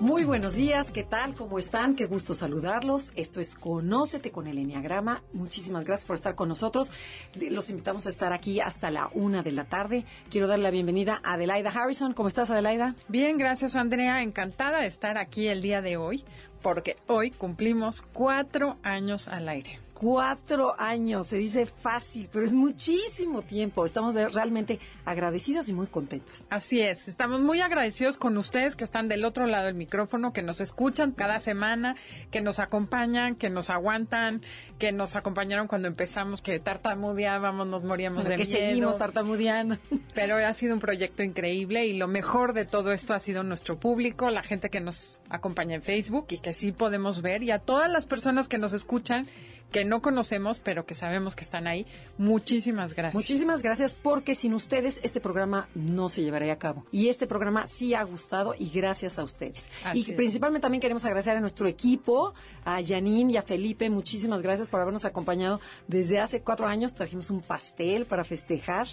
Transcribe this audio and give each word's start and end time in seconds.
Muy 0.00 0.24
buenos 0.24 0.54
días, 0.54 0.90
¿qué 0.90 1.02
tal? 1.02 1.34
¿Cómo 1.34 1.58
están? 1.58 1.94
Qué 1.94 2.06
gusto 2.06 2.32
saludarlos. 2.32 3.12
Esto 3.16 3.38
es 3.38 3.54
Conócete 3.54 4.30
con 4.30 4.46
el 4.46 4.56
Enneagrama. 4.56 5.22
Muchísimas 5.34 5.84
gracias 5.84 6.06
por 6.06 6.16
estar 6.16 6.34
con 6.34 6.48
nosotros. 6.48 6.90
Los 7.34 7.68
invitamos 7.68 8.06
a 8.06 8.08
estar 8.08 8.32
aquí 8.32 8.60
hasta 8.60 8.90
la 8.90 9.10
una 9.12 9.42
de 9.42 9.52
la 9.52 9.66
tarde. 9.66 10.06
Quiero 10.30 10.46
darle 10.46 10.62
la 10.62 10.70
bienvenida 10.70 11.20
a 11.22 11.34
Adelaida 11.34 11.68
Harrison. 11.68 12.14
¿Cómo 12.14 12.28
estás, 12.28 12.50
Adelaida? 12.50 12.94
Bien, 13.08 13.36
gracias, 13.36 13.76
Andrea. 13.76 14.22
Encantada 14.22 14.80
de 14.80 14.86
estar 14.86 15.18
aquí 15.18 15.48
el 15.48 15.60
día 15.60 15.82
de 15.82 15.98
hoy, 15.98 16.24
porque 16.62 16.96
hoy 17.06 17.30
cumplimos 17.30 18.00
cuatro 18.00 18.78
años 18.82 19.28
al 19.28 19.50
aire 19.50 19.80
cuatro 20.00 20.74
años. 20.80 21.26
Se 21.26 21.36
dice 21.36 21.66
fácil, 21.66 22.28
pero 22.32 22.46
es 22.46 22.54
muchísimo 22.54 23.42
tiempo. 23.42 23.84
Estamos 23.84 24.14
realmente 24.14 24.80
agradecidos 25.04 25.68
y 25.68 25.74
muy 25.74 25.88
contentos. 25.88 26.46
Así 26.48 26.80
es. 26.80 27.06
Estamos 27.06 27.40
muy 27.40 27.60
agradecidos 27.60 28.16
con 28.16 28.38
ustedes 28.38 28.76
que 28.76 28.84
están 28.84 29.08
del 29.08 29.26
otro 29.26 29.46
lado 29.46 29.66
del 29.66 29.74
micrófono, 29.74 30.32
que 30.32 30.40
nos 30.40 30.62
escuchan 30.62 31.12
cada 31.12 31.38
semana, 31.38 31.96
que 32.30 32.40
nos 32.40 32.60
acompañan, 32.60 33.34
que 33.34 33.50
nos 33.50 33.68
aguantan, 33.68 34.40
que 34.78 34.90
nos 34.90 35.16
acompañaron 35.16 35.68
cuando 35.68 35.88
empezamos, 35.88 36.40
que 36.40 36.58
tartamudeábamos, 36.58 37.66
nos 37.66 37.84
moríamos 37.84 38.24
de 38.24 38.36
que 38.36 38.46
miedo. 38.46 38.58
seguimos 38.58 38.98
tartamudeando. 38.98 39.76
Pero 40.14 40.36
ha 40.36 40.54
sido 40.54 40.72
un 40.72 40.80
proyecto 40.80 41.22
increíble 41.22 41.84
y 41.86 41.98
lo 41.98 42.08
mejor 42.08 42.54
de 42.54 42.64
todo 42.64 42.92
esto 42.92 43.12
ha 43.12 43.20
sido 43.20 43.42
nuestro 43.42 43.78
público, 43.78 44.30
la 44.30 44.42
gente 44.42 44.70
que 44.70 44.80
nos 44.80 45.20
acompaña 45.28 45.74
en 45.74 45.82
Facebook 45.82 46.26
y 46.30 46.38
que 46.38 46.54
sí 46.54 46.72
podemos 46.72 47.20
ver 47.20 47.42
y 47.42 47.50
a 47.50 47.58
todas 47.58 47.90
las 47.90 48.06
personas 48.06 48.48
que 48.48 48.56
nos 48.56 48.72
escuchan 48.72 49.28
que 49.70 49.84
no 49.84 50.02
conocemos, 50.02 50.58
pero 50.58 50.84
que 50.86 50.94
sabemos 50.94 51.36
que 51.36 51.44
están 51.44 51.66
ahí. 51.66 51.86
Muchísimas 52.18 52.94
gracias. 52.94 53.14
Muchísimas 53.14 53.62
gracias 53.62 53.94
porque 53.94 54.34
sin 54.34 54.54
ustedes 54.54 55.00
este 55.02 55.20
programa 55.20 55.68
no 55.74 56.08
se 56.08 56.22
llevaría 56.22 56.52
a 56.52 56.58
cabo. 56.58 56.86
Y 56.90 57.08
este 57.08 57.26
programa 57.26 57.66
sí 57.66 57.94
ha 57.94 58.02
gustado 58.02 58.54
y 58.58 58.70
gracias 58.70 59.18
a 59.18 59.24
ustedes. 59.24 59.70
y 59.94 60.12
principalmente 60.12 60.62
también 60.62 60.80
queremos 60.80 61.04
agradecer 61.04 61.36
a 61.36 61.40
nuestro 61.40 61.68
equipo, 61.68 62.34
a 62.64 62.82
Janine 62.82 63.32
y 63.32 63.36
a 63.36 63.42
Felipe. 63.42 63.88
Muchísimas 63.90 64.42
gracias 64.42 64.68
por 64.68 64.80
habernos 64.80 65.04
acompañado 65.04 65.60
desde 65.86 66.20
hace 66.20 66.40
cuatro 66.42 66.66
años. 66.66 66.94
Trajimos 66.94 67.30
un 67.30 67.40
pastel 67.40 68.06
para 68.06 68.24
festejar 68.24 68.86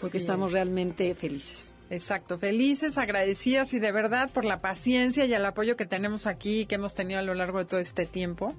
porque 0.00 0.18
estamos 0.18 0.52
realmente 0.52 1.14
felices. 1.14 1.74
Exacto, 1.90 2.38
felices, 2.38 2.96
agradecidas 2.96 3.74
y 3.74 3.78
de 3.78 3.92
verdad 3.92 4.30
por 4.30 4.46
la 4.46 4.58
paciencia 4.58 5.26
y 5.26 5.34
el 5.34 5.44
apoyo 5.44 5.76
que 5.76 5.84
tenemos 5.84 6.26
aquí 6.26 6.60
y 6.60 6.66
que 6.66 6.76
hemos 6.76 6.94
tenido 6.94 7.20
a 7.20 7.22
lo 7.22 7.34
largo 7.34 7.58
de 7.58 7.66
todo 7.66 7.80
este 7.80 8.06
tiempo 8.06 8.54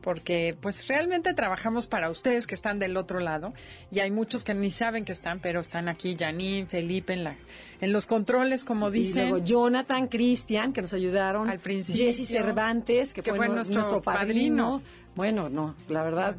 porque 0.00 0.56
pues 0.60 0.86
realmente 0.88 1.34
trabajamos 1.34 1.86
para 1.86 2.10
ustedes 2.10 2.46
que 2.46 2.54
están 2.54 2.78
del 2.78 2.96
otro 2.96 3.20
lado 3.20 3.52
y 3.90 4.00
hay 4.00 4.10
muchos 4.10 4.44
que 4.44 4.54
ni 4.54 4.70
saben 4.70 5.04
que 5.04 5.12
están, 5.12 5.40
pero 5.40 5.60
están 5.60 5.88
aquí, 5.88 6.16
Janine, 6.18 6.66
Felipe 6.66 7.12
en 7.12 7.24
la 7.24 7.36
en 7.80 7.92
los 7.92 8.06
controles, 8.06 8.64
como 8.64 8.90
dicen. 8.90 9.26
Y 9.26 9.30
luego 9.30 9.44
Jonathan, 9.44 10.08
Cristian, 10.08 10.72
que 10.72 10.82
nos 10.82 10.92
ayudaron. 10.92 11.48
Al 11.48 11.60
principio. 11.60 12.06
Jesse 12.06 12.26
Cervantes, 12.26 13.14
que, 13.14 13.22
fue, 13.22 13.48
nuestro, 13.48 14.02
padrino. 14.02 14.82
Bueno, 15.14 15.48
no, 15.48 15.74
la 15.88 16.02
verdad, 16.02 16.36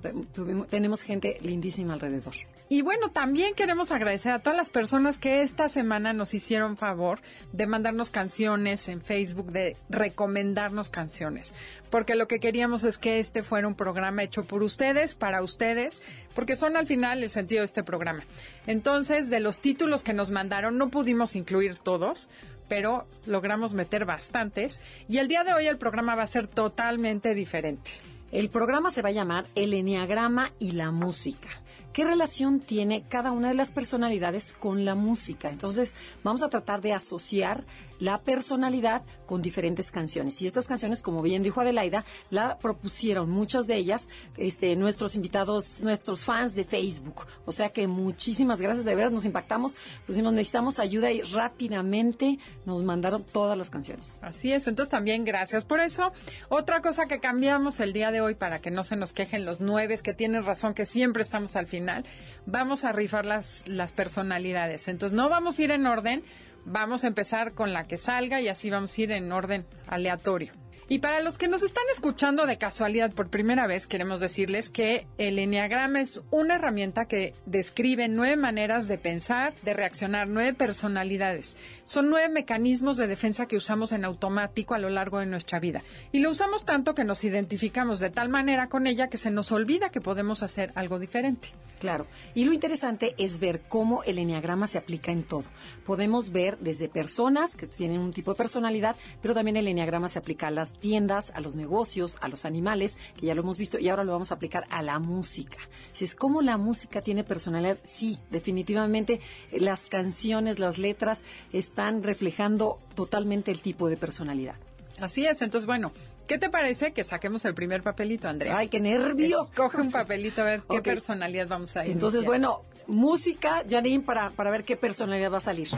tenemos 0.69 1.03
gente 1.03 1.37
lindísima 1.41 1.93
alrededor. 1.93 2.33
Y 2.71 2.83
bueno, 2.83 3.09
también 3.09 3.55
queremos 3.55 3.91
agradecer 3.91 4.31
a 4.31 4.37
todas 4.37 4.55
las 4.55 4.69
personas 4.69 5.17
que 5.17 5.41
esta 5.41 5.69
semana 5.69 6.13
nos 6.13 6.35
hicieron 6.35 6.77
favor 6.77 7.19
de 7.51 7.65
mandarnos 7.65 8.11
canciones 8.11 8.87
en 8.89 9.01
Facebook, 9.01 9.51
de 9.51 9.75
recomendarnos 9.89 10.89
canciones, 10.89 11.55
porque 11.89 12.13
lo 12.13 12.27
que 12.27 12.39
queríamos 12.39 12.83
es 12.83 12.99
que 12.99 13.19
este 13.19 13.41
fuera 13.41 13.67
un 13.67 13.73
programa 13.73 14.21
hecho 14.21 14.43
por 14.43 14.61
ustedes, 14.61 15.15
para 15.15 15.41
ustedes, 15.41 16.03
porque 16.35 16.55
son 16.55 16.77
al 16.77 16.85
final 16.85 17.23
el 17.23 17.31
sentido 17.31 17.61
de 17.61 17.65
este 17.65 17.83
programa. 17.83 18.23
Entonces, 18.67 19.31
de 19.31 19.39
los 19.39 19.57
títulos 19.57 20.03
que 20.03 20.13
nos 20.13 20.29
mandaron, 20.29 20.77
no 20.77 20.89
pudimos 20.89 21.35
incluir 21.35 21.79
todos, 21.79 22.29
pero 22.67 23.07
logramos 23.25 23.73
meter 23.73 24.05
bastantes 24.05 24.79
y 25.07 25.17
el 25.17 25.27
día 25.27 25.43
de 25.43 25.53
hoy 25.53 25.65
el 25.65 25.79
programa 25.79 26.13
va 26.13 26.21
a 26.21 26.27
ser 26.27 26.45
totalmente 26.45 27.33
diferente. 27.33 27.93
El 28.31 28.51
programa 28.51 28.91
se 28.91 29.01
va 29.01 29.09
a 29.09 29.13
llamar 29.13 29.47
El 29.55 29.73
Enneagrama 29.73 30.53
y 30.59 30.73
la 30.73 30.91
Música. 30.91 31.49
¿Qué 31.93 32.05
relación 32.05 32.59
tiene 32.59 33.03
cada 33.09 33.31
una 33.31 33.47
de 33.47 33.55
las 33.55 33.71
personalidades 33.71 34.53
con 34.53 34.85
la 34.85 34.93
música? 34.93 35.49
Entonces, 35.49 35.95
vamos 36.23 36.43
a 36.43 36.49
tratar 36.49 36.81
de 36.81 36.93
asociar 36.93 37.63
la 37.99 38.21
personalidad 38.21 39.03
con 39.25 39.41
diferentes 39.41 39.91
canciones. 39.91 40.41
Y 40.41 40.47
estas 40.47 40.65
canciones, 40.65 41.01
como 41.01 41.21
bien 41.21 41.43
dijo 41.43 41.61
Adelaida, 41.61 42.05
la 42.29 42.57
propusieron 42.57 43.29
muchas 43.29 43.67
de 43.67 43.75
ellas 43.75 44.09
este, 44.37 44.75
nuestros 44.75 45.15
invitados, 45.15 45.81
nuestros 45.81 46.23
fans 46.23 46.55
de 46.55 46.63
Facebook. 46.63 47.27
O 47.45 47.51
sea 47.51 47.69
que 47.69 47.87
muchísimas 47.87 48.61
gracias, 48.61 48.85
de 48.85 48.95
veras 48.95 49.11
nos 49.11 49.25
impactamos, 49.25 49.75
nos 50.07 50.33
necesitamos 50.33 50.79
ayuda 50.79 51.11
y 51.11 51.21
rápidamente 51.21 52.39
nos 52.65 52.83
mandaron 52.83 53.23
todas 53.23 53.57
las 53.57 53.69
canciones. 53.69 54.19
Así 54.21 54.51
es, 54.51 54.67
entonces 54.67 54.89
también 54.89 55.25
gracias 55.25 55.65
por 55.65 55.79
eso. 55.79 56.11
Otra 56.49 56.81
cosa 56.81 57.07
que 57.07 57.19
cambiamos 57.19 57.79
el 57.79 57.93
día 57.93 58.11
de 58.11 58.21
hoy 58.21 58.35
para 58.35 58.59
que 58.59 58.71
no 58.71 58.83
se 58.83 58.95
nos 58.95 59.13
quejen 59.13 59.45
los 59.45 59.59
nueve, 59.59 59.99
que 60.01 60.13
tienen 60.13 60.43
razón 60.43 60.73
que 60.73 60.85
siempre 60.85 61.23
estamos 61.23 61.55
al 61.55 61.67
final, 61.67 62.05
vamos 62.45 62.83
a 62.83 62.91
rifar 62.91 63.25
las, 63.25 63.67
las 63.67 63.91
personalidades. 63.91 64.87
Entonces 64.87 65.15
no 65.15 65.29
vamos 65.29 65.59
a 65.59 65.63
ir 65.63 65.71
en 65.71 65.85
orden, 65.87 66.23
vamos 66.65 67.03
a 67.03 67.07
empezar 67.07 67.53
con 67.53 67.73
la 67.73 67.85
que 67.85 67.97
salga 67.97 68.41
y 68.41 68.47
así 68.47 68.69
vamos 68.69 68.97
a 68.97 69.01
ir 69.01 69.11
en 69.11 69.31
orden 69.31 69.65
aleatorio. 69.87 70.53
Y 70.91 70.97
para 70.99 71.19
los 71.19 71.37
que 71.37 71.47
nos 71.47 71.61
están 71.61 71.83
escuchando 71.91 72.47
de 72.47 72.57
casualidad 72.57 73.11
por 73.11 73.29
primera 73.29 73.67
vez, 73.67 73.85
queremos 73.85 74.19
decirles 74.19 74.71
que 74.71 75.05
el 75.19 75.37
Enneagrama 75.37 76.01
es 76.01 76.23
una 76.31 76.55
herramienta 76.55 77.05
que 77.05 77.35
describe 77.45 78.07
nueve 78.07 78.37
maneras 78.37 78.87
de 78.87 78.97
pensar, 78.97 79.53
de 79.61 79.75
reaccionar, 79.75 80.27
nueve 80.27 80.55
personalidades. 80.55 81.57
Son 81.85 82.09
nueve 82.09 82.29
mecanismos 82.29 82.97
de 82.97 83.05
defensa 83.05 83.45
que 83.45 83.55
usamos 83.55 83.91
en 83.91 84.03
automático 84.03 84.73
a 84.73 84.79
lo 84.79 84.89
largo 84.89 85.19
de 85.19 85.27
nuestra 85.27 85.59
vida. 85.59 85.83
Y 86.11 86.21
lo 86.21 86.31
usamos 86.31 86.65
tanto 86.65 86.95
que 86.95 87.03
nos 87.03 87.23
identificamos 87.23 87.99
de 87.99 88.09
tal 88.09 88.29
manera 88.29 88.67
con 88.67 88.87
ella 88.87 89.09
que 89.09 89.17
se 89.17 89.29
nos 89.29 89.51
olvida 89.51 89.91
que 89.91 90.01
podemos 90.01 90.41
hacer 90.41 90.71
algo 90.73 90.97
diferente. 90.97 91.49
Claro. 91.79 92.07
Y 92.35 92.43
lo 92.43 92.51
interesante 92.51 93.15
es 93.17 93.39
ver 93.39 93.61
cómo 93.61 94.03
el 94.03 94.17
Enneagrama 94.17 94.67
se 94.67 94.77
aplica 94.77 95.11
en 95.11 95.23
todo. 95.23 95.45
Podemos 95.85 96.31
ver 96.31 96.57
desde 96.59 96.89
personas 96.89 97.55
que 97.55 97.67
tienen 97.67 98.01
un 98.01 98.11
tipo 98.11 98.31
de 98.31 98.37
personalidad, 98.37 98.95
pero 99.21 99.33
también 99.33 99.55
el 99.55 99.67
Enneagrama 99.67 100.09
se 100.09 100.19
aplica 100.19 100.47
a 100.47 100.51
las 100.51 100.78
tiendas, 100.79 101.31
a 101.35 101.41
los 101.41 101.55
negocios, 101.55 102.17
a 102.21 102.27
los 102.27 102.45
animales, 102.45 102.97
que 103.17 103.27
ya 103.27 103.35
lo 103.35 103.41
hemos 103.41 103.57
visto, 103.57 103.79
y 103.79 103.89
ahora 103.89 104.03
lo 104.03 104.11
vamos 104.11 104.31
a 104.31 104.35
aplicar 104.35 104.65
a 104.69 104.81
la 104.81 104.99
música. 104.99 105.57
Si 105.93 106.05
es 106.05 106.15
como 106.15 106.41
la 106.41 106.57
música 106.57 107.01
tiene 107.01 107.23
personalidad, 107.23 107.77
sí, 107.83 108.19
definitivamente 108.31 109.21
eh, 109.51 109.59
las 109.59 109.85
canciones, 109.85 110.59
las 110.59 110.77
letras 110.77 111.23
están 111.53 112.03
reflejando 112.03 112.79
totalmente 112.95 113.51
el 113.51 113.61
tipo 113.61 113.89
de 113.89 113.97
personalidad. 113.97 114.55
Así 114.99 115.25
es, 115.25 115.41
entonces 115.41 115.65
bueno, 115.65 115.91
¿qué 116.27 116.37
te 116.37 116.49
parece 116.49 116.91
que 116.91 117.03
saquemos 117.03 117.45
el 117.45 117.53
primer 117.53 117.83
papelito, 117.83 118.27
Andrea? 118.27 118.57
Ay, 118.57 118.67
qué 118.67 118.79
nervio. 118.79 119.39
Coge 119.55 119.81
un 119.81 119.91
papelito 119.93 120.41
a 120.41 120.45
ver 120.45 120.61
qué 120.69 120.81
personalidad 120.81 121.47
vamos 121.47 121.75
a 121.77 121.85
ir. 121.85 121.91
Entonces, 121.91 122.25
bueno, 122.25 122.61
música, 122.87 123.63
Janine, 123.69 124.03
para, 124.03 124.31
para 124.31 124.51
ver 124.51 124.63
qué 124.63 124.75
personalidad 124.75 125.31
va 125.31 125.37
a 125.37 125.41
salir. 125.41 125.69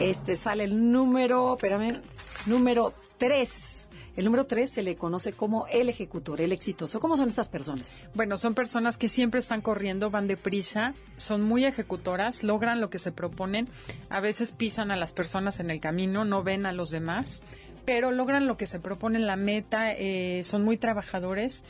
Este 0.00 0.34
sale 0.34 0.64
el 0.64 0.90
número, 0.90 1.52
espérame, 1.56 2.00
número 2.46 2.94
3. 3.18 3.90
El 4.16 4.24
número 4.24 4.46
3 4.46 4.70
se 4.70 4.82
le 4.82 4.96
conoce 4.96 5.34
como 5.34 5.66
el 5.66 5.90
ejecutor, 5.90 6.40
el 6.40 6.52
exitoso. 6.52 7.00
¿Cómo 7.00 7.18
son 7.18 7.28
estas 7.28 7.50
personas? 7.50 8.00
Bueno, 8.14 8.38
son 8.38 8.54
personas 8.54 8.96
que 8.96 9.10
siempre 9.10 9.40
están 9.40 9.60
corriendo, 9.60 10.10
van 10.10 10.26
deprisa, 10.26 10.94
son 11.18 11.42
muy 11.42 11.66
ejecutoras, 11.66 12.42
logran 12.42 12.80
lo 12.80 12.88
que 12.88 12.98
se 12.98 13.12
proponen, 13.12 13.68
a 14.08 14.20
veces 14.20 14.52
pisan 14.52 14.90
a 14.90 14.96
las 14.96 15.12
personas 15.12 15.60
en 15.60 15.70
el 15.70 15.82
camino, 15.82 16.24
no 16.24 16.42
ven 16.42 16.64
a 16.64 16.72
los 16.72 16.90
demás, 16.90 17.42
pero 17.84 18.10
logran 18.10 18.46
lo 18.46 18.56
que 18.56 18.64
se 18.64 18.80
proponen, 18.80 19.26
la 19.26 19.36
meta, 19.36 19.92
eh, 19.92 20.40
son 20.44 20.64
muy 20.64 20.78
trabajadores 20.78 21.62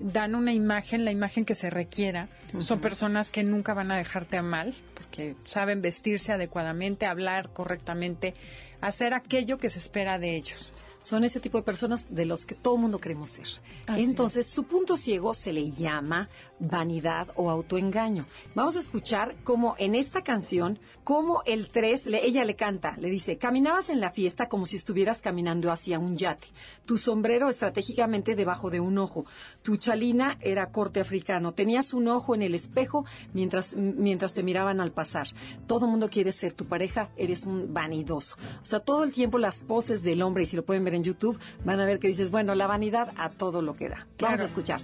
dan 0.00 0.34
una 0.34 0.52
imagen, 0.52 1.04
la 1.04 1.10
imagen 1.10 1.44
que 1.44 1.54
se 1.54 1.70
requiera. 1.70 2.28
Son 2.58 2.80
personas 2.80 3.30
que 3.30 3.42
nunca 3.42 3.74
van 3.74 3.90
a 3.90 3.96
dejarte 3.96 4.36
a 4.36 4.42
mal, 4.42 4.74
porque 5.06 5.36
saben 5.44 5.82
vestirse 5.82 6.32
adecuadamente, 6.32 7.06
hablar 7.06 7.50
correctamente, 7.50 8.34
hacer 8.80 9.14
aquello 9.14 9.58
que 9.58 9.70
se 9.70 9.78
espera 9.78 10.18
de 10.18 10.36
ellos. 10.36 10.72
Son 11.06 11.22
ese 11.22 11.38
tipo 11.38 11.56
de 11.56 11.62
personas 11.62 12.12
de 12.12 12.26
los 12.26 12.46
que 12.46 12.56
todo 12.56 12.74
el 12.74 12.80
mundo 12.80 12.98
queremos 12.98 13.30
ser. 13.30 13.46
Entonces, 13.86 14.44
su 14.44 14.64
punto 14.64 14.96
ciego 14.96 15.34
se 15.34 15.52
le 15.52 15.70
llama 15.70 16.28
vanidad 16.58 17.28
o 17.36 17.48
autoengaño. 17.48 18.26
Vamos 18.56 18.74
a 18.74 18.80
escuchar 18.80 19.36
cómo 19.44 19.76
en 19.78 19.94
esta 19.94 20.22
canción, 20.22 20.80
cómo 21.04 21.44
el 21.46 21.68
3, 21.68 22.08
ella 22.08 22.44
le 22.44 22.56
canta, 22.56 22.96
le 22.96 23.08
dice, 23.08 23.38
caminabas 23.38 23.88
en 23.90 24.00
la 24.00 24.10
fiesta 24.10 24.48
como 24.48 24.66
si 24.66 24.74
estuvieras 24.74 25.22
caminando 25.22 25.70
hacia 25.70 26.00
un 26.00 26.16
yate, 26.16 26.48
tu 26.86 26.96
sombrero 26.96 27.48
estratégicamente 27.50 28.34
debajo 28.34 28.70
de 28.70 28.80
un 28.80 28.98
ojo, 28.98 29.26
tu 29.62 29.76
chalina 29.76 30.36
era 30.40 30.72
corte 30.72 30.98
africano, 30.98 31.54
tenías 31.54 31.94
un 31.94 32.08
ojo 32.08 32.34
en 32.34 32.42
el 32.42 32.56
espejo 32.56 33.04
mientras, 33.32 33.76
mientras 33.76 34.32
te 34.32 34.42
miraban 34.42 34.80
al 34.80 34.90
pasar. 34.90 35.28
Todo 35.68 35.84
el 35.84 35.92
mundo 35.92 36.10
quiere 36.10 36.32
ser 36.32 36.52
tu 36.52 36.66
pareja, 36.66 37.10
eres 37.16 37.46
un 37.46 37.72
vanidoso. 37.72 38.34
O 38.60 38.66
sea, 38.66 38.80
todo 38.80 39.04
el 39.04 39.12
tiempo 39.12 39.38
las 39.38 39.60
poses 39.60 40.02
del 40.02 40.22
hombre, 40.22 40.42
y 40.42 40.46
si 40.46 40.56
lo 40.56 40.64
pueden 40.64 40.82
ver 40.82 40.95
en 40.96 41.04
YouTube, 41.04 41.38
van 41.64 41.80
a 41.80 41.86
ver 41.86 41.98
que 41.98 42.08
dices, 42.08 42.30
bueno, 42.30 42.54
la 42.54 42.66
vanidad 42.66 43.12
a 43.16 43.30
todo 43.30 43.62
lo 43.62 43.76
que 43.76 43.88
da. 43.88 44.06
Vamos 44.18 44.40
a 44.40 44.44
escuchar. 44.44 44.80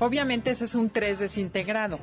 Obviamente 0.00 0.50
ese 0.50 0.64
es 0.64 0.74
un 0.74 0.90
3 0.90 1.20
desintegrado. 1.20 1.98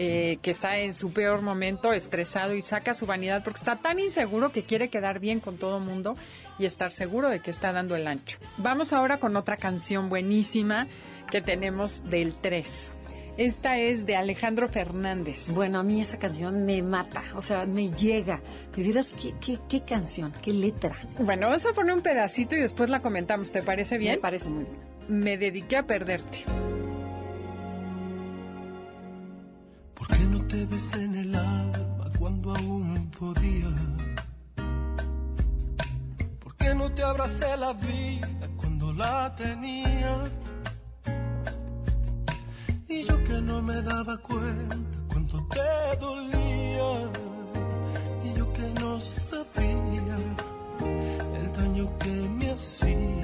Eh, 0.00 0.38
que 0.42 0.52
está 0.52 0.78
en 0.78 0.94
su 0.94 1.12
peor 1.12 1.42
momento, 1.42 1.92
estresado 1.92 2.54
y 2.54 2.62
saca 2.62 2.94
su 2.94 3.04
vanidad 3.04 3.42
porque 3.42 3.58
está 3.58 3.80
tan 3.80 3.98
inseguro 3.98 4.52
que 4.52 4.62
quiere 4.62 4.90
quedar 4.90 5.18
bien 5.18 5.40
con 5.40 5.56
todo 5.58 5.78
el 5.78 5.84
mundo 5.84 6.16
y 6.56 6.66
estar 6.66 6.92
seguro 6.92 7.28
de 7.28 7.40
que 7.40 7.50
está 7.50 7.72
dando 7.72 7.96
el 7.96 8.06
ancho. 8.06 8.38
Vamos 8.58 8.92
ahora 8.92 9.18
con 9.18 9.34
otra 9.34 9.56
canción 9.56 10.08
buenísima 10.08 10.86
que 11.32 11.42
tenemos 11.42 12.08
del 12.08 12.36
3. 12.36 12.94
Esta 13.38 13.78
es 13.78 14.06
de 14.06 14.14
Alejandro 14.14 14.68
Fernández. 14.68 15.52
Bueno, 15.52 15.80
a 15.80 15.82
mí 15.82 16.00
esa 16.00 16.18
canción 16.18 16.64
me 16.64 16.80
mata, 16.82 17.24
o 17.34 17.42
sea, 17.42 17.66
me 17.66 17.90
llega. 17.90 18.40
Te 18.72 18.82
dirás, 18.82 19.12
¿qué, 19.20 19.34
qué, 19.40 19.58
qué 19.68 19.84
canción? 19.84 20.32
¿Qué 20.42 20.52
letra? 20.52 20.96
Bueno, 21.18 21.46
vamos 21.46 21.66
a 21.66 21.72
poner 21.72 21.94
un 21.94 22.02
pedacito 22.02 22.54
y 22.54 22.60
después 22.60 22.88
la 22.88 23.00
comentamos. 23.00 23.50
¿Te 23.50 23.62
parece 23.62 23.98
bien? 23.98 24.14
Me 24.14 24.20
parece 24.20 24.48
muy 24.48 24.64
bien. 24.64 24.76
Me 25.08 25.38
dediqué 25.38 25.76
a 25.76 25.82
perderte. 25.84 26.44
¿Por 29.98 30.06
qué 30.06 30.24
no 30.26 30.46
te 30.46 30.64
ves 30.66 30.94
en 30.94 31.14
el 31.16 31.34
alma 31.34 32.06
cuando 32.20 32.54
aún 32.54 33.10
podía? 33.18 33.70
¿Por 36.38 36.54
qué 36.54 36.72
no 36.76 36.92
te 36.92 37.02
abracé 37.02 37.56
la 37.56 37.72
vida 37.72 38.28
cuando 38.56 38.92
la 38.92 39.34
tenía? 39.34 40.30
Y 42.88 43.04
yo 43.04 43.24
que 43.24 43.42
no 43.42 43.60
me 43.60 43.82
daba 43.82 44.16
cuenta 44.18 44.98
cuánto 45.08 45.44
te 45.48 45.96
dolía. 46.00 47.10
Y 48.24 48.38
yo 48.38 48.52
que 48.52 48.80
no 48.80 49.00
sabía 49.00 50.16
el 51.40 51.52
daño 51.52 51.98
que 51.98 52.28
me 52.38 52.50
hacía. 52.52 53.17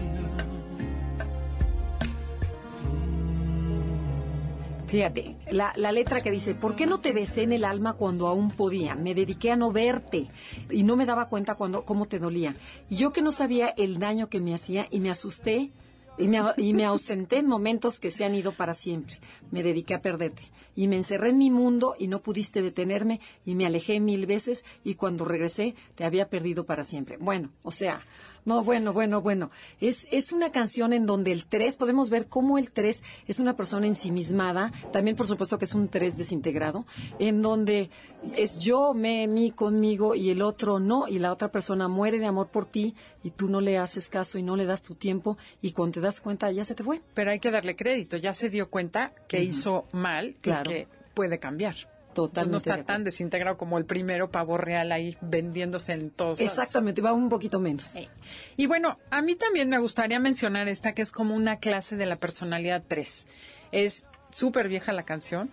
Fíjate, 4.94 5.34
la, 5.50 5.72
la, 5.74 5.90
letra 5.90 6.22
que 6.22 6.30
dice, 6.30 6.54
¿por 6.54 6.76
qué 6.76 6.86
no 6.86 7.00
te 7.00 7.12
besé 7.12 7.42
en 7.42 7.52
el 7.52 7.64
alma 7.64 7.94
cuando 7.94 8.28
aún 8.28 8.52
podía? 8.52 8.94
Me 8.94 9.12
dediqué 9.12 9.50
a 9.50 9.56
no 9.56 9.72
verte 9.72 10.28
y 10.70 10.84
no 10.84 10.94
me 10.94 11.04
daba 11.04 11.28
cuenta 11.28 11.56
cuando, 11.56 11.84
cómo 11.84 12.06
te 12.06 12.20
dolía. 12.20 12.54
Yo 12.88 13.12
que 13.12 13.20
no 13.20 13.32
sabía 13.32 13.70
el 13.70 13.98
daño 13.98 14.28
que 14.28 14.40
me 14.40 14.54
hacía 14.54 14.86
y 14.92 15.00
me 15.00 15.10
asusté 15.10 15.72
y 16.16 16.28
me, 16.28 16.40
y 16.58 16.74
me 16.74 16.84
ausenté 16.84 17.38
en 17.38 17.48
momentos 17.48 17.98
que 17.98 18.10
se 18.10 18.24
han 18.24 18.36
ido 18.36 18.52
para 18.52 18.72
siempre. 18.72 19.16
Me 19.50 19.64
dediqué 19.64 19.94
a 19.94 20.00
perderte. 20.00 20.42
Y 20.76 20.86
me 20.86 20.94
encerré 20.94 21.30
en 21.30 21.38
mi 21.38 21.50
mundo 21.50 21.96
y 21.98 22.06
no 22.06 22.22
pudiste 22.22 22.62
detenerme 22.62 23.18
y 23.44 23.56
me 23.56 23.66
alejé 23.66 23.98
mil 23.98 24.26
veces 24.26 24.64
y 24.84 24.94
cuando 24.94 25.24
regresé 25.24 25.74
te 25.96 26.04
había 26.04 26.28
perdido 26.28 26.66
para 26.66 26.84
siempre. 26.84 27.16
Bueno, 27.16 27.50
o 27.64 27.72
sea, 27.72 28.00
no, 28.44 28.62
bueno, 28.62 28.92
bueno, 28.92 29.22
bueno. 29.22 29.50
Es, 29.80 30.06
es 30.10 30.32
una 30.32 30.52
canción 30.52 30.92
en 30.92 31.06
donde 31.06 31.32
el 31.32 31.46
3, 31.46 31.76
podemos 31.76 32.10
ver 32.10 32.26
cómo 32.26 32.58
el 32.58 32.72
3 32.72 33.02
es 33.26 33.38
una 33.38 33.56
persona 33.56 33.86
ensimismada, 33.86 34.72
también 34.92 35.16
por 35.16 35.26
supuesto 35.26 35.58
que 35.58 35.64
es 35.64 35.74
un 35.74 35.88
3 35.88 36.18
desintegrado, 36.18 36.84
en 37.18 37.40
donde 37.40 37.90
es 38.36 38.58
yo, 38.58 38.92
me, 38.94 39.26
mí, 39.26 39.50
conmigo 39.50 40.14
y 40.14 40.30
el 40.30 40.42
otro 40.42 40.78
no, 40.78 41.08
y 41.08 41.18
la 41.18 41.32
otra 41.32 41.48
persona 41.48 41.88
muere 41.88 42.18
de 42.18 42.26
amor 42.26 42.48
por 42.48 42.66
ti 42.66 42.94
y 43.22 43.30
tú 43.30 43.48
no 43.48 43.60
le 43.60 43.78
haces 43.78 44.08
caso 44.08 44.38
y 44.38 44.42
no 44.42 44.56
le 44.56 44.66
das 44.66 44.82
tu 44.82 44.94
tiempo 44.94 45.38
y 45.62 45.72
cuando 45.72 45.94
te 45.94 46.00
das 46.00 46.20
cuenta 46.20 46.50
ya 46.50 46.64
se 46.64 46.74
te 46.74 46.84
fue. 46.84 47.00
Pero 47.14 47.30
hay 47.30 47.40
que 47.40 47.50
darle 47.50 47.76
crédito, 47.76 48.16
ya 48.16 48.34
se 48.34 48.50
dio 48.50 48.68
cuenta 48.68 49.12
que 49.26 49.42
hizo 49.42 49.86
mal 49.92 50.36
claro. 50.40 50.70
y 50.70 50.74
que 50.74 50.88
puede 51.14 51.38
cambiar. 51.38 51.93
Totalmente 52.14 52.52
no 52.52 52.58
está 52.58 52.84
tan 52.84 53.04
desintegrado 53.04 53.58
como 53.58 53.76
el 53.78 53.84
primero 53.84 54.30
pavo 54.30 54.56
real 54.56 54.92
ahí 54.92 55.16
vendiéndose 55.20 55.92
en 55.92 56.10
todos 56.10 56.40
Exactamente, 56.40 57.02
va 57.02 57.12
un 57.12 57.28
poquito 57.28 57.60
menos. 57.60 57.82
Sí. 57.82 58.08
Y 58.56 58.66
bueno, 58.66 58.98
a 59.10 59.20
mí 59.22 59.34
también 59.34 59.68
me 59.68 59.78
gustaría 59.78 60.18
mencionar 60.18 60.68
esta 60.68 60.92
que 60.92 61.02
es 61.02 61.12
como 61.12 61.34
una 61.34 61.58
clase 61.58 61.96
de 61.96 62.06
la 62.06 62.16
personalidad 62.16 62.82
3. 62.86 63.26
Es 63.72 64.06
súper 64.30 64.68
vieja 64.68 64.92
la 64.92 65.02
canción, 65.04 65.50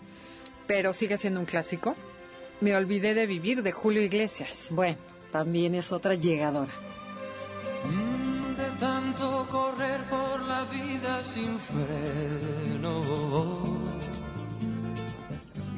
pero 0.67 0.93
sigue 0.93 1.17
siendo 1.17 1.39
un 1.39 1.45
clásico. 1.45 1.95
Me 2.61 2.75
olvidé 2.75 3.13
de 3.13 3.25
vivir 3.25 3.63
de 3.63 3.71
Julio 3.71 4.01
Iglesias. 4.01 4.69
Bueno, 4.73 4.97
también 5.31 5.75
es 5.75 5.91
otra 5.91 6.15
llegadora. 6.15 6.71
De 8.57 8.69
tanto 8.79 9.47
correr 9.49 10.01
por 10.03 10.41
la 10.41 10.63
vida 10.65 11.23
sin 11.23 11.57
freno 11.59 13.01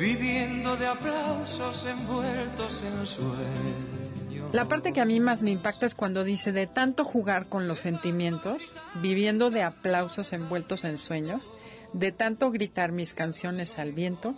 viviendo 0.00 0.78
de 0.78 0.86
aplausos 0.86 1.84
envueltos 1.84 2.82
en 2.82 3.06
sueño. 3.06 4.48
La 4.50 4.64
parte 4.64 4.94
que 4.94 5.02
a 5.02 5.04
mí 5.04 5.20
más 5.20 5.42
me 5.42 5.50
impacta 5.50 5.84
es 5.84 5.94
cuando 5.94 6.24
dice 6.24 6.52
de 6.52 6.66
tanto 6.66 7.04
jugar 7.04 7.50
con 7.50 7.68
los 7.68 7.80
sentimientos, 7.80 8.74
viviendo 9.02 9.50
de 9.50 9.62
aplausos 9.62 10.32
envueltos 10.32 10.84
en 10.84 10.96
sueños, 10.96 11.52
de 11.92 12.12
tanto 12.12 12.50
gritar 12.50 12.92
mis 12.92 13.12
canciones 13.12 13.78
al 13.78 13.92
viento, 13.92 14.36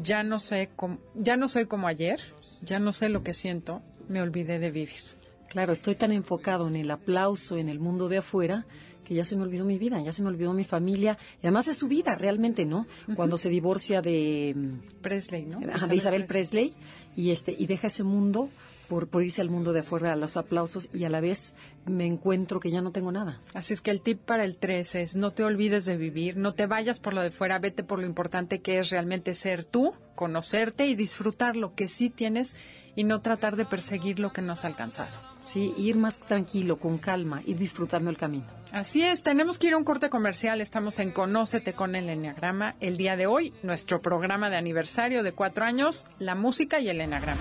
ya 0.00 0.22
no 0.22 0.38
sé 0.38 0.70
cómo, 0.76 0.98
ya 1.16 1.36
no 1.36 1.48
soy 1.48 1.66
como 1.66 1.88
ayer, 1.88 2.20
ya 2.62 2.78
no 2.78 2.92
sé 2.92 3.08
lo 3.08 3.24
que 3.24 3.34
siento, 3.34 3.82
me 4.08 4.22
olvidé 4.22 4.60
de 4.60 4.70
vivir. 4.70 5.02
Claro, 5.48 5.72
estoy 5.72 5.96
tan 5.96 6.12
enfocado 6.12 6.68
en 6.68 6.76
el 6.76 6.88
aplauso 6.92 7.58
en 7.58 7.68
el 7.68 7.80
mundo 7.80 8.08
de 8.08 8.18
afuera 8.18 8.66
que 9.10 9.16
ya 9.16 9.24
se 9.24 9.34
me 9.34 9.42
olvidó 9.42 9.64
mi 9.64 9.76
vida, 9.76 10.00
ya 10.00 10.12
se 10.12 10.22
me 10.22 10.28
olvidó 10.28 10.52
mi 10.52 10.62
familia, 10.62 11.18
y 11.42 11.46
además 11.48 11.66
es 11.66 11.76
su 11.76 11.88
vida 11.88 12.14
realmente, 12.14 12.64
¿no? 12.64 12.86
Cuando 13.16 13.38
se 13.38 13.48
divorcia 13.48 14.02
de 14.02 14.54
Presley, 15.02 15.46
¿no? 15.46 15.58
de 15.58 15.96
Isabel, 15.96 16.26
Presley. 16.26 16.74
y 17.16 17.30
este 17.32 17.52
y 17.58 17.66
deja 17.66 17.88
ese 17.88 18.04
mundo 18.04 18.50
por, 18.90 19.06
por 19.06 19.22
irse 19.22 19.40
al 19.40 19.50
mundo 19.50 19.72
de 19.72 19.80
afuera 19.80 20.12
a 20.12 20.16
los 20.16 20.36
aplausos 20.36 20.88
y 20.92 21.04
a 21.04 21.10
la 21.10 21.20
vez 21.20 21.54
me 21.86 22.06
encuentro 22.06 22.58
que 22.58 22.72
ya 22.72 22.82
no 22.82 22.90
tengo 22.90 23.12
nada. 23.12 23.40
Así 23.54 23.72
es 23.72 23.80
que 23.80 23.92
el 23.92 24.02
tip 24.02 24.18
para 24.18 24.44
el 24.44 24.56
3 24.56 24.96
es 24.96 25.14
no 25.14 25.30
te 25.30 25.44
olvides 25.44 25.84
de 25.84 25.96
vivir, 25.96 26.36
no 26.36 26.54
te 26.54 26.66
vayas 26.66 26.98
por 26.98 27.14
lo 27.14 27.22
de 27.22 27.30
fuera, 27.30 27.60
vete 27.60 27.84
por 27.84 28.00
lo 28.00 28.06
importante 28.06 28.60
que 28.60 28.80
es 28.80 28.90
realmente 28.90 29.34
ser 29.34 29.64
tú, 29.64 29.94
conocerte 30.16 30.86
y 30.86 30.96
disfrutar 30.96 31.54
lo 31.54 31.76
que 31.76 31.86
sí 31.86 32.10
tienes 32.10 32.56
y 32.96 33.04
no 33.04 33.20
tratar 33.20 33.54
de 33.54 33.64
perseguir 33.64 34.18
lo 34.18 34.32
que 34.32 34.42
no 34.42 34.54
has 34.54 34.64
alcanzado. 34.64 35.16
Sí, 35.44 35.72
ir 35.76 35.94
más 35.94 36.18
tranquilo, 36.18 36.80
con 36.80 36.98
calma, 36.98 37.42
ir 37.46 37.58
disfrutando 37.58 38.10
el 38.10 38.16
camino. 38.16 38.46
Así 38.72 39.02
es, 39.02 39.22
tenemos 39.22 39.58
que 39.58 39.68
ir 39.68 39.74
a 39.74 39.78
un 39.78 39.84
corte 39.84 40.10
comercial. 40.10 40.60
Estamos 40.60 40.98
en 40.98 41.12
Conócete 41.12 41.74
con 41.74 41.94
el 41.94 42.08
Enneagrama. 42.08 42.74
El 42.80 42.96
día 42.96 43.16
de 43.16 43.28
hoy, 43.28 43.54
nuestro 43.62 44.02
programa 44.02 44.50
de 44.50 44.56
aniversario 44.56 45.22
de 45.22 45.32
cuatro 45.32 45.64
años, 45.64 46.08
la 46.18 46.34
música 46.34 46.80
y 46.80 46.88
el 46.88 47.00
Enneagrama. 47.00 47.40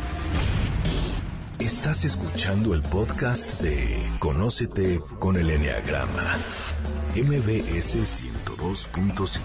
Estás 1.60 2.06
escuchando 2.06 2.74
el 2.74 2.82
podcast 2.82 3.60
de 3.60 4.02
Conócete 4.20 5.02
con 5.20 5.36
el 5.36 5.50
Enneagrama, 5.50 6.38
MBS 7.16 7.98
102.5. 7.98 9.40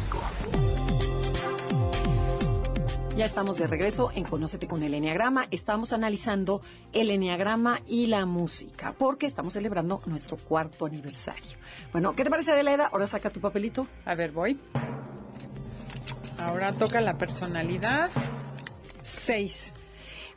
Ya 3.17 3.25
estamos 3.25 3.59
de 3.59 3.67
regreso 3.67 4.13
en 4.15 4.23
Conócete 4.23 4.69
con 4.69 4.85
el 4.85 4.95
Enneagrama. 4.95 5.49
Estamos 5.51 5.93
analizando 5.93 6.63
el 6.93 7.11
Enneagrama 7.11 7.81
y 7.89 8.07
la 8.07 8.27
música, 8.27 8.95
porque 8.97 9.27
estamos 9.27 9.55
celebrando 9.55 10.01
nuestro 10.07 10.37
cuarto 10.37 10.87
aniversario. 10.87 11.59
Bueno, 11.91 12.15
¿qué 12.15 12.23
te 12.23 12.31
parece, 12.31 12.53
Adelaida? 12.53 12.87
Ahora 12.87 13.09
saca 13.09 13.31
tu 13.31 13.41
papelito. 13.41 13.89
A 14.05 14.15
ver, 14.15 14.31
voy. 14.31 14.57
Ahora 16.39 16.73
toca 16.73 17.01
la 17.01 17.19
personalidad. 17.19 18.09
Seis. 19.03 19.75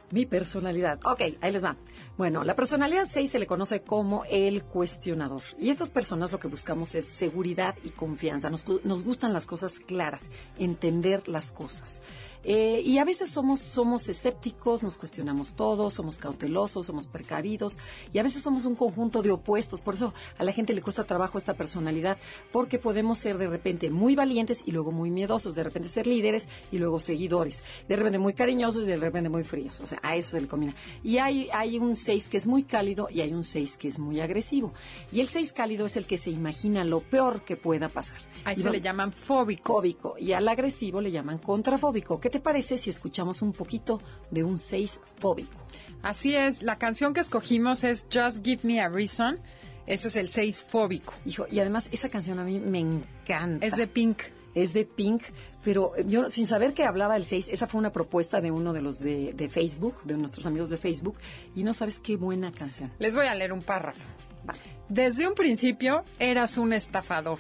Mi 0.10 0.26
personalidad. 0.26 1.00
Ok, 1.04 1.22
ahí 1.42 1.52
les 1.52 1.64
va. 1.64 1.76
Bueno, 2.18 2.44
la 2.44 2.56
personalidad 2.56 3.06
6 3.06 3.30
se 3.30 3.40
le 3.40 3.46
conoce 3.46 3.82
como 3.82 4.24
el 4.30 4.64
cuestionador. 4.64 5.42
Y 5.60 5.70
estas 5.70 5.90
personas 5.90 6.32
lo 6.32 6.40
que 6.40 6.48
buscamos 6.48 6.96
es 6.96 7.06
seguridad 7.06 7.76
y 7.84 7.90
confianza. 7.90 8.50
Nos, 8.50 8.66
nos 8.86 9.04
gustan 9.04 9.34
las 9.34 9.46
cosas 9.46 9.80
claras, 9.80 10.30
entender 10.58 11.28
las 11.28 11.52
cosas. 11.52 12.02
Eh, 12.44 12.82
y 12.86 12.98
a 12.98 13.04
veces 13.06 13.30
somos, 13.30 13.60
somos 13.60 14.08
escépticos, 14.10 14.84
nos 14.84 14.98
cuestionamos 14.98 15.54
todo, 15.54 15.90
somos 15.90 16.20
cautelosos, 16.20 16.86
somos 16.86 17.08
precavidos 17.08 17.78
y 18.14 18.20
a 18.20 18.24
veces 18.24 18.42
somos 18.42 18.66
un 18.66 18.76
conjunto 18.76 19.22
de 19.22 19.32
opuestos. 19.32 19.82
Por 19.82 19.96
eso 19.96 20.14
a 20.38 20.44
la 20.44 20.54
gente 20.54 20.74
le 20.74 20.82
cuesta 20.82 21.04
trabajo 21.04 21.38
esta 21.38 21.56
personalidad, 21.56 22.18
porque 22.52 22.80
podemos 22.80 23.18
ser 23.18 23.38
de 23.38 23.48
repente 23.48 23.90
muy 23.90 24.16
valientes 24.16 24.64
y 24.66 24.72
luego 24.72 24.92
muy 24.92 25.10
miedosos, 25.12 25.56
de 25.56 25.64
repente 25.64 25.90
ser 25.90 26.08
líderes 26.08 26.48
y 26.72 26.78
luego 26.78 27.00
seguidores, 27.00 27.64
de 27.88 27.96
repente 27.96 28.20
muy 28.20 28.34
cariñosos 28.34 28.84
y 28.86 28.88
de 28.88 28.98
repente 28.98 29.30
muy 29.30 29.44
fríos. 29.44 29.82
O 29.82 29.88
sea, 29.88 30.00
a 30.04 30.16
eso 30.16 30.32
se 30.32 30.42
le 30.42 30.48
combina. 30.48 30.74
Y 31.04 31.18
hay, 31.18 31.50
hay 31.54 31.78
un 31.80 31.96
6 31.96 32.30
que 32.30 32.38
es 32.38 32.48
muy 32.48 32.64
cálido 32.64 33.10
y 33.12 33.22
hay 33.22 33.34
un 33.34 33.44
6 33.44 33.78
que 33.78 33.88
es 33.90 34.00
muy 34.00 34.22
agresivo. 34.22 34.74
Y 35.12 35.20
el 35.22 35.28
6 35.28 35.52
cálido 35.54 35.86
es 35.86 35.98
el 35.98 36.06
que 36.08 36.18
se 36.18 36.30
imagina 36.30 36.84
lo 36.84 37.02
peor 37.02 37.42
que 37.44 37.56
pueda 37.58 37.90
pasar. 37.90 38.18
Ahí 38.46 38.54
Y 38.56 38.60
se 38.60 38.64
va- 38.66 38.72
le 38.72 38.82
llaman 38.82 39.12
fóbico. 39.12 39.74
fóbico 39.74 40.16
y 40.20 40.32
al 40.32 40.48
agresivo 40.48 41.02
le 41.02 41.12
llaman 41.12 41.38
contrafóbico. 41.40 42.20
¿Qué 42.28 42.32
te 42.32 42.40
parece 42.42 42.76
si 42.76 42.90
escuchamos 42.90 43.42
un 43.42 43.54
poquito 43.54 44.02
de 44.32 44.44
un 44.44 44.60
6 44.60 45.00
fóbico? 45.18 45.58
Así 46.02 46.36
es, 46.36 46.62
la 46.62 46.78
canción 46.78 47.14
que 47.14 47.22
escogimos 47.22 47.86
es 47.86 48.06
Just 48.14 48.44
Give 48.44 48.60
Me 48.64 48.82
a 48.82 48.90
Reason. 48.90 49.40
Ese 49.86 50.10
es 50.10 50.18
el 50.18 50.28
6 50.28 50.62
fóbico. 50.62 51.14
Hijo, 51.26 51.46
y 51.50 51.62
además 51.62 51.88
esa 51.94 52.10
canción 52.10 52.38
a 52.40 52.44
mí 52.44 52.60
me 52.60 52.80
encanta. 52.80 53.66
Es 53.66 53.78
de 53.78 53.88
Pink. 53.88 54.24
Es 54.54 54.74
de 54.74 54.84
Pink, 54.84 55.24
pero 55.64 55.94
yo 56.06 56.30
sin 56.30 56.46
saber 56.46 56.74
que 56.74 56.84
hablaba 56.84 57.16
el 57.16 57.24
6, 57.24 57.48
esa 57.48 57.66
fue 57.66 57.80
una 57.80 57.94
propuesta 57.94 58.42
de 58.42 58.52
uno 58.52 58.74
de 58.74 58.82
los 58.82 59.00
de, 59.00 59.32
de 59.32 59.48
Facebook, 59.48 60.04
de 60.04 60.18
nuestros 60.18 60.46
amigos 60.46 60.70
de 60.70 60.78
Facebook, 60.78 61.18
y 61.56 61.64
no 61.64 61.72
sabes 61.72 62.02
qué 62.02 62.18
buena 62.18 62.52
canción. 62.52 62.92
Les 63.00 63.16
voy 63.16 63.28
a 63.28 63.36
leer 63.36 63.54
un 63.54 63.62
párrafo. 63.62 64.04
Vale. 64.44 64.60
Desde 64.90 65.30
un 65.30 65.34
principio 65.34 66.04
eras 66.20 66.58
un 66.58 66.74
estafador. 66.74 67.40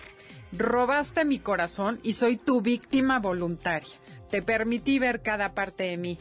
Robaste 0.53 1.25
mi 1.25 1.39
corazón 1.39 1.99
y 2.03 2.13
soy 2.13 2.37
tu 2.37 2.61
víctima 2.61 3.19
voluntaria. 3.19 3.97
Te 4.29 4.41
permití 4.41 4.99
ver 4.99 5.21
cada 5.21 5.49
parte 5.49 5.83
de 5.83 5.97
mí, 5.97 6.19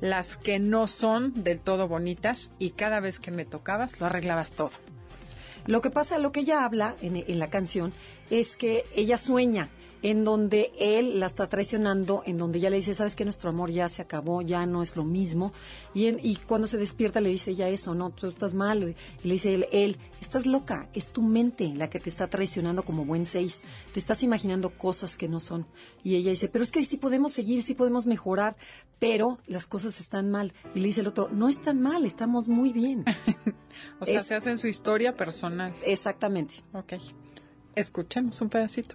las 0.00 0.36
que 0.36 0.58
no 0.58 0.86
son 0.86 1.32
del 1.42 1.62
todo 1.62 1.88
bonitas, 1.88 2.52
y 2.58 2.70
cada 2.70 3.00
vez 3.00 3.18
que 3.18 3.30
me 3.30 3.44
tocabas 3.44 4.00
lo 4.00 4.06
arreglabas 4.06 4.52
todo. 4.52 4.72
Lo 5.66 5.80
que 5.80 5.90
pasa, 5.90 6.18
lo 6.18 6.32
que 6.32 6.40
ella 6.40 6.64
habla 6.64 6.96
en, 7.02 7.16
en 7.16 7.38
la 7.38 7.50
canción 7.50 7.92
es 8.30 8.56
que 8.56 8.84
ella 8.94 9.18
sueña 9.18 9.68
en 10.10 10.24
donde 10.24 10.72
él 10.78 11.18
la 11.18 11.26
está 11.26 11.48
traicionando, 11.48 12.22
en 12.26 12.38
donde 12.38 12.58
ella 12.58 12.70
le 12.70 12.76
dice, 12.76 12.94
sabes 12.94 13.16
que 13.16 13.24
nuestro 13.24 13.50
amor 13.50 13.72
ya 13.72 13.88
se 13.88 14.02
acabó, 14.02 14.40
ya 14.40 14.64
no 14.64 14.82
es 14.84 14.94
lo 14.94 15.04
mismo. 15.04 15.52
Y, 15.94 16.06
en- 16.06 16.20
y 16.22 16.36
cuando 16.36 16.68
se 16.68 16.76
despierta 16.78 17.20
le 17.20 17.30
dice 17.30 17.50
ella 17.50 17.68
eso, 17.68 17.92
no, 17.94 18.10
tú 18.10 18.28
estás 18.28 18.54
mal. 18.54 18.94
Y 19.24 19.26
le 19.26 19.32
dice 19.34 19.52
él, 19.54 19.66
él, 19.72 19.96
estás 20.20 20.46
loca, 20.46 20.88
es 20.94 21.08
tu 21.08 21.22
mente 21.22 21.72
la 21.74 21.90
que 21.90 21.98
te 21.98 22.08
está 22.08 22.28
traicionando 22.28 22.84
como 22.84 23.04
buen 23.04 23.24
seis. 23.26 23.64
Te 23.92 23.98
estás 23.98 24.22
imaginando 24.22 24.70
cosas 24.70 25.16
que 25.16 25.28
no 25.28 25.40
son. 25.40 25.66
Y 26.04 26.14
ella 26.14 26.30
dice, 26.30 26.48
pero 26.48 26.62
es 26.62 26.70
que 26.70 26.84
sí 26.84 26.98
podemos 26.98 27.32
seguir, 27.32 27.64
sí 27.64 27.74
podemos 27.74 28.06
mejorar, 28.06 28.56
pero 29.00 29.38
las 29.48 29.66
cosas 29.66 29.98
están 30.00 30.30
mal. 30.30 30.52
Y 30.74 30.80
le 30.80 30.86
dice 30.86 31.00
el 31.00 31.08
otro, 31.08 31.28
no 31.30 31.48
están 31.48 31.80
mal, 31.82 32.04
estamos 32.04 32.46
muy 32.48 32.72
bien. 32.72 33.04
O 34.00 34.06
sea, 34.06 34.20
Es- 34.20 34.26
se 34.26 34.34
hacen 34.34 34.56
su 34.56 34.68
historia 34.68 35.14
personal. 35.16 35.74
Exactamente. 35.84 36.54
Ok. 36.72 36.94
Escuchemos 37.74 38.40
un 38.40 38.48
pedacito. 38.48 38.94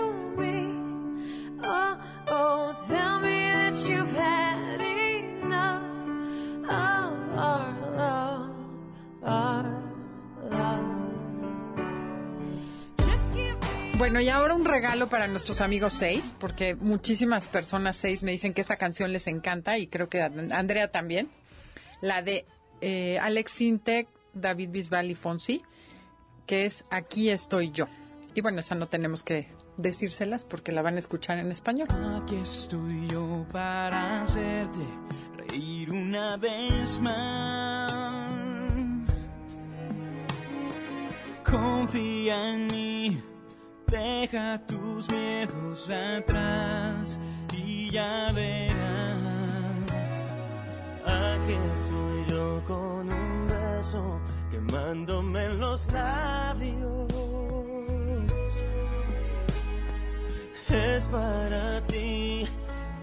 Bueno, 14.01 14.19
y 14.19 14.29
ahora 14.29 14.55
un 14.55 14.65
regalo 14.65 15.09
para 15.09 15.27
nuestros 15.27 15.61
amigos 15.61 15.93
seis, 15.93 16.35
porque 16.39 16.73
muchísimas 16.73 17.47
personas 17.47 17.95
seis 17.95 18.23
me 18.23 18.31
dicen 18.31 18.51
que 18.51 18.59
esta 18.59 18.75
canción 18.75 19.13
les 19.13 19.27
encanta 19.27 19.77
y 19.77 19.85
creo 19.85 20.09
que 20.09 20.21
Andrea 20.21 20.89
también. 20.89 21.29
La 22.01 22.23
de 22.23 22.45
eh, 22.81 23.19
Alex 23.19 23.51
Sintek, 23.51 24.07
David 24.33 24.69
Bisbal 24.71 25.11
y 25.11 25.15
Fonsi, 25.15 25.61
que 26.47 26.65
es 26.65 26.87
Aquí 26.89 27.29
estoy 27.29 27.69
yo. 27.69 27.87
Y 28.33 28.41
bueno, 28.41 28.59
esa 28.59 28.73
no 28.73 28.87
tenemos 28.87 29.21
que 29.21 29.47
decírselas 29.81 30.45
porque 30.45 30.71
la 30.71 30.81
van 30.81 30.95
a 30.95 30.99
escuchar 30.99 31.37
en 31.39 31.51
español. 31.51 31.87
Aquí 32.21 32.35
estoy 32.37 33.07
yo 33.07 33.45
para 33.51 34.21
hacerte 34.21 34.85
reír 35.37 35.91
una 35.91 36.37
vez 36.37 36.99
más. 36.99 37.91
Confía 41.43 42.53
en 42.53 42.67
mí, 42.67 43.21
deja 43.87 44.61
tus 44.65 45.09
miedos 45.11 45.89
atrás 45.89 47.19
y 47.53 47.89
ya 47.91 48.31
verás. 48.33 49.91
Aquí 51.05 51.57
estoy 51.73 52.25
yo 52.29 52.63
con 52.65 53.11
un 53.11 53.47
beso 53.47 54.21
quemándome 54.51 55.45
en 55.45 55.59
los 55.59 55.91
labios. 55.91 57.30
Es 60.73 61.07
para 61.07 61.81
ti, 61.87 62.47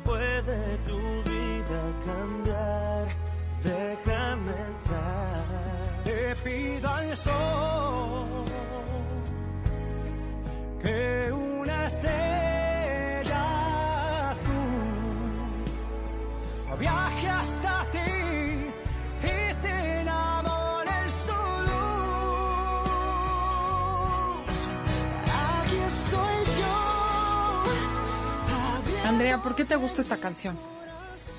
puede 0.02 0.76
tu 0.87 0.98
vida 0.98 1.82
cambiar. 2.06 3.08
Déjame 3.62 4.52
entrar. 4.72 5.44
Te 6.04 6.34
pido 6.37 6.88
al 6.88 7.16
sol 7.16 8.44
que 10.82 11.30
una 11.32 11.87
estrella 11.87 12.27
qué 29.59 29.65
te 29.65 29.75
gusta 29.75 30.00
esta 30.00 30.19
canción? 30.19 30.57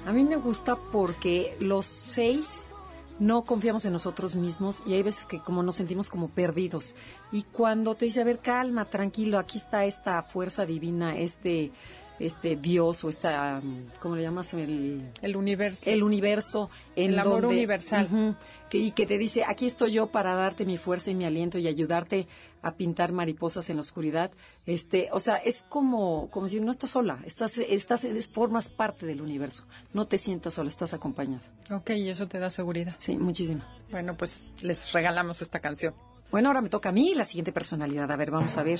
A 0.05 0.11
mí 0.11 0.25
me 0.25 0.35
gusta 0.35 0.75
porque 0.75 1.55
los 1.61 1.85
seis 1.85 2.73
no 3.17 3.43
confiamos 3.45 3.85
en 3.85 3.93
nosotros 3.93 4.35
mismos 4.35 4.83
y 4.85 4.93
hay 4.93 5.03
veces 5.03 5.25
que 5.25 5.39
como 5.39 5.63
nos 5.63 5.77
sentimos 5.77 6.09
como 6.09 6.27
perdidos. 6.27 6.95
Y 7.31 7.43
cuando 7.43 7.95
te 7.95 8.03
dice, 8.05 8.19
a 8.19 8.25
ver, 8.25 8.39
calma, 8.39 8.83
tranquilo, 8.85 9.39
aquí 9.39 9.57
está 9.57 9.85
esta 9.85 10.21
fuerza 10.23 10.65
divina, 10.65 11.17
este 11.17 11.71
este 12.19 12.57
Dios 12.57 13.05
o 13.05 13.07
esta, 13.09 13.61
¿cómo 14.01 14.17
le 14.17 14.23
llamas? 14.23 14.53
El, 14.53 15.09
El 15.21 15.37
universo. 15.37 15.83
el 15.85 16.03
universo. 16.03 16.69
En 16.97 17.13
El 17.13 17.19
amor 17.19 17.43
donde- 17.43 17.55
universal. 17.55 18.35
Que, 18.69 18.77
y 18.79 18.91
que 18.91 19.05
te 19.05 19.17
dice, 19.17 19.45
aquí 19.45 19.65
estoy 19.65 19.93
yo 19.93 20.07
para 20.07 20.35
darte 20.35 20.65
mi 20.65 20.77
fuerza 20.77 21.11
y 21.11 21.15
mi 21.15 21.23
aliento 21.23 21.57
y 21.57 21.67
ayudarte 21.67 22.27
a 22.61 22.75
pintar 22.75 23.11
mariposas 23.11 23.69
en 23.69 23.77
la 23.77 23.81
oscuridad. 23.81 24.31
Este, 24.65 25.09
o 25.11 25.19
sea, 25.19 25.37
es 25.37 25.63
como, 25.69 26.29
como 26.31 26.45
decir, 26.45 26.61
no 26.61 26.71
estás 26.71 26.91
sola, 26.91 27.19
estás, 27.25 27.57
estás, 27.57 28.03
es- 28.03 28.27
formas 28.27 28.69
parte 28.69 29.05
del 29.05 29.21
universo. 29.21 29.65
No 29.93 30.07
te 30.07 30.17
sientas 30.17 30.55
sola, 30.55 30.69
estás 30.69 30.93
acompañada. 30.93 31.41
Ok, 31.71 31.91
y 31.91 32.09
eso 32.09 32.27
te 32.27 32.39
da 32.39 32.49
seguridad. 32.49 32.95
Sí, 32.97 33.17
muchísimo. 33.17 33.63
Bueno, 33.91 34.15
pues 34.17 34.47
les 34.61 34.91
regalamos 34.93 35.41
esta 35.41 35.59
canción. 35.59 35.93
Bueno, 36.31 36.49
ahora 36.49 36.61
me 36.61 36.69
toca 36.69 36.89
a 36.89 36.91
mí 36.91 37.15
la 37.15 37.25
siguiente 37.25 37.51
personalidad. 37.51 38.11
A 38.11 38.15
ver, 38.15 38.29
vamos 38.29 38.55
a 38.57 38.61
ver. 38.61 38.79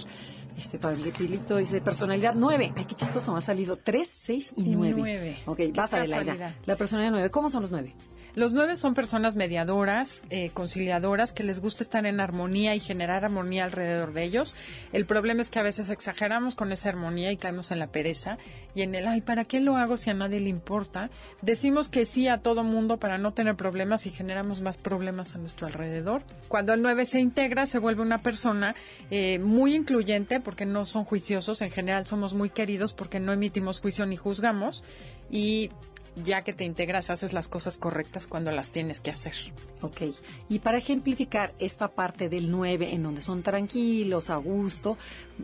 Este 0.55 0.77
Pablito 0.77 1.57
dice 1.57 1.81
personalidad 1.81 2.35
9. 2.37 2.73
Ay, 2.75 2.85
qué 2.85 2.93
chistoso. 2.93 3.31
Me 3.31 3.39
ha 3.39 3.41
salido 3.41 3.75
3, 3.75 4.07
6 4.07 4.53
y 4.55 4.69
Y 4.69 4.75
9. 4.75 4.93
nueve. 4.95 5.39
Ok, 5.47 5.57
Qué 5.57 5.71
vas 5.71 5.91
a. 5.95 6.05
La 6.05 6.75
personalidad 6.75 7.11
9. 7.11 7.31
¿Cómo 7.31 7.49
son 7.49 7.63
los 7.63 7.71
9? 7.71 7.95
Los 8.35 8.53
nueve 8.53 8.75
son 8.75 8.93
personas 8.93 9.35
mediadoras, 9.35 10.23
eh, 10.29 10.51
conciliadoras, 10.53 11.33
que 11.33 11.43
les 11.43 11.61
gusta 11.61 11.83
estar 11.83 12.05
en 12.05 12.19
armonía 12.19 12.75
y 12.75 12.79
generar 12.79 13.25
armonía 13.25 13.65
alrededor 13.65 14.13
de 14.13 14.23
ellos. 14.23 14.55
El 14.93 15.05
problema 15.05 15.41
es 15.41 15.49
que 15.49 15.59
a 15.59 15.63
veces 15.63 15.89
exageramos 15.89 16.55
con 16.55 16.71
esa 16.71 16.89
armonía 16.89 17.31
y 17.31 17.37
caemos 17.37 17.71
en 17.71 17.79
la 17.79 17.87
pereza 17.87 18.37
y 18.75 18.83
en 18.83 18.95
el, 18.95 19.07
ay, 19.07 19.21
¿para 19.21 19.45
qué 19.45 19.59
lo 19.59 19.77
hago 19.77 19.97
si 19.97 20.09
a 20.09 20.13
nadie 20.13 20.39
le 20.39 20.49
importa? 20.49 21.09
Decimos 21.41 21.89
que 21.89 22.05
sí 22.05 22.27
a 22.27 22.39
todo 22.39 22.63
mundo 22.63 22.97
para 22.97 23.17
no 23.17 23.33
tener 23.33 23.55
problemas 23.55 24.05
y 24.05 24.11
generamos 24.11 24.61
más 24.61 24.77
problemas 24.77 25.35
a 25.35 25.39
nuestro 25.39 25.67
alrededor. 25.67 26.21
Cuando 26.47 26.73
el 26.73 26.81
nueve 26.81 27.05
se 27.05 27.19
integra, 27.19 27.65
se 27.65 27.79
vuelve 27.79 28.01
una 28.01 28.19
persona 28.19 28.75
eh, 29.11 29.39
muy 29.39 29.75
incluyente 29.75 30.39
porque 30.39 30.65
no 30.65 30.85
son 30.85 31.03
juiciosos. 31.03 31.61
En 31.61 31.71
general 31.71 32.05
somos 32.05 32.33
muy 32.33 32.49
queridos 32.49 32.93
porque 32.93 33.19
no 33.19 33.33
emitimos 33.33 33.79
juicio 33.79 34.05
ni 34.05 34.17
juzgamos 34.17 34.83
y 35.29 35.69
ya 36.15 36.41
que 36.41 36.53
te 36.53 36.63
integras, 36.63 37.09
haces 37.09 37.33
las 37.33 37.47
cosas 37.47 37.77
correctas 37.77 38.27
cuando 38.27 38.51
las 38.51 38.71
tienes 38.71 38.99
que 38.99 39.11
hacer. 39.11 39.33
Ok. 39.81 40.01
Y 40.49 40.59
para 40.59 40.77
ejemplificar 40.77 41.53
esta 41.59 41.87
parte 41.89 42.29
del 42.29 42.51
9, 42.51 42.93
en 42.93 43.03
donde 43.03 43.21
son 43.21 43.43
tranquilos, 43.43 44.29
a 44.29 44.37
gusto, 44.37 44.97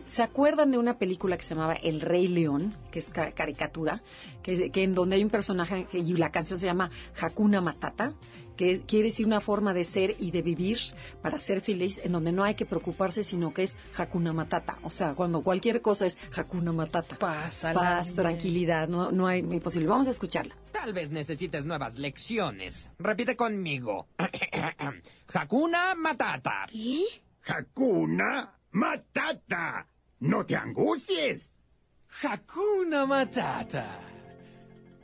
¿se 0.04 0.22
acuerdan 0.22 0.70
de 0.70 0.78
una 0.78 0.98
película 0.98 1.36
que 1.36 1.42
se 1.44 1.54
llamaba 1.54 1.74
El 1.74 2.00
Rey 2.00 2.28
León, 2.28 2.74
que 2.90 2.98
es 2.98 3.10
ca- 3.10 3.32
caricatura, 3.32 4.02
que, 4.42 4.70
que 4.70 4.82
en 4.82 4.94
donde 4.94 5.16
hay 5.16 5.24
un 5.24 5.30
personaje 5.30 5.86
y 5.92 6.02
la 6.16 6.30
canción 6.30 6.58
se 6.58 6.66
llama 6.66 6.90
Hakuna 7.20 7.60
Matata? 7.60 8.12
Que 8.56 8.80
quiere 8.80 9.06
decir 9.06 9.26
una 9.26 9.40
forma 9.40 9.74
de 9.74 9.84
ser 9.84 10.16
y 10.18 10.30
de 10.30 10.42
vivir 10.42 10.78
para 11.22 11.38
ser 11.38 11.60
feliz, 11.60 12.00
en 12.02 12.12
donde 12.12 12.32
no 12.32 12.44
hay 12.44 12.54
que 12.54 12.66
preocuparse, 12.66 13.22
sino 13.22 13.50
que 13.52 13.64
es 13.64 13.76
Hakuna 13.96 14.32
Matata. 14.32 14.78
O 14.82 14.90
sea, 14.90 15.14
cuando 15.14 15.42
cualquier 15.42 15.82
cosa 15.82 16.06
es 16.06 16.18
Hakuna 16.34 16.72
Matata. 16.72 17.16
Pásala 17.16 17.80
Paz, 17.80 18.14
tranquilidad, 18.14 18.88
no, 18.88 19.12
no 19.12 19.26
hay 19.26 19.40
imposible. 19.40 19.88
Vamos 19.88 20.08
a 20.08 20.10
escucharla. 20.10 20.56
Tal 20.72 20.92
vez 20.92 21.10
necesites 21.10 21.64
nuevas 21.64 21.98
lecciones. 21.98 22.90
Repite 22.98 23.36
conmigo. 23.36 24.08
Hakuna 25.32 25.94
Matata. 25.94 26.66
Hakuna 27.46 28.58
Matata. 28.72 29.86
No 30.20 30.44
te 30.44 30.56
angusties. 30.56 31.52
Hakuna 32.22 33.06
Matata. 33.06 34.00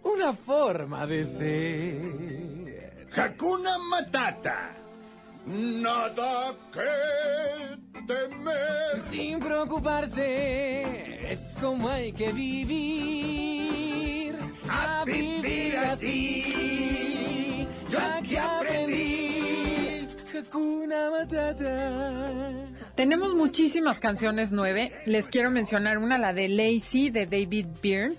Una 0.04 0.32
forma 0.32 1.06
de 1.06 1.24
ser. 1.24 2.91
Hakuna 3.14 3.76
Matata. 3.90 4.74
Nada 5.44 6.54
que 6.72 6.80
temer. 8.06 9.02
Sin 9.10 9.38
preocuparse, 9.38 11.30
es 11.30 11.54
como 11.60 11.90
hay 11.90 12.12
que 12.12 12.32
vivir. 12.32 14.34
A 14.66 15.04
vivir 15.04 15.76
así. 15.76 17.68
Yo 17.90 17.98
aquí 17.98 18.36
aprendí. 18.36 20.08
Hakuna 20.34 21.10
Matata. 21.10 22.70
Tenemos 22.94 23.34
muchísimas 23.34 23.98
canciones 23.98 24.52
nueve. 24.52 24.90
Les 25.04 25.28
quiero 25.28 25.50
mencionar 25.50 25.98
una, 25.98 26.16
la 26.16 26.32
de 26.32 26.48
Lazy 26.48 27.10
de 27.10 27.26
David 27.26 27.66
Byrne, 27.82 28.16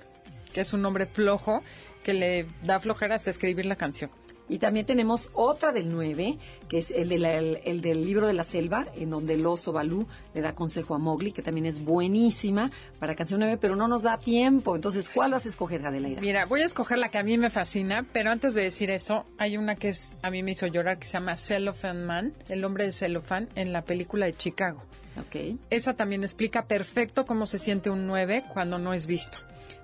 que 0.54 0.62
es 0.62 0.72
un 0.72 0.84
nombre 0.84 1.08
flojo 1.08 1.64
que 2.04 2.14
le 2.14 2.46
da 2.62 2.80
flojera 2.80 3.16
hasta 3.16 3.32
escribir 3.32 3.66
la 3.66 3.76
canción. 3.76 4.12
Y 4.50 4.60
también 4.60 4.86
tenemos 4.86 5.30
otra 5.34 5.72
del 5.72 5.90
9, 5.92 6.38
que 6.68 6.78
es 6.78 6.92
el, 6.92 7.10
de 7.10 7.18
la- 7.18 7.34
el- 7.36 7.60
el 7.64 7.82
del 7.82 8.06
libro 8.06 8.28
de 8.28 8.34
la 8.34 8.44
selva, 8.44 8.86
en 8.96 9.10
donde 9.10 9.36
el 9.36 9.46
oso 9.46 9.72
Balú 9.72 10.06
le 10.34 10.42
da 10.42 10.54
consejo 10.54 10.96
a 10.96 10.98
Mowgli, 11.00 11.32
que 11.32 11.42
también 11.42 11.66
es 11.66 11.84
buenísima 11.84 12.70
para 13.00 13.16
canción 13.16 13.40
9, 13.40 13.58
pero 13.60 13.76
no 13.76 13.88
nos 13.88 14.02
da 14.04 14.20
tiempo. 14.20 14.76
Entonces, 14.76 15.10
¿cuál 15.10 15.32
vas 15.32 15.46
a 15.46 15.50
escoger, 15.50 15.86
Adelaida? 15.86 16.20
Mira, 16.22 16.46
voy 16.46 16.62
a 16.62 16.66
escoger 16.66 16.98
la 16.98 17.10
que 17.10 17.18
a 17.18 17.24
mí 17.24 17.38
me 17.38 17.50
fascina, 17.50 18.06
pero 18.12 18.32
antes 18.32 18.54
de 18.54 18.64
decir 18.64 18.90
eso, 18.92 19.26
hay 19.38 19.56
una 19.58 19.76
que 19.76 19.90
es 19.90 20.18
a 20.22 20.30
mí 20.30 20.44
me 20.44 20.52
hizo 20.52 20.68
llorar 20.68 21.00
que 21.00 21.08
se 21.08 21.14
llama 21.14 21.38
Cellophane 21.38 22.04
Man, 22.06 22.34
el 22.50 22.66
hombre 22.66 22.86
de 22.86 22.92
celofán 22.92 23.48
en 23.56 23.72
la 23.72 23.84
película 23.84 24.26
de 24.26 24.34
Chicago. 24.36 24.84
Ok. 25.20 25.58
Esa 25.70 25.94
también 25.94 26.24
explica 26.24 26.66
perfecto 26.66 27.26
cómo 27.26 27.46
se 27.46 27.60
siente 27.60 27.90
un 27.90 28.08
9 28.08 28.44
cuando 28.52 28.78
no 28.78 28.94
es 28.94 29.06
visto. 29.06 29.38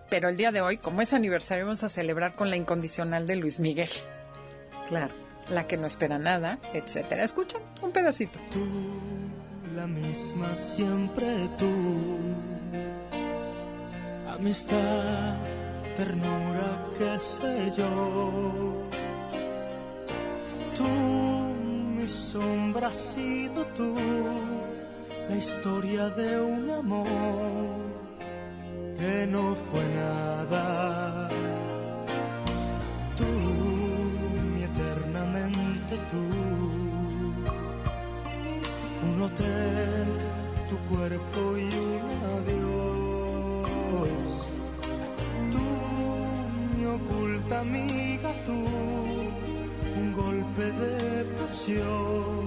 Pero 0.09 0.27
el 0.27 0.37
día 0.37 0.51
de 0.51 0.61
hoy, 0.61 0.77
como 0.77 1.01
es 1.01 1.13
aniversario, 1.13 1.65
vamos 1.65 1.83
a 1.83 1.89
celebrar 1.89 2.35
con 2.35 2.49
la 2.49 2.55
incondicional 2.57 3.27
de 3.27 3.35
Luis 3.35 3.59
Miguel, 3.59 3.89
Claro. 4.89 5.13
la 5.51 5.65
que 5.65 5.77
no 5.77 5.87
espera 5.87 6.19
nada, 6.19 6.59
etcétera. 6.73 7.23
Escucha 7.23 7.57
un 7.81 7.91
pedacito. 7.91 8.39
Tú, 8.51 8.65
la 9.75 9.87
misma 9.87 10.47
siempre 10.57 11.27
tú. 11.57 11.71
Amistad, 14.27 15.35
ternura, 15.95 16.85
qué 16.97 17.19
sé 17.19 17.71
yo. 17.75 18.83
Tú, 20.75 20.87
mi 20.87 22.07
sombra 22.07 22.87
has 22.89 22.97
sido 22.97 23.65
tú. 23.75 23.95
La 25.29 25.35
historia 25.35 26.09
de 26.09 26.41
un 26.41 26.69
amor 26.69 27.07
que 28.97 29.27
no 29.27 29.55
fue 29.55 29.85
nada. 29.95 31.29
Un 39.19 39.25
hotel, 39.25 40.07
tu 40.69 40.77
cuerpo 40.87 41.57
y 41.57 41.63
un 41.63 42.01
adiós. 42.37 43.67
Tú, 45.51 45.65
mi 46.77 46.85
oculta 46.85 47.59
amiga, 47.59 48.31
tú, 48.45 48.57
un 49.99 50.13
golpe 50.13 50.71
de 50.71 51.25
pasión, 51.37 52.38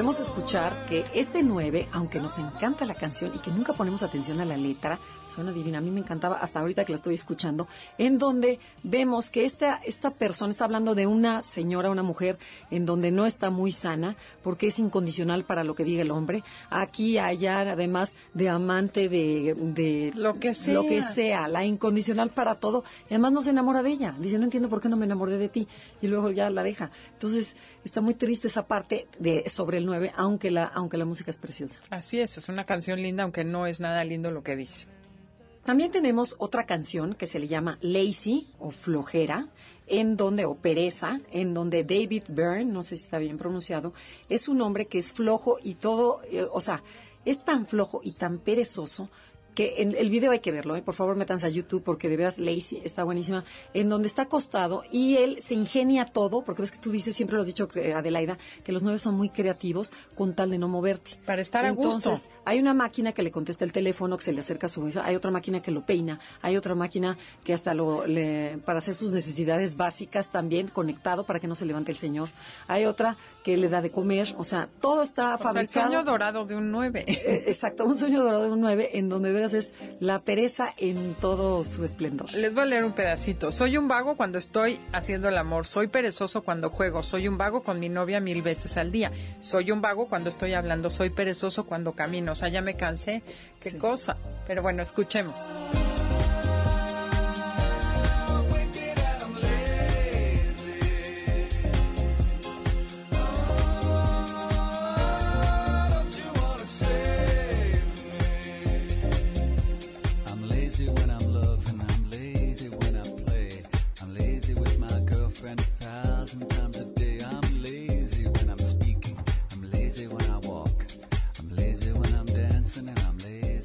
podemos 0.00 0.20
escuchar 0.20 0.86
que 0.86 1.04
este 1.12 1.42
9, 1.42 1.88
aunque 1.92 2.20
nos 2.20 2.38
encanta 2.38 2.86
la 2.86 2.94
canción 2.94 3.32
y 3.34 3.38
que 3.38 3.50
nunca 3.50 3.74
ponemos 3.74 4.02
atención 4.02 4.40
a 4.40 4.46
la 4.46 4.56
letra, 4.56 4.98
suena 5.30 5.52
divina. 5.52 5.78
A 5.78 5.80
mí 5.80 5.90
me 5.90 6.00
encantaba 6.00 6.36
hasta 6.36 6.60
ahorita 6.60 6.84
que 6.84 6.92
la 6.92 6.96
estoy 6.96 7.14
escuchando, 7.14 7.68
en 7.98 8.18
donde 8.18 8.58
vemos 8.82 9.30
que 9.30 9.44
esta, 9.44 9.80
esta 9.84 10.10
persona 10.10 10.50
está 10.50 10.64
hablando 10.64 10.94
de 10.94 11.06
una 11.06 11.42
señora, 11.42 11.90
una 11.90 12.02
mujer, 12.02 12.38
en 12.70 12.86
donde 12.86 13.10
no 13.10 13.26
está 13.26 13.50
muy 13.50 13.72
sana, 13.72 14.16
porque 14.42 14.68
es 14.68 14.78
incondicional 14.78 15.44
para 15.44 15.64
lo 15.64 15.74
que 15.74 15.84
diga 15.84 16.02
el 16.02 16.10
hombre. 16.10 16.42
Aquí, 16.70 17.18
allá, 17.18 17.60
además 17.60 18.16
de 18.34 18.48
amante 18.48 19.08
de, 19.08 19.54
de 19.58 20.12
Lo 20.14 20.34
que 20.34 20.54
sea. 20.54 20.74
lo 20.74 20.86
que 20.86 21.02
sea, 21.02 21.48
la 21.48 21.64
incondicional 21.64 22.30
para 22.30 22.56
todo. 22.56 22.84
Y 23.08 23.14
además 23.14 23.32
no 23.32 23.42
se 23.42 23.50
enamora 23.50 23.82
de 23.82 23.90
ella. 23.90 24.14
Dice, 24.18 24.38
no 24.38 24.44
entiendo 24.44 24.68
por 24.68 24.80
qué 24.80 24.88
no 24.88 24.96
me 24.96 25.06
enamoré 25.06 25.38
de 25.38 25.48
ti. 25.48 25.68
Y 26.00 26.08
luego 26.08 26.30
ya 26.30 26.50
la 26.50 26.62
deja. 26.62 26.90
Entonces, 27.12 27.56
está 27.84 28.00
muy 28.00 28.14
triste 28.14 28.48
esa 28.48 28.66
parte 28.66 29.08
de 29.18 29.48
sobre 29.48 29.78
el 29.78 29.86
9, 29.86 30.12
aunque 30.16 30.50
la, 30.50 30.64
aunque 30.64 30.96
la 30.96 31.04
música 31.04 31.30
es 31.30 31.38
preciosa. 31.38 31.80
Así 31.90 32.20
es, 32.20 32.38
es 32.38 32.48
una 32.48 32.64
canción 32.64 33.00
linda, 33.00 33.22
aunque 33.22 33.44
no 33.44 33.66
es 33.66 33.80
nada 33.80 34.04
lindo 34.04 34.30
lo 34.30 34.42
que 34.42 34.56
dice. 34.56 34.86
También 35.64 35.92
tenemos 35.92 36.36
otra 36.38 36.64
canción 36.64 37.14
que 37.14 37.26
se 37.26 37.38
le 37.38 37.46
llama 37.46 37.78
Lazy 37.82 38.46
o 38.58 38.70
Flojera, 38.70 39.48
en 39.86 40.16
donde, 40.16 40.46
o 40.46 40.54
Pereza, 40.54 41.18
en 41.32 41.52
donde 41.52 41.84
David 41.84 42.24
Byrne, 42.28 42.64
no 42.64 42.82
sé 42.82 42.96
si 42.96 43.04
está 43.04 43.18
bien 43.18 43.38
pronunciado, 43.38 43.92
es 44.28 44.48
un 44.48 44.62
hombre 44.62 44.86
que 44.86 44.98
es 44.98 45.12
flojo 45.12 45.58
y 45.62 45.74
todo, 45.74 46.22
eh, 46.30 46.46
o 46.50 46.60
sea, 46.60 46.82
es 47.24 47.44
tan 47.44 47.66
flojo 47.66 48.00
y 48.02 48.12
tan 48.12 48.38
perezoso 48.38 49.10
que 49.60 49.82
en 49.82 49.94
el 49.94 50.08
video 50.08 50.30
hay 50.30 50.38
que 50.38 50.52
verlo, 50.52 50.74
¿eh? 50.74 50.80
por 50.80 50.94
favor 50.94 51.16
métanse 51.16 51.44
a 51.44 51.50
YouTube 51.50 51.82
porque 51.82 52.08
de 52.08 52.16
veras 52.16 52.38
Lazy 52.38 52.80
está 52.82 53.04
buenísima, 53.04 53.44
en 53.74 53.90
donde 53.90 54.08
está 54.08 54.22
acostado 54.22 54.84
y 54.90 55.16
él 55.18 55.36
se 55.42 55.54
ingenia 55.54 56.06
todo, 56.06 56.42
porque 56.42 56.62
ves 56.62 56.72
que 56.72 56.78
tú 56.78 56.90
dices, 56.90 57.14
siempre 57.14 57.36
lo 57.36 57.42
has 57.42 57.46
dicho 57.46 57.68
eh, 57.74 57.92
Adelaida, 57.92 58.38
que 58.64 58.72
los 58.72 58.82
nueve 58.82 58.98
son 58.98 59.16
muy 59.16 59.28
creativos 59.28 59.92
con 60.14 60.34
tal 60.34 60.50
de 60.50 60.56
no 60.56 60.66
moverte. 60.68 61.10
Para 61.26 61.42
estar 61.42 61.66
a 61.66 61.72
gusto. 61.72 61.96
Entonces, 61.96 62.30
hay 62.46 62.58
una 62.58 62.72
máquina 62.72 63.12
que 63.12 63.22
le 63.22 63.30
contesta 63.30 63.66
el 63.66 63.72
teléfono, 63.72 64.16
que 64.16 64.24
se 64.24 64.32
le 64.32 64.40
acerca 64.40 64.66
a 64.66 64.70
su 64.70 64.80
hay 65.04 65.14
otra 65.14 65.30
máquina 65.30 65.60
que 65.60 65.70
lo 65.70 65.84
peina, 65.84 66.20
hay 66.40 66.56
otra 66.56 66.74
máquina 66.74 67.18
que 67.44 67.52
hasta 67.52 67.74
lo 67.74 68.06
le, 68.06 68.56
para 68.64 68.78
hacer 68.78 68.94
sus 68.94 69.12
necesidades 69.12 69.76
básicas 69.76 70.30
también 70.30 70.68
conectado 70.68 71.24
para 71.24 71.38
que 71.38 71.46
no 71.46 71.54
se 71.54 71.66
levante 71.66 71.92
el 71.92 71.98
señor. 71.98 72.30
Hay 72.66 72.86
otra 72.86 73.18
que 73.44 73.58
le 73.58 73.68
da 73.68 73.82
de 73.82 73.90
comer, 73.90 74.34
o 74.38 74.44
sea, 74.44 74.70
todo 74.80 75.02
está 75.02 75.34
O 75.34 75.52
sea, 75.52 75.60
el 75.60 75.68
sueño 75.68 76.02
dorado 76.02 76.46
de 76.46 76.56
un 76.56 76.70
9. 76.70 77.04
Eh, 77.06 77.44
Exacto, 77.46 77.84
un 77.84 77.96
sueño 77.96 78.22
dorado 78.22 78.44
de 78.44 78.50
un 78.50 78.60
9 78.60 78.90
en 78.94 79.10
donde 79.10 79.32
veras 79.32 79.49
es 79.54 79.74
la 80.00 80.20
pereza 80.22 80.72
en 80.76 81.14
todo 81.14 81.64
su 81.64 81.84
esplendor. 81.84 82.32
Les 82.34 82.54
voy 82.54 82.64
a 82.64 82.66
leer 82.66 82.84
un 82.84 82.92
pedacito. 82.92 83.52
Soy 83.52 83.76
un 83.76 83.88
vago 83.88 84.16
cuando 84.16 84.38
estoy 84.38 84.80
haciendo 84.92 85.28
el 85.28 85.38
amor. 85.38 85.66
Soy 85.66 85.88
perezoso 85.88 86.42
cuando 86.42 86.70
juego. 86.70 87.02
Soy 87.02 87.28
un 87.28 87.38
vago 87.38 87.62
con 87.62 87.80
mi 87.80 87.88
novia 87.88 88.20
mil 88.20 88.42
veces 88.42 88.76
al 88.76 88.92
día. 88.92 89.12
Soy 89.40 89.70
un 89.70 89.80
vago 89.80 90.08
cuando 90.08 90.28
estoy 90.28 90.54
hablando. 90.54 90.90
Soy 90.90 91.10
perezoso 91.10 91.64
cuando 91.64 91.92
camino. 91.92 92.32
O 92.32 92.34
sea, 92.34 92.48
ya 92.48 92.62
me 92.62 92.76
cansé. 92.76 93.22
Qué 93.60 93.76
cosa. 93.78 94.16
Pero 94.46 94.62
bueno, 94.62 94.82
escuchemos. 94.82 95.46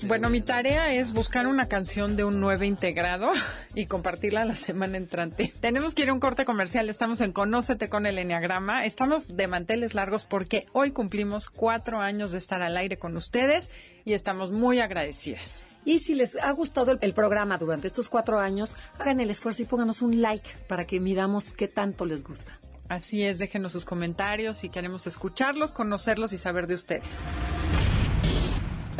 Bueno, 0.08 0.30
mi 0.30 0.39
tarea 0.41 0.94
es 0.94 1.13
buscar 1.13 1.48
una 1.48 1.68
canción 1.68 2.15
de 2.15 2.24
un 2.24 2.39
9 2.39 2.68
integrado 2.68 3.32
y 3.74 3.88
compartirla 3.88 4.46
la 4.46 4.56
semana 4.56 4.98
entrante. 4.98 5.52
Tenemos 5.62 5.96
que 5.96 6.04
ir 6.04 6.10
a 6.10 6.13
un 6.13 6.20
corte 6.20 6.46
comercial. 6.46 6.89
Estamos 6.89 7.22
en 7.22 7.32
Conócete 7.32 7.89
con 7.89 8.06
el 8.06 8.20
Enneagrama. 8.20 8.86
Estamos 8.86 9.36
de 9.36 9.48
manteles 9.48 9.96
largos 9.96 10.26
porque 10.26 10.68
hoy 10.74 10.91
cumplimos 10.91 11.50
cuatro 11.50 12.02
años 12.02 12.32
de 12.32 12.38
estar 12.38 12.62
al 12.62 12.78
aire 12.78 12.98
con 12.98 13.18
ustedes 13.18 13.72
y 14.06 14.13
estamos 14.13 14.52
muy 14.52 14.80
agradecidas. 14.80 15.63
Y 15.86 16.00
si 16.00 16.13
les 16.13 16.38
ha 16.38 16.52
gustado 16.52 16.91
el, 16.91 17.00
el 17.02 17.13
programa 17.13 17.58
durante 17.58 17.88
estos 17.88 18.08
cuatro 18.08 18.39
años, 18.39 18.78
hagan 19.00 19.20
el 19.22 19.32
esfuerzo 19.32 19.63
y 19.63 19.65
pónganos 19.65 20.04
un 20.04 20.22
like 20.22 20.50
para 20.68 20.86
que 20.86 21.00
midamos 21.00 21.52
qué 21.52 21.68
tanto 21.68 22.06
les 22.06 22.24
gusta. 22.26 22.60
Así 22.89 23.24
es, 23.24 23.39
déjenos 23.39 23.72
sus 23.72 23.86
comentarios 23.86 24.63
y 24.63 24.70
queremos 24.70 25.08
escucharlos, 25.08 25.74
conocerlos 25.74 26.32
y 26.34 26.38
saber 26.38 26.68
de 26.68 26.76
ustedes. 26.76 27.28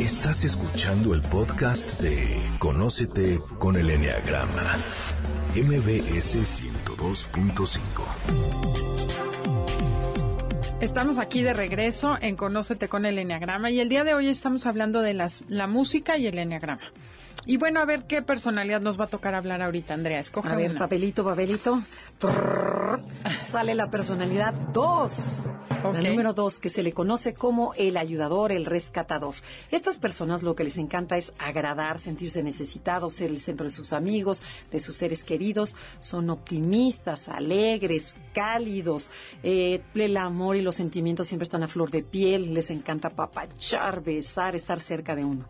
Estás 0.06 0.44
escuchando 0.44 1.14
el 1.14 1.20
podcast 1.22 2.00
de 2.00 2.40
Conócete 2.60 3.40
con 3.58 3.74
el 3.74 3.90
Enneagrama. 3.90 4.76
MBS 5.56 6.36
102.5. 6.36 7.80
Estamos 10.80 11.18
aquí 11.18 11.42
de 11.42 11.54
regreso 11.54 12.16
en 12.20 12.36
Conócete 12.36 12.86
con 12.88 13.04
el 13.04 13.18
Enneagrama 13.18 13.72
y 13.72 13.80
el 13.80 13.88
día 13.88 14.04
de 14.04 14.14
hoy 14.14 14.28
estamos 14.28 14.64
hablando 14.66 15.00
de 15.00 15.12
las, 15.12 15.42
la 15.48 15.66
música 15.66 16.16
y 16.16 16.28
el 16.28 16.38
Enneagrama. 16.38 16.92
Y 17.44 17.56
bueno, 17.56 17.80
a 17.80 17.84
ver 17.84 18.04
qué 18.06 18.22
personalidad 18.22 18.80
nos 18.80 19.00
va 19.00 19.06
a 19.06 19.08
tocar 19.08 19.34
hablar 19.34 19.60
ahorita, 19.60 19.94
Andrea. 19.94 20.20
Escoge 20.20 20.50
A 20.50 20.54
ver, 20.54 20.70
una. 20.70 20.78
papelito, 20.78 21.24
papelito. 21.24 21.82
Trrr, 22.18 22.75
sale 23.40 23.74
la 23.74 23.90
personalidad 23.90 24.54
2. 24.72 25.52
Ok. 25.84 25.94
La 25.94 26.02
número 26.02 26.32
2, 26.32 26.58
que 26.58 26.68
se 26.68 26.82
le 26.82 26.92
conoce 26.92 27.34
como 27.34 27.74
el 27.74 27.96
ayudador, 27.96 28.52
el 28.52 28.64
rescatador. 28.64 29.34
Estas 29.70 29.98
personas 29.98 30.42
lo 30.42 30.54
que 30.54 30.64
les 30.64 30.78
encanta 30.78 31.16
es 31.16 31.32
agradar, 31.38 32.00
sentirse 32.00 32.42
necesitados, 32.42 33.14
ser 33.14 33.30
el 33.30 33.38
centro 33.38 33.64
de 33.64 33.70
sus 33.70 33.92
amigos, 33.92 34.42
de 34.70 34.80
sus 34.80 34.96
seres 34.96 35.24
queridos. 35.24 35.76
Son 35.98 36.30
optimistas, 36.30 37.28
alegres, 37.28 38.16
cálidos. 38.32 39.10
Eh, 39.42 39.82
el 39.94 40.16
amor 40.16 40.56
y 40.56 40.62
los 40.62 40.74
sentimientos 40.76 41.26
siempre 41.26 41.44
están 41.44 41.62
a 41.62 41.68
flor 41.68 41.90
de 41.90 42.02
piel. 42.02 42.54
Les 42.54 42.70
encanta 42.70 43.10
papachar, 43.10 44.02
besar, 44.02 44.56
estar 44.56 44.80
cerca 44.80 45.14
de 45.14 45.24
uno. 45.24 45.46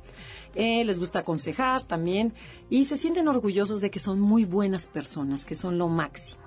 Eh, 0.54 0.84
les 0.84 0.98
gusta 0.98 1.18
aconsejar 1.18 1.82
también 1.82 2.32
y 2.70 2.84
se 2.84 2.96
sienten 2.96 3.28
orgullosos 3.28 3.82
de 3.82 3.90
que 3.90 3.98
son 3.98 4.20
muy 4.20 4.46
buenas 4.46 4.86
personas, 4.86 5.44
que 5.44 5.54
son 5.54 5.76
lo 5.76 5.88
máximo. 5.88 6.45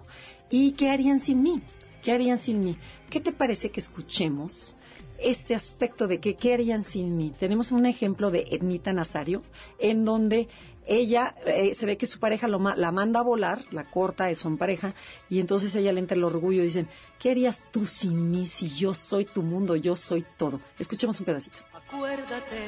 ¿Y 0.49 0.71
qué 0.71 0.89
harían 0.89 1.19
sin 1.19 1.43
mí? 1.43 1.61
¿Qué 2.03 2.11
harían 2.11 2.37
sin 2.37 2.63
mí? 2.63 2.77
¿Qué 3.09 3.19
te 3.19 3.31
parece 3.31 3.71
que 3.71 3.79
escuchemos 3.79 4.77
este 5.17 5.53
aspecto 5.53 6.07
de 6.07 6.19
que 6.19 6.35
qué 6.35 6.53
harían 6.53 6.83
sin 6.83 7.17
mí? 7.17 7.33
Tenemos 7.37 7.71
un 7.71 7.85
ejemplo 7.85 8.31
de 8.31 8.45
Ednita 8.51 8.93
Nazario 8.93 9.43
en 9.79 10.05
donde 10.05 10.47
ella 10.89 11.35
eh, 11.45 11.73
se 11.75 11.85
ve 11.85 11.97
que 11.97 12.07
su 12.07 12.19
pareja 12.19 12.47
la 12.47 12.91
manda 12.91 13.19
a 13.19 13.23
volar, 13.23 13.63
la 13.71 13.83
corta, 13.83 14.33
son 14.33 14.57
pareja, 14.57 14.95
y 15.29 15.39
entonces 15.39 15.75
ella 15.75 15.93
le 15.93 15.99
entra 15.99 16.17
el 16.17 16.23
orgullo 16.23 16.63
y 16.63 16.65
dicen, 16.65 16.87
¿qué 17.19 17.29
harías 17.29 17.63
tú 17.71 17.85
sin 17.85 18.31
mí 18.31 18.47
si 18.47 18.69
yo 18.69 18.95
soy 18.95 19.25
tu 19.25 19.43
mundo, 19.43 19.75
yo 19.75 19.95
soy 19.95 20.25
todo? 20.37 20.59
Escuchemos 20.79 21.19
un 21.19 21.27
pedacito. 21.27 21.59
Acuérdate 21.73 22.65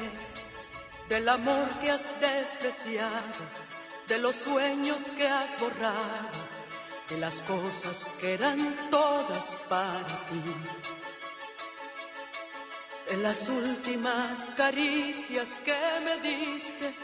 del 1.08 1.28
amor 1.28 1.68
que 1.80 1.90
has 1.90 2.08
despreciado, 2.20 3.10
de 4.08 4.18
los 4.18 4.36
sueños 4.36 5.10
que 5.10 5.26
has 5.26 5.60
borrado, 5.60 6.30
de 7.12 7.18
las 7.18 7.42
cosas 7.42 8.10
que 8.20 8.34
eran 8.34 8.58
todas 8.90 9.56
para 9.68 10.16
ti, 10.28 10.42
de 13.10 13.16
las 13.18 13.48
últimas 13.48 14.48
caricias 14.56 15.48
que 15.62 15.80
me 16.04 16.14
diste, 16.28 16.94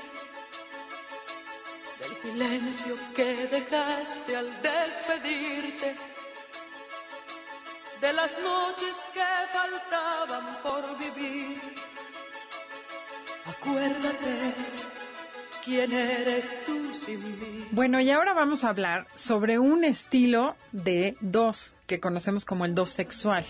del 2.01 2.15
silencio 2.15 2.97
que 3.15 3.49
dejaste 3.49 4.37
al 4.37 4.51
despedirte. 4.63 5.97
De 8.01 8.13
las 8.13 8.39
noches 8.39 8.97
que 9.13 9.29
faltaban 9.53 10.63
por 10.63 10.99
vivir. 10.99 11.61
Acuérdate 13.47 14.38
quién 15.69 15.93
eres 15.93 16.57
tú 16.65 16.95
sin 16.95 17.21
mí. 17.23 17.67
Bueno, 17.73 18.01
y 18.01 18.11
ahora 18.11 18.33
vamos 18.33 18.65
a 18.65 18.71
hablar 18.71 19.07
sobre 19.15 19.59
un 19.59 19.85
estilo 19.85 20.57
de 20.73 21.17
dos 21.21 21.77
que 21.87 22.01
conocemos 22.01 22.47
como 22.47 22.65
el 22.65 22.75
dos 22.75 22.91
sexual. 22.91 23.45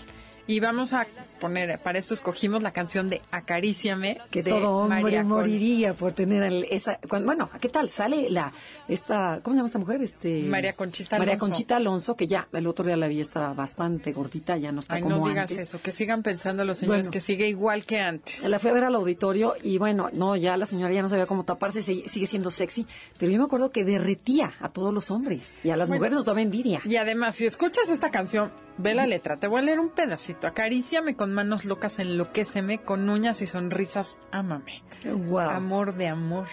Y 0.49 0.59
vamos 0.61 0.93
a 0.93 1.05
poner, 1.39 1.77
para 1.77 1.99
esto 1.99 2.15
escogimos 2.15 2.63
la 2.63 2.73
canción 2.73 3.07
de 3.07 3.21
Acaríciame. 3.29 4.17
que 4.31 4.41
de 4.41 4.49
todo 4.49 4.77
hombre 4.77 5.03
María 5.03 5.23
moriría 5.23 5.93
por 5.93 6.13
tener 6.13 6.41
el- 6.41 6.65
esa 6.71 6.99
cuan- 7.07 7.23
bueno 7.23 7.51
qué 7.61 7.69
tal 7.69 7.87
sale 7.91 8.31
la 8.31 8.51
esta 8.87 9.41
cómo 9.43 9.53
se 9.53 9.57
llama 9.57 9.67
esta 9.67 9.77
mujer 9.77 10.01
este 10.01 10.41
María 10.43 10.73
Conchita 10.73 11.19
María 11.19 11.35
Alonso. 11.35 11.45
Conchita 11.53 11.75
Alonso 11.75 12.15
que 12.15 12.25
ya 12.25 12.47
el 12.51 12.65
otro 12.65 12.83
día 12.83 12.97
la 12.97 13.07
vi 13.07 13.21
estaba 13.21 13.53
bastante 13.53 14.11
gordita 14.11 14.57
ya 14.57 14.71
no 14.71 14.79
está 14.79 14.95
Ay, 14.95 15.03
como 15.03 15.17
no 15.17 15.27
digas 15.27 15.51
antes 15.51 15.59
eso, 15.69 15.81
que 15.83 15.91
sigan 15.91 16.23
pensando 16.23 16.65
los 16.65 16.79
señores 16.79 17.01
Bueno. 17.01 17.11
que 17.11 17.21
sigue 17.21 17.47
igual 17.47 17.85
que 17.85 17.99
antes. 17.99 18.43
la 18.49 18.57
fui 18.57 18.71
a 18.71 18.73
ver 18.73 18.85
al 18.85 18.95
auditorio 18.95 19.53
y 19.61 19.77
bueno, 19.77 20.09
no, 20.13 20.35
ya 20.35 20.57
la 20.57 20.65
señora 20.65 20.91
ya 20.91 21.03
no 21.03 21.09
sabía 21.09 21.27
cómo 21.27 21.43
taparse, 21.43 21.83
sigue, 21.83 22.07
sigue 22.09 22.25
siendo 22.25 22.49
sexy, 22.49 22.87
pero 23.19 23.31
yo 23.31 23.37
me 23.37 23.43
acuerdo 23.45 23.69
que 23.71 23.83
derretía 23.85 24.51
a 24.61 24.69
todos 24.69 24.91
los 24.95 25.11
hombres 25.11 25.59
y 25.63 25.69
a 25.69 25.77
las 25.77 25.89
Bueno. 25.89 25.99
mujeres 25.99 26.15
nos 26.15 26.25
daba 26.25 26.41
envidia. 26.41 26.81
Y 26.85 26.95
además, 26.95 27.35
si 27.35 27.45
escuchas 27.45 27.91
esta 27.91 28.09
canción, 28.09 28.51
ve 28.79 28.95
la 28.95 29.05
letra. 29.05 29.37
Te 29.37 29.47
voy 29.47 29.59
a 29.59 29.61
leer 29.61 29.79
un 29.79 29.89
pedacito. 29.89 30.47
Acaríciame 30.47 31.15
con 31.15 31.33
manos 31.33 31.65
locas, 31.65 31.99
enloquéceme, 31.99 32.79
con 32.79 33.07
uñas 33.09 33.41
y 33.41 33.47
sonrisas, 33.47 34.17
ámame. 34.31 34.81
Wow. 35.05 35.49
Amor 35.49 35.95
de 35.95 36.07
amor, 36.07 36.47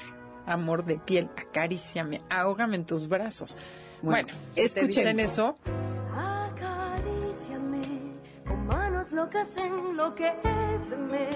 amor 0.44 0.84
de 0.84 0.98
piel, 0.98 1.30
acaríciame, 1.36 2.20
ahógame 2.28 2.76
en 2.76 2.84
tus 2.84 3.08
brazos. 3.08 3.56
Bueno, 4.02 4.28
Bueno, 4.28 4.68
si 4.68 4.74
te 4.74 4.86
dicen 4.86 5.20
eso, 5.20 5.56
Acaríciame 6.14 7.80
con 8.46 8.66
manos 8.66 9.12
locas 9.12 9.48
enloquéceme, 9.56 11.28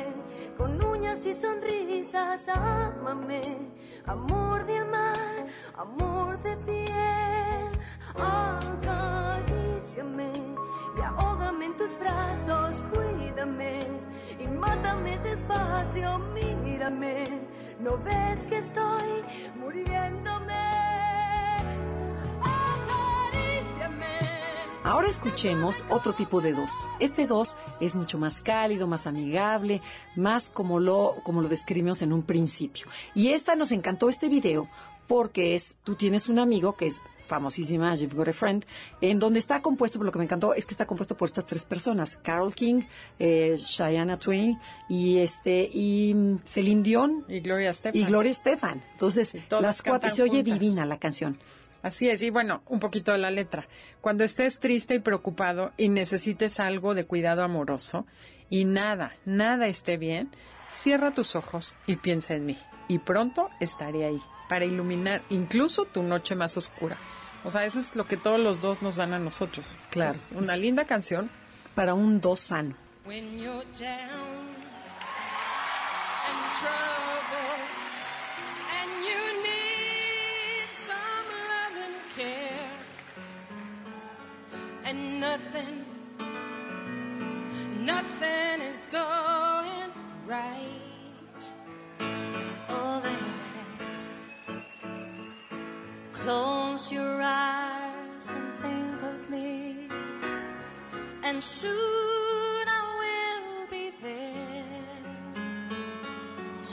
con 0.58 0.84
uñas 0.84 1.24
y 1.24 1.34
sonrisas 1.34 2.42
ámame, 2.48 3.40
amor 4.06 4.66
de 4.66 4.78
amar, 4.78 5.46
amor 5.76 6.42
de 6.42 6.56
piel. 6.58 7.70
Acaríciame 8.14 9.10
y 10.96 11.00
ahógame 11.00 11.66
en 11.66 11.76
tus 11.76 11.98
brazos, 11.98 12.82
cuídame 12.92 13.78
y 14.38 14.46
mátame 14.46 15.18
despacio, 15.18 16.18
mírame. 16.18 17.24
¿No 17.80 17.96
ves 17.98 18.46
que 18.46 18.58
estoy 18.58 19.24
muriéndome? 19.56 20.60
Ahora 24.82 25.08
escuchemos 25.08 25.84
otro 25.90 26.14
tipo 26.14 26.40
de 26.40 26.54
dos. 26.54 26.88
Este 26.98 27.26
dos 27.26 27.58
es 27.80 27.96
mucho 27.96 28.18
más 28.18 28.40
cálido, 28.40 28.86
más 28.86 29.06
amigable, 29.06 29.82
más 30.16 30.50
como 30.50 30.80
lo, 30.80 31.16
como 31.22 31.42
lo 31.42 31.48
describimos 31.48 32.00
en 32.02 32.12
un 32.12 32.22
principio. 32.22 32.86
Y 33.14 33.28
esta 33.28 33.54
nos 33.56 33.72
encantó 33.72 34.08
este 34.08 34.28
video 34.28 34.68
porque 35.10 35.56
es, 35.56 35.76
tú 35.82 35.96
tienes 35.96 36.28
un 36.28 36.38
amigo 36.38 36.76
que 36.76 36.86
es 36.86 37.02
famosísima, 37.26 37.96
You've 37.96 38.14
Got 38.14 38.28
a 38.28 38.32
Friend, 38.32 38.64
en 39.00 39.18
donde 39.18 39.40
está 39.40 39.60
compuesto, 39.60 39.98
por 39.98 40.06
lo 40.06 40.12
que 40.12 40.18
me 40.18 40.24
encantó, 40.24 40.54
es 40.54 40.66
que 40.66 40.72
está 40.72 40.86
compuesto 40.86 41.16
por 41.16 41.26
estas 41.26 41.46
tres 41.46 41.64
personas, 41.64 42.16
Carol 42.16 42.54
King, 42.54 42.82
eh, 43.18 43.58
Twain 44.20 44.60
y 44.88 45.18
este 45.18 45.68
y 45.72 46.14
mm, 46.14 46.38
Celine 46.44 46.82
Dion 46.84 47.24
y 47.26 47.40
Gloria 47.40 47.70
Estefan. 47.70 48.00
Y 48.00 48.04
Gloria 48.04 48.30
Estefan. 48.30 48.84
Entonces, 48.92 49.34
las 49.60 49.82
cuatro 49.82 50.10
se 50.10 50.22
oye 50.22 50.44
divina 50.44 50.86
la 50.86 51.00
canción. 51.00 51.36
Así 51.82 52.08
es, 52.08 52.22
y 52.22 52.30
bueno, 52.30 52.62
un 52.68 52.78
poquito 52.78 53.10
de 53.10 53.18
la 53.18 53.32
letra. 53.32 53.66
Cuando 54.00 54.22
estés 54.22 54.60
triste 54.60 54.94
y 54.94 55.00
preocupado 55.00 55.72
y 55.76 55.88
necesites 55.88 56.60
algo 56.60 56.94
de 56.94 57.04
cuidado 57.04 57.42
amoroso 57.42 58.06
y 58.48 58.64
nada, 58.64 59.16
nada 59.24 59.66
esté 59.66 59.96
bien, 59.96 60.30
cierra 60.68 61.12
tus 61.14 61.34
ojos 61.34 61.76
y 61.88 61.96
piensa 61.96 62.34
en 62.34 62.46
mí. 62.46 62.58
Y 62.90 62.98
pronto 62.98 63.50
estaré 63.60 64.04
ahí 64.04 64.20
para 64.48 64.64
iluminar 64.64 65.22
incluso 65.28 65.84
tu 65.84 66.02
noche 66.02 66.34
más 66.34 66.56
oscura. 66.56 66.96
O 67.44 67.50
sea, 67.50 67.64
eso 67.64 67.78
es 67.78 67.94
lo 67.94 68.04
que 68.08 68.16
todos 68.16 68.40
los 68.40 68.60
dos 68.60 68.82
nos 68.82 68.96
dan 68.96 69.14
a 69.14 69.20
nosotros. 69.20 69.78
Claro. 69.90 70.18
una 70.34 70.56
linda 70.56 70.84
canción. 70.86 71.30
Para 71.76 71.94
un 71.94 72.20
dos 72.20 72.40
sano. 72.40 72.74
and 84.84 85.20
nothing, 85.20 85.84
nothing 87.84 88.60
is 88.62 88.86
going 88.90 89.92
right. 90.26 90.79
Close 96.30 96.92
your 96.92 97.20
eyes 97.20 98.26
and 98.38 98.48
think 98.62 98.96
of 99.12 99.18
me, 99.28 99.88
and 101.26 101.42
soon 101.42 102.64
I 102.78 102.82
will 103.02 103.66
be 103.76 103.86
there 104.00 104.64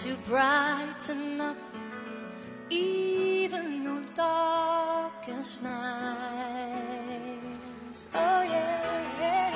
to 0.01 0.09
brighten 0.29 1.41
up 1.41 1.57
even 2.69 3.81
your 3.81 4.03
darkest 4.13 5.63
night. 5.63 7.39
Oh 8.13 8.41
yeah, 8.53 9.53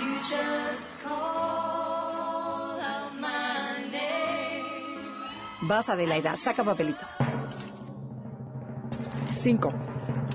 you 0.00 0.10
just 0.34 1.00
call 1.02 2.76
out 2.92 3.12
my 3.18 3.78
name. 3.90 5.68
Vas 5.68 5.88
Adelaida, 5.88 6.36
saca 6.36 6.62
papelito. 6.62 7.33
Cinco. 9.34 9.68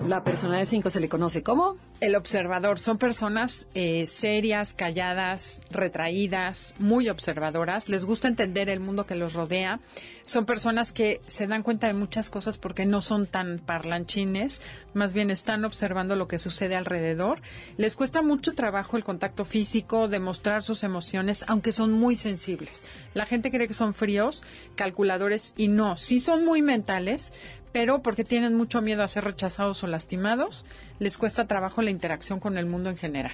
La 0.08 0.24
persona 0.24 0.58
de 0.58 0.66
cinco 0.66 0.90
se 0.90 1.00
le 1.00 1.10
conoce 1.10 1.44
como 1.44 1.78
el 2.00 2.16
observador. 2.16 2.80
Son 2.80 2.98
personas 2.98 3.68
eh, 3.74 4.08
serias, 4.08 4.74
calladas, 4.74 5.62
retraídas, 5.72 6.76
muy 6.80 7.10
observadoras. 7.10 7.90
Les 7.90 8.06
gusta 8.06 8.28
entender 8.28 8.70
el 8.70 8.80
mundo 8.80 9.06
que 9.06 9.16
los 9.16 9.34
rodea. 9.34 9.80
Son 10.22 10.46
personas 10.46 10.92
que 10.92 11.22
se 11.26 11.48
dan 11.48 11.64
cuenta 11.64 11.88
de 11.88 11.94
muchas 11.94 12.30
cosas 12.30 12.58
porque 12.58 12.86
no 12.86 13.02
son 13.02 13.26
tan 13.26 13.60
parlanchines. 13.60 14.62
Más 14.94 15.14
bien 15.14 15.32
están 15.32 15.66
observando 15.66 16.16
lo 16.16 16.28
que 16.28 16.40
sucede 16.40 16.76
alrededor. 16.76 17.42
Les 17.78 17.96
cuesta 17.96 18.22
mucho 18.22 18.54
trabajo 18.54 18.96
el 18.96 19.04
contacto 19.04 19.44
físico, 19.44 20.08
demostrar 20.08 20.64
sus 20.64 20.84
emociones, 20.84 21.44
aunque 21.48 21.72
son 21.72 21.92
muy 21.92 22.16
sensibles. 22.16 22.86
La 23.14 23.26
gente 23.26 23.52
cree 23.52 23.68
que 23.68 23.74
son 23.74 23.94
fríos, 23.94 24.44
calculadores 24.76 25.54
y 25.58 25.68
no. 25.68 25.98
Sí 25.98 26.20
son 26.20 26.46
muy 26.46 26.62
mentales, 26.62 27.34
pero 27.72 28.02
porque 28.02 28.24
tienen 28.24 28.56
mucho 28.56 28.82
miedo 28.82 29.04
a 29.04 29.08
ser 29.08 29.24
rechazados 29.24 29.84
o 29.84 29.88
lastimados, 29.88 30.66
les 31.00 31.18
cuesta 31.18 31.48
trabajo 31.48 31.82
la 31.82 31.92
interacción 31.92 32.40
con 32.40 32.58
el 32.58 32.66
mundo 32.66 32.90
en 32.90 32.98
general. 32.98 33.34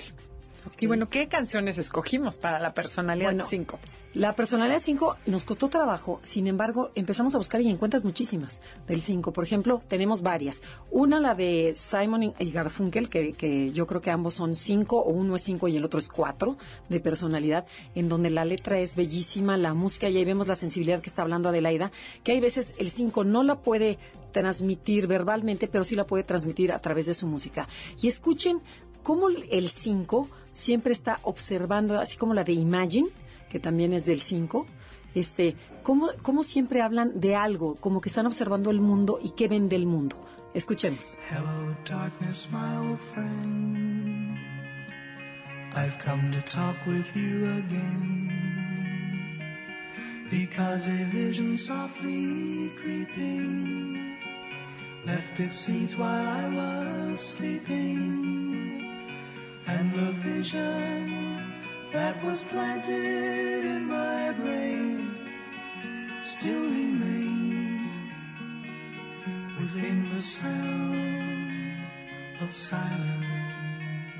Y 0.80 0.88
bueno, 0.88 1.10
¿qué 1.10 1.28
canciones 1.28 1.78
escogimos 1.78 2.38
para 2.38 2.60
la 2.60 2.74
personalidad 2.74 3.34
5? 3.46 3.80
la 4.16 4.34
personalidad 4.34 4.80
5 4.80 5.18
nos 5.26 5.44
costó 5.44 5.68
trabajo, 5.68 6.22
sin 6.24 6.48
embargo, 6.48 6.90
empezamos 6.96 7.36
a 7.36 7.38
buscar 7.38 7.60
y 7.60 7.70
encuentras 7.70 8.06
muchísimas 8.06 8.62
del 8.88 9.02
5. 9.02 9.34
Por 9.34 9.44
ejemplo, 9.44 9.82
tenemos 9.90 10.22
varias. 10.22 10.62
Una, 10.90 11.20
la 11.20 11.36
de 11.36 11.74
Simon 11.76 12.34
y 12.40 12.52
Garfunkel, 12.52 13.10
que, 13.10 13.34
que 13.34 13.74
yo 13.74 13.86
creo 13.86 14.00
que 14.00 14.12
ambos 14.12 14.36
son 14.36 14.56
5, 14.56 14.98
o 14.98 15.10
uno 15.10 15.36
es 15.36 15.44
5 15.44 15.68
y 15.68 15.76
el 15.76 15.84
otro 15.84 16.00
es 16.00 16.08
4 16.08 16.58
de 16.88 17.00
personalidad, 17.02 17.66
en 17.94 18.08
donde 18.08 18.30
la 18.30 18.46
letra 18.46 18.80
es 18.80 18.96
bellísima, 18.96 19.58
la 19.58 19.74
música, 19.74 20.08
y 20.08 20.16
ahí 20.16 20.26
vemos 20.26 20.48
la 20.48 20.56
sensibilidad 20.56 21.02
que 21.02 21.10
está 21.10 21.22
hablando 21.22 21.50
Adelaida, 21.50 21.92
que 22.24 22.32
hay 22.32 22.40
veces 22.40 22.74
el 22.78 22.92
5 22.92 23.26
no 23.26 23.44
la 23.44 23.60
puede 23.60 24.00
transmitir 24.32 25.08
verbalmente, 25.08 25.68
pero 25.68 25.84
sí 25.84 25.96
la 25.96 26.08
puede 26.08 26.24
transmitir 26.24 26.72
a 26.72 26.80
través 26.80 27.06
de 27.06 27.14
su 27.14 27.28
música. 27.28 27.68
Y 28.02 28.08
escuchen 28.08 28.62
cómo 29.04 29.28
el 29.30 29.70
5 29.70 30.30
siempre 30.56 30.94
está 30.94 31.20
observando, 31.24 32.00
así 32.00 32.16
como 32.18 32.34
la 32.34 32.46
de 32.46 32.54
Imagine, 32.54 33.10
que 33.50 33.60
también 33.60 33.92
es 33.92 34.06
del 34.06 34.22
5, 34.22 34.66
este, 35.14 35.56
cómo, 35.84 36.10
cómo 36.22 36.44
siempre 36.44 36.82
hablan 36.82 37.20
de 37.20 37.36
algo, 37.36 37.76
como 37.76 38.00
que 38.00 38.08
están 38.10 38.26
observando 38.26 38.72
el 38.72 38.80
mundo 38.80 39.20
y 39.22 39.32
qué 39.32 39.50
ven 39.50 39.68
del 39.68 39.86
mundo. 39.86 40.16
Escuchemos. 40.54 41.20
Hello, 41.30 41.76
darkness, 41.86 42.48
my 42.50 42.78
old 42.78 43.00
friend. 43.14 44.38
I've 45.76 46.00
come 46.00 46.32
to 46.32 46.42
talk 46.44 46.78
with 46.88 47.06
you 47.14 47.46
again. 47.58 48.32
Because 50.32 50.88
a 50.88 51.04
vision 51.12 51.58
softly 51.58 52.72
creeping 52.82 54.18
left 55.06 55.38
its 55.42 55.58
seeds 55.58 55.98
while 55.98 56.26
I 56.26 56.48
was 56.48 57.20
sleeping. 57.20 58.45
And 59.68 59.94
the 59.94 60.12
vision 60.22 61.38
that 61.92 62.24
was 62.24 62.44
planted 62.46 63.66
in 63.66 63.88
my 63.88 64.32
brain 64.34 65.18
still 66.24 66.62
remains 66.62 67.84
within 69.60 70.14
the 70.14 70.22
sound 70.22 70.76
silence. 72.52 73.26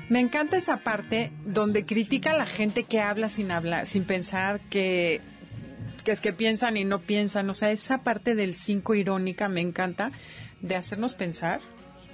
Me 0.08 0.20
encanta 0.20 0.56
esa 0.56 0.78
parte 0.78 1.32
donde 1.44 1.84
critica 1.84 2.32
a 2.32 2.38
la 2.38 2.46
gente 2.46 2.84
que 2.84 3.00
habla 3.00 3.28
sin 3.28 3.50
hablar, 3.50 3.86
sin 3.86 4.04
pensar 4.04 4.60
que 4.70 5.20
que 6.04 6.12
es 6.12 6.20
que 6.20 6.32
piensan 6.32 6.76
y 6.76 6.84
no 6.84 7.00
piensan, 7.00 7.50
o 7.50 7.54
sea, 7.54 7.72
esa 7.72 8.04
parte 8.04 8.36
del 8.36 8.54
5 8.54 8.94
irónica 8.94 9.48
me 9.48 9.60
encanta 9.60 10.12
de 10.60 10.76
hacernos 10.76 11.16
pensar, 11.16 11.60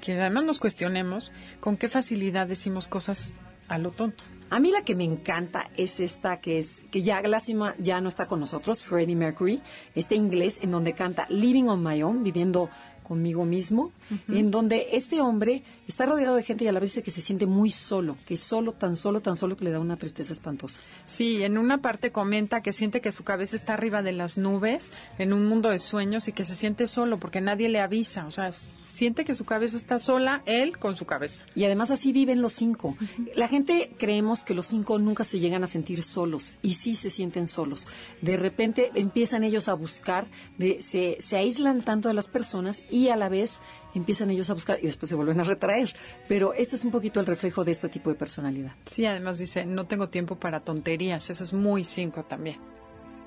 que 0.03 0.21
además 0.21 0.45
nos 0.45 0.59
cuestionemos 0.59 1.33
con 1.61 1.77
qué 1.77 1.89
facilidad 1.89 2.49
decimos 2.49 2.89
cosas 2.89 3.35
a 3.69 3.79
lo 3.79 3.93
tonto. 3.93 4.25
A 4.51 4.59
mí 4.59 4.73
la 4.73 4.83
que 4.83 4.97
me 4.97 5.05
encanta 5.05 5.71
es 5.77 6.01
esta 6.01 6.41
que 6.41 6.59
es 6.59 6.83
que 6.91 7.03
ya 7.03 7.23
lástima 7.23 7.75
ya 7.79 8.01
no 8.03 8.09
está 8.09 8.27
con 8.27 8.41
nosotros, 8.41 8.83
Freddie 8.83 9.17
Mercury, 9.17 9.63
este 9.95 10.17
inglés 10.17 10.59
en 10.61 10.73
donde 10.73 10.93
canta 10.93 11.27
Living 11.31 11.69
on 11.69 11.83
My 11.83 12.03
Own, 12.03 12.25
viviendo 12.25 12.69
conmigo 13.05 13.45
mismo, 13.45 13.93
en 14.29 14.51
donde 14.51 14.89
este 14.93 15.21
hombre 15.21 15.63
está 15.87 16.07
rodeado 16.07 16.37
de 16.37 16.43
gente 16.43 16.65
y 16.65 16.69
a 16.69 16.73
la 16.73 16.81
vez 16.81 16.91
dice 16.91 17.03
que 17.03 17.11
se 17.11 17.23
siente 17.23 17.47
muy 17.47 17.71
solo, 17.71 18.17
que 18.27 18.37
solo, 18.37 18.73
tan 18.73 18.97
solo, 18.97 19.21
tan 19.21 19.37
solo 19.37 19.57
que 19.57 19.65
le 19.65 19.71
da 19.71 19.81
una 19.81 19.97
tristeza 19.97 20.33
espantosa. 20.33 20.81
Sí, 21.07 21.43
en 21.43 21.59
una 21.59 21.79
parte 21.79 22.13
comenta 22.13 22.63
que 22.63 22.73
siente 22.73 23.01
que 23.01 23.13
su 23.13 23.25
cabeza 23.25 23.57
está 23.57 23.75
arriba 23.75 24.03
de 24.03 24.13
las 24.13 24.39
nubes, 24.39 24.93
en 25.19 25.33
un 25.33 25.47
mundo 25.47 25.71
de 25.71 25.79
sueños 25.79 26.29
y 26.29 26.33
que 26.33 26.45
se 26.45 26.55
siente 26.55 26.87
solo 26.87 27.19
porque 27.19 27.41
nadie 27.41 27.69
le 27.69 27.81
avisa, 27.81 28.27
o 28.27 28.31
sea, 28.31 28.53
siente 28.53 29.25
que 29.25 29.35
su 29.35 29.45
cabeza 29.45 29.77
está 29.77 29.99
sola, 29.99 30.43
él 30.47 30.79
con 30.79 30.97
su 30.97 31.05
cabeza. 31.05 31.47
Y 31.55 31.65
además 31.65 31.91
así 31.91 32.13
viven 32.13 32.43
los 32.43 32.55
cinco. 32.55 32.97
La 33.35 33.49
gente 33.49 33.93
creemos 33.99 34.45
que 34.45 34.55
los 34.55 34.67
cinco 34.67 34.99
nunca 34.99 35.25
se 35.25 35.41
llegan 35.41 35.65
a 35.65 35.67
sentir 35.67 36.03
solos 36.03 36.59
y 36.63 36.75
sí 36.75 36.95
se 36.95 37.11
sienten 37.11 37.47
solos. 37.47 37.87
De 38.21 38.37
repente 38.37 38.91
empiezan 38.95 39.45
ellos 39.45 39.69
a 39.69 39.75
buscar, 39.75 40.27
de, 40.59 40.83
se, 40.83 41.17
se 41.21 41.37
aíslan 41.37 41.83
tanto 41.83 42.09
de 42.09 42.15
las 42.15 42.29
personas 42.29 42.83
y 42.91 43.09
a 43.09 43.17
la 43.17 43.29
vez 43.29 43.63
empiezan 43.95 44.31
ellos 44.31 44.51
a 44.51 44.55
buscar 44.55 44.79
y 44.81 44.87
después 44.87 45.11
se 45.11 45.17
vuelven 45.17 45.41
a 45.41 45.45
retraer. 45.45 45.95
Pero 46.29 46.53
este 46.55 46.77
es 46.77 46.85
un 46.85 46.91
poquito 46.91 47.21
el 47.21 47.27
reflejo 47.27 47.65
de 47.65 47.73
este 47.73 47.89
tipo 47.89 48.11
de 48.11 48.17
personalidad. 48.17 48.73
Sí, 48.87 49.05
además 49.07 49.39
dice, 49.39 49.67
no 49.67 49.87
tengo 49.87 50.09
tiempo 50.09 50.37
para 50.37 50.61
tonterías. 50.61 51.31
Eso 51.31 51.45
es 51.45 51.53
muy 51.53 51.85
cinco 51.85 52.25
también. 52.25 52.59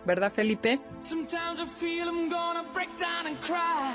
¿Verdad, 0.06 0.32
Felipe? 0.32 0.80
Sometimes 1.02 1.60
I 1.60 1.66
feel 1.66 2.08
I'm 2.08 2.30
gonna 2.30 2.64
break 2.74 2.90
down 3.00 3.28
and 3.28 3.40
cry. 3.42 3.92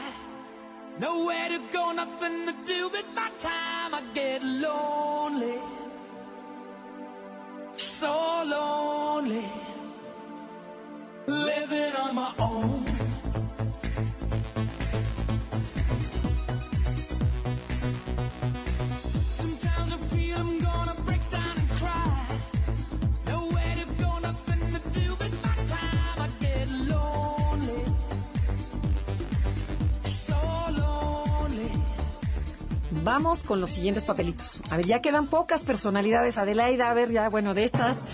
Nowhere 0.99 1.49
to 1.51 1.61
go, 1.73 1.93
nothing 1.93 2.47
to 2.47 2.53
do 2.67 2.91
but 2.91 3.07
my 3.15 3.31
time. 3.39 3.95
I 3.95 4.03
get 4.13 4.43
lonely. 4.43 5.59
So 7.77 8.43
lonely. 8.45 9.45
Living 11.27 11.95
on 11.97 12.15
my 12.15 12.35
own. 12.39 12.90
Vamos 33.03 33.43
con 33.43 33.61
los 33.61 33.71
siguientes 33.71 34.05
papelitos. 34.05 34.61
A 34.71 34.77
ver, 34.77 34.87
ya 34.87 35.01
quedan 35.01 35.27
pocas 35.27 35.63
personalidades. 35.63 36.37
Adelaida, 36.39 36.91
a 36.91 36.95
ver, 36.95 37.11
ya, 37.11 37.29
bueno, 37.29 37.55
de 37.55 37.65
estas. 37.65 38.05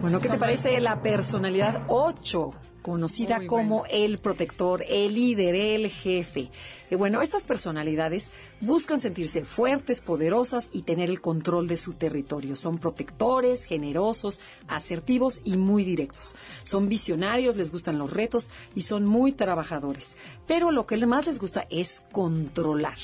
Bueno, 0.00 0.20
¿qué 0.20 0.28
te 0.28 0.38
parece 0.38 0.80
la 0.80 1.00
personalidad 1.00 1.84
8? 1.88 2.50
Conocida 2.86 3.44
como 3.48 3.82
el 3.90 4.18
protector, 4.18 4.84
el 4.88 5.12
líder, 5.12 5.56
el 5.56 5.90
jefe. 5.90 6.52
Y 6.88 6.94
bueno, 6.94 7.20
estas 7.20 7.42
personalidades 7.42 8.30
buscan 8.60 9.00
sentirse 9.00 9.44
fuertes, 9.44 10.00
poderosas 10.00 10.70
y 10.72 10.82
tener 10.82 11.10
el 11.10 11.20
control 11.20 11.66
de 11.66 11.78
su 11.78 11.94
territorio. 11.94 12.54
Son 12.54 12.78
protectores, 12.78 13.64
generosos, 13.64 14.40
asertivos 14.68 15.40
y 15.44 15.56
muy 15.56 15.82
directos. 15.82 16.36
Son 16.62 16.88
visionarios, 16.88 17.56
les 17.56 17.72
gustan 17.72 17.98
los 17.98 18.12
retos 18.12 18.52
y 18.76 18.82
son 18.82 19.04
muy 19.04 19.32
trabajadores. 19.32 20.16
Pero 20.46 20.70
lo 20.70 20.86
que 20.86 21.04
más 21.06 21.26
les 21.26 21.40
gusta 21.40 21.66
es 21.70 22.04
controlar. 22.12 22.98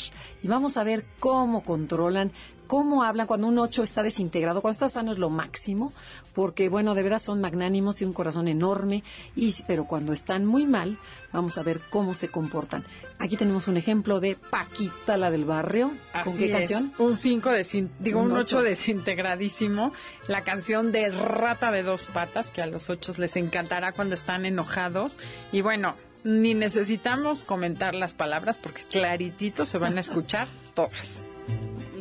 Y 0.44 0.46
vamos 0.46 0.76
a 0.76 0.84
ver 0.84 1.04
cómo 1.18 1.64
controlan 1.64 2.30
cómo 2.72 3.02
hablan 3.02 3.26
cuando 3.26 3.48
un 3.48 3.58
8 3.58 3.82
está 3.82 4.02
desintegrado, 4.02 4.62
cuando 4.62 4.72
está 4.72 4.88
sano 4.88 5.12
es 5.12 5.18
lo 5.18 5.28
máximo, 5.28 5.92
porque 6.32 6.70
bueno, 6.70 6.94
de 6.94 7.02
veras 7.02 7.20
son 7.20 7.38
magnánimos, 7.38 7.96
tienen 7.96 8.12
un 8.12 8.14
corazón 8.14 8.48
enorme, 8.48 9.04
y, 9.37 9.54
pero 9.66 9.85
cuando 9.85 10.14
están 10.14 10.46
muy 10.46 10.64
mal, 10.64 10.96
vamos 11.35 11.58
a 11.58 11.62
ver 11.62 11.82
cómo 11.90 12.14
se 12.14 12.28
comportan. 12.28 12.82
Aquí 13.18 13.37
tenemos 13.37 13.68
un 13.68 13.76
ejemplo 13.76 14.20
de 14.20 14.37
Paquita, 14.37 15.18
la 15.18 15.30
del 15.30 15.44
barrio. 15.44 15.92
¿Con 16.24 16.35
qué 16.35 16.50
canción? 16.50 16.94
Un 16.96 17.14
5 17.14 17.50
de, 17.50 17.90
digo, 17.98 18.22
un 18.22 18.32
8 18.32 18.62
desintegradísimo. 18.62 19.92
La 20.26 20.42
canción 20.42 20.92
de 20.92 21.11
Rata 21.11 21.72
de 21.72 21.82
dos 21.82 22.06
patas, 22.06 22.52
que 22.52 22.62
a 22.62 22.66
los 22.66 22.88
8 22.88 23.12
les 23.18 23.37
encantará 23.37 23.92
cuando 23.92 24.14
están 24.14 24.46
enojados. 24.46 25.18
Y 25.52 25.61
bueno, 25.61 25.94
ni 26.24 26.54
necesitamos 26.54 27.44
comentar 27.44 27.94
las 27.94 28.14
palabras 28.14 28.56
porque 28.56 28.82
claritito 28.85 29.66
se 29.66 29.76
van 29.76 29.98
a 29.98 30.00
escuchar 30.00 30.48
todas 30.72 31.26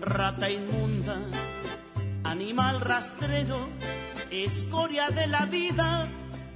rata 0.01 0.49
inmunda, 0.49 1.19
animal 2.23 2.81
rastrero, 2.81 3.67
escoria 4.31 5.09
de 5.09 5.27
la 5.27 5.45
vida, 5.45 6.09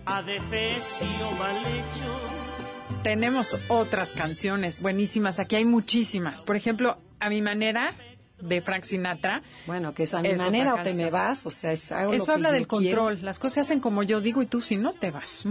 adefesio 0.05 1.31
mal 1.37 1.57
hecho. 1.57 3.01
Tenemos 3.03 3.59
otras 3.69 4.13
canciones 4.13 4.81
buenísimas, 4.81 5.39
aquí 5.39 5.55
hay 5.55 5.65
muchísimas. 5.65 6.41
Por 6.41 6.55
ejemplo, 6.55 6.97
A 7.19 7.29
mi 7.29 7.41
manera, 7.41 7.95
de 8.41 8.61
Frank 8.61 8.83
Sinatra. 8.83 9.41
Bueno, 9.67 9.93
que 9.93 10.03
es 10.03 10.13
a 10.13 10.21
mi 10.21 10.33
manera 10.33 10.75
o 10.75 10.83
te 10.83 10.93
me 10.93 11.09
vas, 11.09 11.45
o 11.45 11.51
sea, 11.51 11.71
es 11.71 11.91
algo 11.91 12.13
Eso 12.13 12.33
habla 12.33 12.51
del 12.51 12.67
control, 12.67 13.19
las 13.21 13.39
cosas 13.39 13.53
se 13.53 13.59
hacen 13.61 13.79
como 13.79 14.03
yo 14.03 14.21
digo 14.21 14.41
y 14.41 14.47
tú 14.47 14.61
si 14.61 14.75
no 14.75 14.93
te 14.93 15.11
vas. 15.11 15.47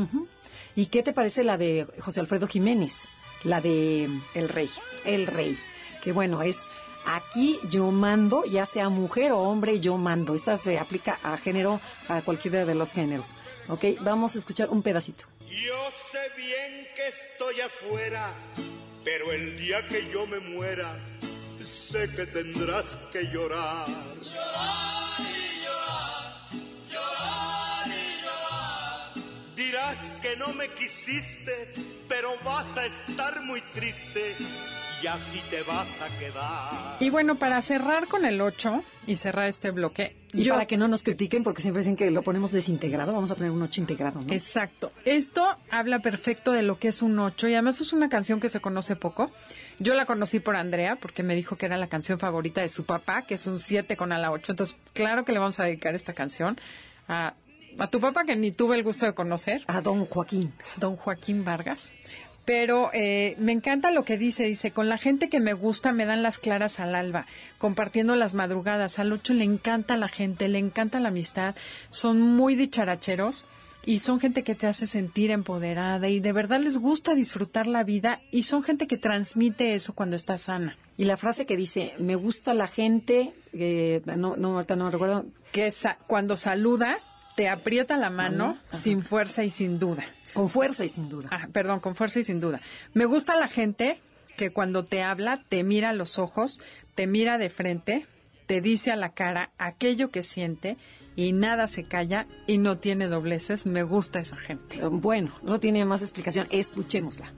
¿Y 0.77 0.87
qué 0.87 1.03
te 1.03 1.13
parece 1.13 1.45
la 1.45 1.57
de 1.57 1.87
José 2.01 2.21
Alfredo 2.21 2.47
Jiménez? 2.47 3.09
La 3.45 3.61
de 3.61 4.09
El 4.35 4.49
Rey. 4.49 4.71
El 5.05 5.27
Rey, 5.27 5.57
que 6.03 6.13
bueno, 6.13 6.43
es 6.43 6.69
Aquí 7.07 7.59
yo 7.69 7.91
mando, 7.91 8.45
ya 8.45 8.67
sea 8.67 8.89
mujer 8.89 9.33
o 9.33 9.41
hombre, 9.41 9.81
yo 9.81 9.99
mando. 9.99 10.35
Esta 10.35 10.57
se 10.57 10.79
aplica 10.79 11.19
a 11.23 11.37
género, 11.37 11.81
a 12.09 12.23
cualquiera 12.23 12.65
de 12.65 12.75
los 12.75 12.93
géneros. 12.93 13.35
¿Ok? 13.69 13.85
Vamos 14.01 14.35
a 14.37 14.39
escuchar 14.39 14.71
un 14.71 14.83
pedacito. 14.83 15.25
Yo 15.41 15.91
sé 16.11 16.19
bien 16.37 16.87
que 16.97 17.07
estoy 17.07 17.61
afuera, 17.61 18.33
pero 19.05 19.33
el 19.33 19.57
día 19.57 19.87
que 19.89 20.11
yo 20.11 20.27
me 20.27 20.39
muera, 20.41 20.97
sé 21.63 22.09
que 22.15 22.27
tendrás 22.27 23.09
que 23.13 23.25
llorar. 23.27 23.87
Llorar 24.23 24.94
Dirás 29.75 30.13
que 30.23 30.37
no 30.37 30.53
me 30.53 30.69
quisiste, 30.69 31.51
pero 32.09 32.29
vas 32.45 32.77
a 32.79 32.87
estar 32.87 33.43
muy 33.43 33.61
triste 33.73 34.37
y 35.03 35.07
así 35.09 35.43
te 35.51 35.65
vas 35.65 36.01
a 36.01 36.07
quedar. 36.17 36.97
Y 37.01 37.11
bueno, 37.11 37.35
para 37.35 37.61
cerrar 37.61 38.07
con 38.07 38.25
el 38.25 38.41
8 38.41 38.85
y 39.09 39.17
cerrar 39.17 39.49
este 39.49 39.73
bloque. 39.73 40.15
Y 40.33 40.49
para 40.49 40.67
que 40.67 40.77
no 40.77 40.87
nos 40.87 41.03
critiquen, 41.03 41.43
porque 41.43 41.61
siempre 41.61 41.81
dicen 41.81 41.97
que 41.97 42.09
lo 42.13 42.23
ponemos 42.23 42.53
desintegrado, 42.53 43.13
vamos 43.13 43.33
a 43.33 43.35
poner 43.35 43.51
un 43.51 43.63
8 43.63 43.81
integrado, 43.81 44.21
¿no? 44.23 44.33
Exacto. 44.33 44.93
Esto 45.05 45.45
habla 45.71 45.99
perfecto 45.99 46.53
de 46.53 46.63
lo 46.63 46.79
que 46.79 46.87
es 46.87 47.03
un 47.03 47.19
8 47.19 47.49
y 47.49 47.55
además 47.55 47.81
es 47.81 47.93
una 47.93 48.09
canción 48.09 48.39
que 48.39 48.51
se 48.51 48.61
conoce 48.61 48.95
poco. 48.95 49.33
Yo 49.81 49.95
la 49.95 50.07
conocí 50.07 50.39
por 50.39 50.55
Andrea 50.55 50.95
porque 50.95 51.25
me 51.25 51.35
dijo 51.35 51.57
que 51.57 51.67
era 51.67 51.77
la 51.79 51.89
canción 51.89 52.21
favorita 52.21 52.61
de 52.61 52.69
su 52.69 52.85
papá, 52.85 53.23
que 53.23 53.35
es 53.35 53.45
un 53.49 53.59
7 53.59 53.97
con 53.97 54.13
a 54.13 54.19
la 54.19 54.31
8. 54.31 54.53
Entonces, 54.53 54.77
claro 54.93 55.25
que 55.25 55.33
le 55.33 55.41
vamos 55.41 55.59
a 55.59 55.65
dedicar 55.65 55.97
esta 55.97 56.13
canción 56.13 56.61
a, 57.09 57.35
a 57.79 57.89
tu 57.89 58.01
papá 58.01 58.25
que 58.25 58.37
ni 58.37 58.53
tuve 58.53 58.77
el 58.77 58.83
gusto 58.83 59.07
de 59.07 59.15
conocer. 59.15 59.63
A 59.67 59.81
don 59.81 60.05
Joaquín. 60.07 60.53
Don 60.79 60.97
Joaquín 60.97 61.45
Vargas 61.45 61.93
pero 62.45 62.91
eh, 62.93 63.37
me 63.39 63.53
encanta 63.53 63.91
lo 63.91 64.05
que 64.05 64.19
dice, 64.19 64.45
dice, 64.45 64.71
con 64.71 64.89
la 64.89 64.99
gente 64.99 65.29
que 65.29 65.41
me 65.41 65.55
gusta 65.55 65.93
me 65.93 66.05
dan 66.05 66.23
las 66.23 66.39
claras 66.39 66.79
al 66.79 66.95
alba, 66.95 67.27
compartiendo 67.59 68.17
las 68.17 68.35
madrugadas, 68.35 68.99
al 68.99 69.13
ocho 69.13 69.33
le 69.33 69.45
encanta 69.45 69.97
la 69.97 70.09
gente, 70.09 70.49
le 70.49 70.59
encanta 70.59 71.01
la 71.01 71.09
amistad, 71.09 71.55
son 71.91 72.21
muy 72.21 72.55
dicharacheros 72.55 73.47
y 73.87 74.01
son 74.01 74.21
gente 74.21 74.45
que 74.45 74.55
te 74.55 74.67
hace 74.67 74.87
sentir 74.87 75.31
empoderada 75.31 76.09
y 76.09 76.21
de 76.21 76.33
verdad 76.33 76.61
les 76.61 76.79
gusta 76.79 77.15
disfrutar 77.15 77.67
la 77.67 77.83
vida 77.83 78.21
y 78.31 78.45
son 78.45 78.63
gente 78.63 78.87
que 78.87 78.99
transmite 78.99 79.75
eso 79.75 79.95
cuando 79.95 80.17
está 80.17 80.39
sana. 80.39 80.77
Y 80.97 81.07
la 81.07 81.17
frase 81.17 81.47
que 81.47 81.57
dice, 81.57 81.95
me 81.99 82.15
gusta 82.15 82.55
la 82.55 82.69
gente, 82.69 83.35
eh, 83.53 84.01
no, 84.17 84.37
no, 84.37 84.55
ahorita 84.55 84.77
no 84.77 84.85
me 84.85 84.91
recuerdo. 84.91 85.27
Que 85.51 85.73
cuando 86.07 86.37
saluda, 86.37 86.99
te 87.35 87.49
aprieta 87.49 87.97
la 87.97 88.11
mano 88.11 88.59
sin 88.65 89.01
fuerza 89.01 89.45
y 89.45 89.51
sin 89.51 89.79
duda. 89.79 90.05
Con 90.35 90.49
fuerza 90.49 90.85
y 90.85 90.89
sin 90.89 91.09
duda. 91.09 91.29
Ah, 91.31 91.49
perdón, 91.53 91.81
con 91.81 91.95
fuerza 91.95 92.21
y 92.21 92.25
sin 92.25 92.41
duda. 92.41 92.61
Me 92.93 93.05
gusta 93.05 93.37
la 93.37 93.49
gente 93.49 94.01
que 94.37 94.51
cuando 94.51 94.85
te 94.85 95.03
habla 95.03 95.43
te 95.49 95.63
mira 95.63 95.91
a 95.91 95.93
los 95.93 96.19
ojos, 96.19 96.61
te 96.95 97.07
mira 97.07 97.39
de 97.39 97.51
frente, 97.51 98.07
te 98.47 98.61
dice 98.61 98.91
a 98.91 98.97
la 98.97 99.11
cara 99.11 99.51
aquello 99.59 100.11
que 100.11 100.23
siente 100.23 100.77
y 101.17 101.33
nada 101.33 101.69
se 101.69 101.85
calla 101.85 102.27
y 102.47 102.59
no 102.59 102.79
tiene 102.79 103.07
dobleces. 103.07 103.67
Me 103.67 103.83
gusta 103.83 104.21
esa 104.21 104.37
gente. 104.37 104.81
Bueno, 104.89 105.31
no 105.43 105.61
tiene 105.61 105.85
más 105.85 106.03
explicación. 106.03 106.49
Escuchémosla. 106.51 107.33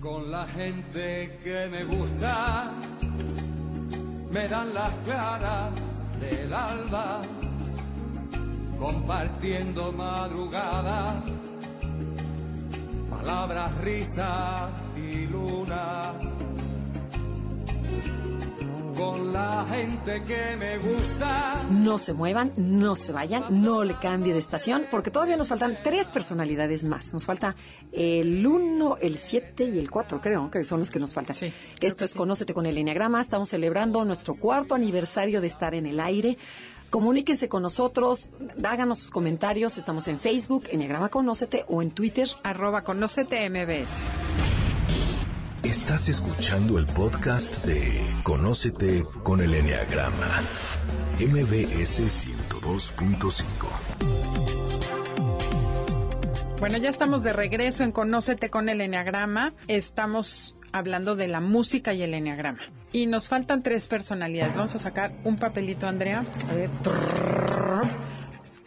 Con 0.00 0.30
la 0.30 0.46
gente 0.48 1.38
que 1.42 1.66
me 1.70 1.84
gusta, 1.84 2.70
me 4.30 4.46
dan 4.48 4.74
las 4.74 4.94
claras 4.96 5.72
del 6.20 6.52
alba, 6.52 7.22
compartiendo 8.78 9.92
madrugada 9.92 11.22
palabras, 13.24 13.74
risas 13.78 14.70
y 14.96 15.26
luna. 15.26 16.12
Con 18.96 19.32
la 19.32 19.66
gente 19.68 20.22
que 20.24 20.56
me 20.56 20.78
gusta. 20.78 21.64
No 21.70 21.98
se 21.98 22.12
muevan, 22.12 22.52
no 22.56 22.94
se 22.94 23.12
vayan, 23.12 23.44
no 23.50 23.82
le 23.82 23.94
cambie 23.94 24.32
de 24.32 24.38
estación, 24.38 24.84
porque 24.90 25.10
todavía 25.10 25.36
nos 25.36 25.48
faltan 25.48 25.76
tres 25.82 26.06
personalidades 26.08 26.84
más. 26.84 27.12
Nos 27.12 27.24
falta 27.24 27.56
el 27.90 28.46
1, 28.46 28.98
el 29.00 29.18
7 29.18 29.64
y 29.64 29.78
el 29.78 29.90
4, 29.90 30.20
creo, 30.20 30.50
que 30.50 30.62
son 30.62 30.78
los 30.80 30.90
que 30.90 31.00
nos 31.00 31.12
faltan. 31.12 31.34
Esto 31.80 32.04
es 32.04 32.14
Conócete 32.14 32.54
con 32.54 32.66
el 32.66 32.78
Enneagrama. 32.78 33.20
Estamos 33.20 33.48
celebrando 33.48 34.04
nuestro 34.04 34.34
cuarto 34.36 34.74
aniversario 34.74 35.40
de 35.40 35.48
estar 35.48 35.74
en 35.74 35.86
el 35.86 35.98
aire. 35.98 36.36
Comuníquense 36.94 37.48
con 37.48 37.64
nosotros, 37.64 38.30
háganos 38.62 39.00
sus 39.00 39.10
comentarios. 39.10 39.78
Estamos 39.78 40.06
en 40.06 40.20
Facebook, 40.20 40.68
Enneagrama 40.70 41.08
Conócete, 41.08 41.64
o 41.66 41.82
en 41.82 41.90
Twitter, 41.90 42.28
arroba 42.44 42.82
Conócete 42.84 43.50
MBS. 43.50 44.04
Estás 45.64 46.08
escuchando 46.08 46.78
el 46.78 46.86
podcast 46.86 47.64
de 47.64 48.00
Conócete 48.22 49.04
con 49.24 49.40
el 49.40 49.54
Enneagrama, 49.54 50.40
MBS 51.18 52.02
102.5. 52.04 53.44
Bueno, 56.60 56.78
ya 56.78 56.90
estamos 56.90 57.24
de 57.24 57.32
regreso 57.32 57.82
en 57.82 57.90
Conócete 57.90 58.50
con 58.50 58.68
el 58.68 58.80
Enneagrama. 58.80 59.52
Estamos 59.66 60.54
hablando 60.70 61.16
de 61.16 61.26
la 61.26 61.40
música 61.40 61.92
y 61.92 62.04
el 62.04 62.14
enneagrama. 62.14 62.60
Y 62.94 63.06
nos 63.06 63.26
faltan 63.26 63.60
tres 63.60 63.88
personalidades. 63.88 64.54
Vamos 64.54 64.72
a 64.76 64.78
sacar 64.78 65.10
un 65.24 65.34
papelito, 65.34 65.88
Andrea. 65.88 66.24
A 66.48 66.54
ver. 66.54 66.70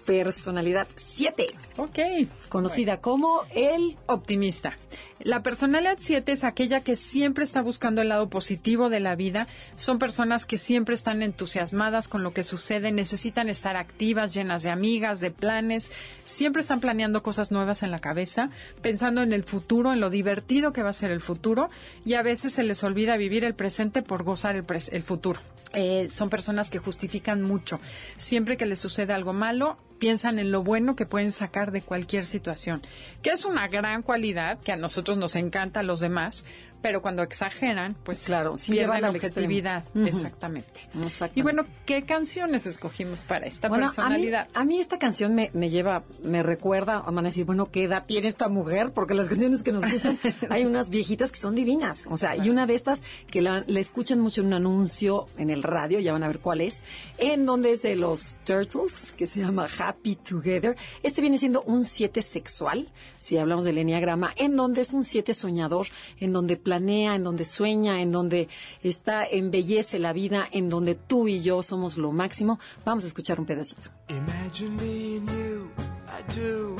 Personalidad 0.07 0.87
7. 0.95 1.47
Ok. 1.75 1.99
Conocida 2.47 3.01
como 3.01 3.41
el 3.53 3.97
optimista. 4.05 4.77
La 5.19 5.43
personalidad 5.43 5.97
7 5.99 6.31
es 6.31 6.45
aquella 6.45 6.79
que 6.79 6.95
siempre 6.95 7.43
está 7.43 7.61
buscando 7.61 8.01
el 8.01 8.07
lado 8.07 8.29
positivo 8.29 8.89
de 8.89 9.01
la 9.01 9.17
vida. 9.17 9.47
Son 9.75 9.99
personas 9.99 10.45
que 10.45 10.57
siempre 10.57 10.95
están 10.95 11.23
entusiasmadas 11.23 12.07
con 12.07 12.23
lo 12.23 12.31
que 12.31 12.43
sucede, 12.43 12.93
necesitan 12.93 13.49
estar 13.49 13.75
activas, 13.75 14.33
llenas 14.33 14.63
de 14.63 14.69
amigas, 14.69 15.19
de 15.19 15.31
planes. 15.31 15.91
Siempre 16.23 16.61
están 16.61 16.79
planeando 16.79 17.21
cosas 17.21 17.51
nuevas 17.51 17.83
en 17.83 17.91
la 17.91 17.99
cabeza, 17.99 18.49
pensando 18.81 19.21
en 19.21 19.33
el 19.33 19.43
futuro, 19.43 19.91
en 19.91 19.99
lo 19.99 20.09
divertido 20.09 20.71
que 20.71 20.83
va 20.83 20.91
a 20.91 20.93
ser 20.93 21.11
el 21.11 21.19
futuro. 21.19 21.67
Y 22.05 22.13
a 22.13 22.21
veces 22.21 22.53
se 22.53 22.63
les 22.63 22.81
olvida 22.81 23.17
vivir 23.17 23.43
el 23.43 23.55
presente 23.55 24.03
por 24.03 24.23
gozar 24.23 24.55
el, 24.55 24.63
el 24.89 25.03
futuro. 25.03 25.41
Eh, 25.73 26.07
son 26.09 26.29
personas 26.29 26.69
que 26.69 26.79
justifican 26.79 27.41
mucho. 27.41 27.79
Siempre 28.15 28.55
que 28.55 28.65
les 28.65 28.79
sucede 28.79 29.13
algo 29.13 29.33
malo, 29.33 29.77
piensan 29.99 30.39
en 30.39 30.51
lo 30.51 30.63
bueno 30.63 30.95
que 30.95 31.05
pueden 31.05 31.31
sacar 31.31 31.71
de 31.71 31.81
cualquier 31.81 32.25
situación, 32.25 32.81
que 33.21 33.31
es 33.31 33.45
una 33.45 33.67
gran 33.67 34.03
cualidad 34.03 34.59
que 34.59 34.71
a 34.71 34.77
nosotros 34.77 35.17
nos 35.17 35.35
encanta 35.35 35.81
a 35.81 35.83
los 35.83 35.99
demás, 35.99 36.45
pero 36.81 37.01
cuando 37.01 37.23
exageran, 37.23 37.95
pues 38.03 38.25
Claro, 38.25 38.55
pierden 38.67 39.01
la 39.01 39.09
objetividad. 39.09 39.83
Exactamente. 39.95 40.87
Exactamente. 41.03 41.39
Y 41.39 41.43
bueno, 41.43 41.65
¿qué 41.85 42.03
canciones 42.03 42.65
escogimos 42.65 43.23
para 43.23 43.45
esta 43.45 43.67
Bueno, 43.67 43.85
personalidad? 43.85 44.47
A 44.53 44.63
mí, 44.63 44.75
a 44.75 44.77
mí 44.77 44.79
esta 44.79 44.99
canción 44.99 45.35
me, 45.35 45.49
me 45.53 45.69
lleva, 45.69 46.03
me 46.23 46.43
recuerda, 46.43 46.99
van 47.01 47.19
a 47.19 47.29
decir, 47.29 47.45
bueno, 47.45 47.71
¿qué 47.71 47.83
edad 47.83 48.05
tiene 48.05 48.27
esta 48.27 48.49
mujer? 48.49 48.91
Porque 48.91 49.13
las 49.13 49.27
canciones 49.27 49.63
que 49.63 49.71
nos 49.71 49.89
gustan, 49.89 50.17
hay 50.49 50.65
unas 50.65 50.89
viejitas 50.89 51.31
que 51.31 51.39
son 51.39 51.55
divinas. 51.55 52.05
O 52.09 52.17
sea, 52.17 52.35
y 52.35 52.49
una 52.49 52.65
de 52.67 52.75
estas 52.75 53.01
que 53.29 53.41
la, 53.41 53.63
la 53.67 53.79
escuchan 53.79 54.19
mucho 54.19 54.41
en 54.41 54.47
un 54.47 54.53
anuncio 54.53 55.27
en 55.37 55.49
el 55.49 55.63
radio, 55.63 55.99
ya 55.99 56.13
van 56.13 56.23
a 56.23 56.27
ver 56.27 56.39
cuál 56.39 56.61
es, 56.61 56.83
en 57.17 57.45
donde 57.45 57.71
es 57.71 57.81
de 57.81 57.95
los 57.95 58.35
Turtles, 58.45 59.13
que 59.17 59.27
se 59.27 59.39
llama 59.39 59.67
Happy 59.79 60.15
Together. 60.15 60.75
Este 61.03 61.21
viene 61.21 61.37
siendo 61.37 61.61
un 61.63 61.85
7 61.85 62.21
sexual, 62.21 62.89
si 63.19 63.37
hablamos 63.37 63.65
del 63.65 63.77
enneagrama, 63.77 64.33
en 64.35 64.55
donde 64.55 64.81
es 64.81 64.93
un 64.93 65.03
7 65.03 65.33
soñador, 65.33 65.87
en 66.19 66.33
donde 66.33 66.57
planea, 66.67 67.15
en 67.15 67.23
donde 67.23 67.45
sueña, 67.45 68.01
en 68.01 68.11
donde 68.11 68.49
está, 68.83 69.25
embellece 69.25 69.99
la 69.99 70.11
vida, 70.11 70.49
en 70.51 70.67
donde 70.69 70.95
tú 70.95 71.29
y 71.29 71.39
yo 71.41 71.63
somos 71.63 71.97
lo 71.97 72.11
máximo. 72.11 72.59
Vamos 72.83 73.05
a 73.05 73.07
escuchar 73.07 73.39
un 73.39 73.45
pedacito. 73.45 73.89
Imagine 74.09 74.75
me 74.75 75.17
and 75.17 75.29
you, 75.29 75.69
I 76.09 76.21
do. 76.35 76.75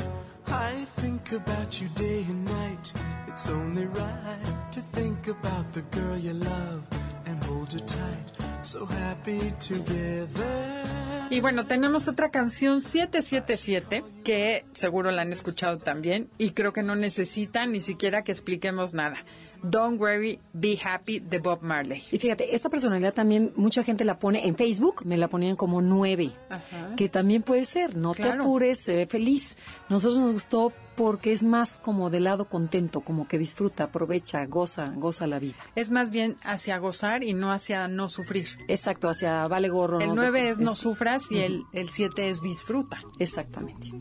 I 0.47 0.85
think 0.99 1.31
about 1.31 1.79
you 1.79 1.87
day 1.95 2.25
and 2.27 2.43
night. 2.45 2.91
It's 3.29 3.49
only 3.49 3.85
right 3.85 4.73
to 4.73 4.81
think 4.81 5.29
about 5.29 5.71
the 5.71 5.83
girl 5.97 6.17
you 6.17 6.33
love 6.33 6.83
and 7.25 7.41
hold 7.45 7.71
her 7.71 7.85
tight. 7.85 8.27
So 8.63 8.85
happy 8.85 9.53
together. 9.59 11.16
Y 11.29 11.41
bueno, 11.41 11.65
tenemos 11.65 12.07
otra 12.07 12.29
canción 12.29 12.79
777 12.79 14.03
que 14.23 14.65
seguro 14.71 15.11
la 15.11 15.23
han 15.23 15.31
escuchado 15.31 15.77
también 15.77 16.29
y 16.37 16.51
creo 16.51 16.71
que 16.71 16.83
no 16.83 16.95
necesita 16.95 17.65
ni 17.65 17.81
siquiera 17.81 18.23
que 18.23 18.31
expliquemos 18.31 18.93
nada. 18.93 19.17
Don't 19.61 19.99
worry, 19.99 20.39
be 20.53 20.79
happy 20.81 21.19
de 21.19 21.39
Bob 21.39 21.61
Marley. 21.61 22.03
Y 22.11 22.19
fíjate, 22.19 22.55
esta 22.55 22.69
personalidad 22.69 23.13
también 23.13 23.51
mucha 23.55 23.83
gente 23.83 24.05
la 24.05 24.19
pone 24.19 24.47
en 24.47 24.55
Facebook, 24.55 25.05
me 25.05 25.17
la 25.17 25.27
ponían 25.27 25.55
como 25.55 25.81
nueve, 25.81 26.31
Ajá. 26.49 26.95
que 26.95 27.09
también 27.09 27.43
puede 27.43 27.65
ser, 27.65 27.95
no 27.95 28.13
te 28.13 28.23
apures, 28.23 28.79
se 28.79 28.95
ve 28.95 29.05
feliz. 29.07 29.57
Nosotros 29.89 30.19
nos 30.19 30.31
gustó 30.31 30.71
porque 30.97 31.31
es 31.31 31.43
más 31.43 31.77
como 31.77 32.09
del 32.09 32.25
lado 32.25 32.49
contento, 32.49 33.01
como 33.01 33.27
que 33.27 33.37
disfruta, 33.37 33.85
aprovecha, 33.85 34.45
goza, 34.47 34.91
goza 34.95 35.27
la 35.27 35.39
vida. 35.39 35.55
Es 35.75 35.91
más 35.91 36.09
bien 36.11 36.35
hacia 36.43 36.77
gozar 36.79 37.23
y 37.23 37.33
no 37.33 37.51
hacia 37.51 37.87
no 37.87 38.09
sufrir. 38.09 38.47
Exacto, 38.67 39.07
hacia 39.07 39.47
vale 39.47 39.69
gorro. 39.69 40.01
El 40.01 40.09
no 40.09 40.15
9 40.15 40.39
te- 40.41 40.49
es 40.49 40.59
no 40.59 40.75
sufras 40.75 41.31
y 41.31 41.37
el, 41.39 41.63
el 41.71 41.89
7 41.89 42.29
es 42.29 42.41
disfruta. 42.41 42.99
Exactamente. 43.19 43.91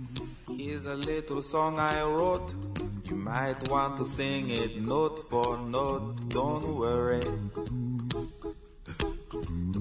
Here's 0.49 0.87
a 0.87 0.97
little 0.97 1.43
song 1.43 1.77
I 1.79 2.01
wrote. 2.03 2.53
You 3.05 3.15
might 3.17 3.69
want 3.71 3.99
to 3.99 4.07
sing 4.07 4.49
it 4.51 4.79
note 4.81 5.23
for 5.31 5.59
note. 5.59 6.19
Don't 6.29 6.65
worry. 6.79 7.21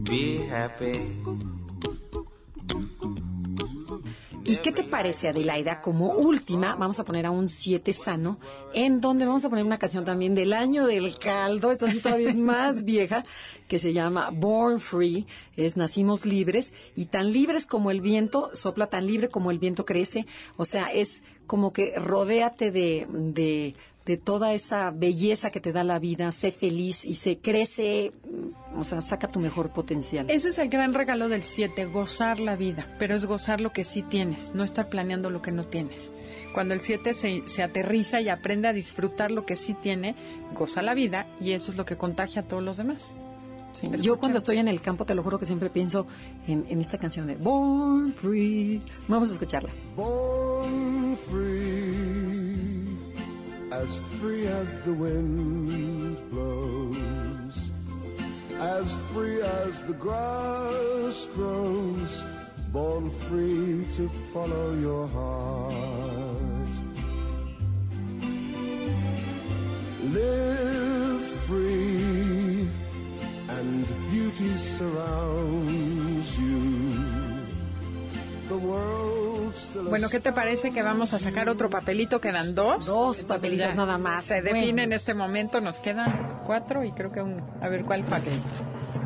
Be 0.03 0.45
happy. 0.47 1.15
¿Y 4.47 4.57
qué 4.57 4.71
te 4.71 4.83
parece, 4.83 5.27
Adelaida? 5.27 5.81
Como 5.81 6.11
última, 6.11 6.75
vamos 6.75 6.99
a 6.99 7.03
poner 7.03 7.25
a 7.25 7.31
un 7.31 7.47
7 7.47 7.91
sano, 7.93 8.39
en 8.75 9.01
donde 9.01 9.25
vamos 9.25 9.43
a 9.43 9.49
poner 9.49 9.65
una 9.65 9.79
canción 9.79 10.05
también 10.05 10.35
del 10.35 10.53
año 10.53 10.85
del 10.85 11.17
caldo, 11.17 11.71
esta 11.71 11.89
sí 11.89 11.99
todavía 11.99 12.29
es 12.29 12.35
más 12.35 12.83
vieja, 12.85 13.23
que 13.67 13.79
se 13.79 13.91
llama 13.91 14.29
Born 14.29 14.79
Free, 14.79 15.25
es 15.57 15.77
Nacimos 15.77 16.27
Libres, 16.27 16.73
y 16.95 17.05
tan 17.05 17.31
libres 17.31 17.65
como 17.65 17.89
el 17.89 18.01
viento, 18.01 18.51
sopla 18.53 18.85
tan 18.87 19.07
libre 19.07 19.29
como 19.29 19.49
el 19.49 19.57
viento 19.57 19.83
crece, 19.83 20.27
o 20.57 20.65
sea, 20.65 20.91
es 20.91 21.23
como 21.47 21.73
que 21.73 21.95
rodéate 21.97 22.69
de, 22.69 23.07
de, 23.09 23.73
de 24.05 24.17
toda 24.17 24.53
esa 24.53 24.91
belleza 24.91 25.49
que 25.49 25.59
te 25.59 25.71
da 25.71 25.83
la 25.83 25.97
vida, 25.97 26.31
sé 26.31 26.51
feliz 26.51 27.05
y 27.05 27.15
se 27.15 27.39
crece, 27.39 28.13
o 28.75 28.83
sea, 28.83 29.01
saca 29.01 29.27
tu 29.27 29.39
mejor 29.39 29.71
potencial. 29.73 30.29
Ese 30.29 30.49
es 30.49 30.59
el 30.59 30.69
gran 30.69 30.93
regalo 30.93 31.27
del 31.27 31.41
7, 31.41 31.85
gozar 31.85 32.39
la 32.39 32.55
vida, 32.55 32.87
pero 32.99 33.15
es 33.15 33.25
gozar 33.25 33.61
lo 33.61 33.71
que 33.71 33.83
sí 33.83 34.03
tienes, 34.03 34.53
no 34.53 34.63
estar 34.63 34.89
planeando 34.89 35.31
lo 35.31 35.41
que 35.41 35.51
no 35.51 35.63
tienes. 35.63 36.13
Cuando 36.53 36.75
el 36.75 36.81
7 36.81 37.15
se, 37.15 37.43
se 37.47 37.63
aterriza 37.63 38.21
y 38.21 38.29
aprende 38.29 38.67
a 38.67 38.73
disfrutar 38.73 39.31
lo 39.31 39.45
que 39.45 39.55
sí 39.55 39.73
tiene, 39.73 40.15
goza 40.53 40.83
la 40.83 40.93
vida 40.93 41.25
y 41.41 41.51
eso 41.51 41.71
es 41.71 41.77
lo 41.77 41.85
que 41.85 41.97
contagia 41.97 42.41
a 42.41 42.47
todos 42.47 42.61
los 42.61 42.77
demás. 42.77 43.15
Sí. 43.73 43.87
Yo 44.01 44.19
cuando 44.19 44.37
estoy 44.37 44.57
en 44.57 44.69
el 44.69 44.81
campo, 44.81 45.05
te 45.05 45.15
lo 45.15 45.23
juro 45.23 45.37
que 45.37 45.45
siempre 45.45 45.69
pienso 45.69 46.07
en, 46.47 46.65
en 46.69 46.79
esta 46.79 46.97
canción 46.97 47.27
de 47.27 47.35
Born 47.35 48.13
Free. 48.13 48.81
Vamos 49.09 49.29
a 49.31 49.33
escucharla. 49.33 49.69
Born 49.97 51.17
free, 51.17 52.24
as 53.81 53.99
free 54.19 54.47
as 54.47 54.79
the 54.81 54.93
wind 54.93 56.17
blows, 56.31 57.71
as 58.57 58.95
free 59.11 59.41
as 59.41 59.81
the 59.81 59.93
grass 59.93 61.27
grows, 61.35 62.23
born 62.71 63.09
free 63.09 63.85
to 63.97 64.07
follow 64.31 64.73
your 64.87 65.07
heart. 65.07 66.75
Live 70.19 71.25
free, 71.47 72.67
and 73.57 73.85
beauty 74.11 74.55
surrounds 74.55 76.39
you. 76.39 77.04
Bueno, 79.89 80.09
¿qué 80.09 80.19
te 80.19 80.31
parece 80.31 80.71
que 80.71 80.81
vamos 80.81 81.13
a 81.13 81.19
sacar 81.19 81.49
otro 81.49 81.69
papelito? 81.69 82.19
Quedan 82.21 82.55
dos. 82.55 82.85
Dos 82.85 83.23
papelitos 83.23 83.67
ya 83.69 83.75
nada 83.75 83.97
más. 83.97 84.25
Se 84.25 84.35
define 84.41 84.61
Bueno. 84.65 84.81
en 84.83 84.93
este 84.93 85.13
momento, 85.13 85.61
nos 85.61 85.79
quedan 85.79 86.41
cuatro 86.45 86.83
y 86.83 86.91
creo 86.91 87.11
que 87.11 87.21
uno. 87.21 87.37
A 87.61 87.69
ver 87.69 87.83
cuál 87.83 88.03
falta. 88.03 88.29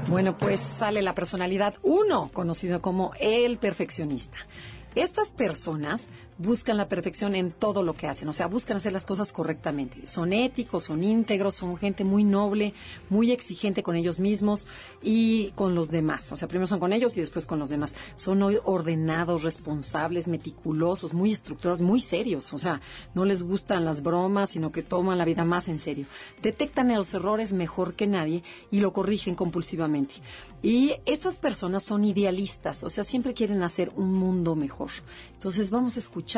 Bueno, 0.08 0.36
pues 0.36 0.60
sale 0.60 1.02
la 1.02 1.14
personalidad 1.14 1.76
uno, 1.84 2.30
conocido 2.34 2.82
como 2.82 3.12
el 3.20 3.58
perfeccionista. 3.58 4.38
Estas 4.96 5.30
personas 5.30 6.10
buscan 6.40 6.78
la 6.78 6.88
perfección 6.88 7.36
en 7.36 7.52
todo 7.52 7.84
lo 7.84 7.94
que 7.94 8.08
hacen, 8.08 8.30
o 8.30 8.34
sea, 8.34 8.48
buscan 8.48 8.78
hacer 8.78 8.94
las 8.94 9.06
cosas 9.06 9.34
correctamente. 9.34 10.08
Son 10.08 10.32
éticos, 10.32 10.86
son 10.86 11.04
íntegros, 11.04 11.56
son 11.56 11.76
gente 11.78 12.06
muy 12.06 12.24
noble, 12.24 12.74
muy 13.10 13.32
exigente 13.32 13.84
con 13.84 13.98
ellos 13.98 14.22
mismos 14.22 14.66
y 15.04 15.52
con 15.52 15.76
los 15.76 15.92
demás. 15.92 16.32
O 16.32 16.38
sea, 16.38 16.48
primero 16.48 16.66
son 16.66 16.80
con 16.80 16.94
ellos 16.94 17.16
y 17.18 17.20
después 17.20 17.46
con 17.46 17.60
los 17.60 17.70
demás. 17.70 17.94
Son 18.16 18.42
ordenados, 18.42 19.44
responsables, 19.44 20.30
meticulosos, 20.30 21.14
muy 21.14 21.34
estructurados, 21.34 21.82
muy 21.82 22.00
serios. 22.00 22.54
O 22.54 22.58
sea, 22.58 22.80
no 23.14 23.26
les 23.26 23.44
gustan 23.44 23.84
las 23.84 24.02
bromas, 24.02 24.52
sino 24.52 24.72
que 24.72 24.82
toman 24.82 25.18
la 25.18 25.26
vida 25.26 25.44
más 25.44 25.68
en 25.68 25.78
serio. 25.78 26.08
Detectan 26.42 26.94
los 26.96 27.14
errores 27.14 27.52
mejor 27.52 27.96
que 27.96 28.08
nadie 28.08 28.44
y 28.72 28.80
lo 28.80 28.94
corrigen 28.94 29.36
compulsivamente. 29.36 30.16
Y 30.62 30.94
estas 31.06 31.36
personas 31.36 31.84
son 31.84 32.06
idealistas, 32.06 32.84
o 32.84 32.90
sea, 32.90 33.04
siempre 33.04 33.34
quieren 33.34 33.62
hacer 33.64 33.92
un 33.96 34.14
mundo 34.14 34.56
mejor. 34.56 34.90
Entonces 35.34 35.70
vamos 35.70 35.96
a 35.98 36.00
escuchar 36.00 36.29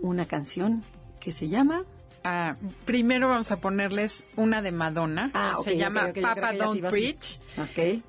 una 0.00 0.26
canción 0.26 0.82
que 1.20 1.32
se 1.32 1.48
llama 1.48 1.84
Ah, 2.24 2.54
primero 2.84 3.28
vamos 3.28 3.50
a 3.50 3.60
ponerles 3.60 4.26
una 4.36 4.62
de 4.62 4.70
Madonna. 4.70 5.30
Ah, 5.34 5.56
Se 5.64 5.76
llama 5.76 6.12
Papa 6.20 6.52
Don't 6.52 6.80
Preach. 6.88 7.40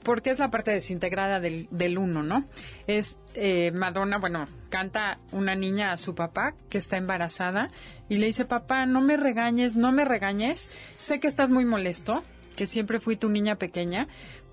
Porque 0.03 0.29
es 0.29 0.37
la 0.37 0.51
parte 0.51 0.71
desintegrada 0.71 1.39
del, 1.39 1.67
del 1.71 1.97
uno, 1.97 2.21
¿no? 2.21 2.45
Es 2.85 3.19
eh, 3.33 3.71
Madonna, 3.71 4.19
bueno, 4.19 4.47
canta 4.69 5.17
una 5.31 5.55
niña 5.55 5.91
a 5.93 5.97
su 5.97 6.13
papá 6.13 6.53
que 6.69 6.77
está 6.77 6.97
embarazada 6.97 7.69
y 8.07 8.17
le 8.17 8.27
dice, 8.27 8.45
papá, 8.45 8.85
no 8.85 9.01
me 9.01 9.17
regañes, 9.17 9.77
no 9.77 9.91
me 9.91 10.05
regañes. 10.05 10.69
Sé 10.95 11.19
que 11.19 11.27
estás 11.27 11.49
muy 11.49 11.65
molesto, 11.65 12.21
que 12.55 12.67
siempre 12.67 12.99
fui 12.99 13.15
tu 13.17 13.29
niña 13.29 13.55
pequeña, 13.55 14.07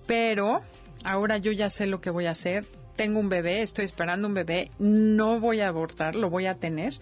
pero 0.06 0.62
ahora 1.04 1.36
yo 1.36 1.52
ya 1.52 1.68
sé 1.68 1.86
lo 1.86 2.00
que 2.00 2.08
voy 2.08 2.26
a 2.26 2.30
hacer. 2.30 2.64
Tengo 3.00 3.18
un 3.18 3.30
bebé, 3.30 3.62
estoy 3.62 3.86
esperando 3.86 4.28
un 4.28 4.34
bebé, 4.34 4.70
no 4.78 5.40
voy 5.40 5.60
a 5.60 5.68
abortar, 5.68 6.14
lo 6.16 6.28
voy 6.28 6.44
a 6.44 6.56
tener. 6.56 6.92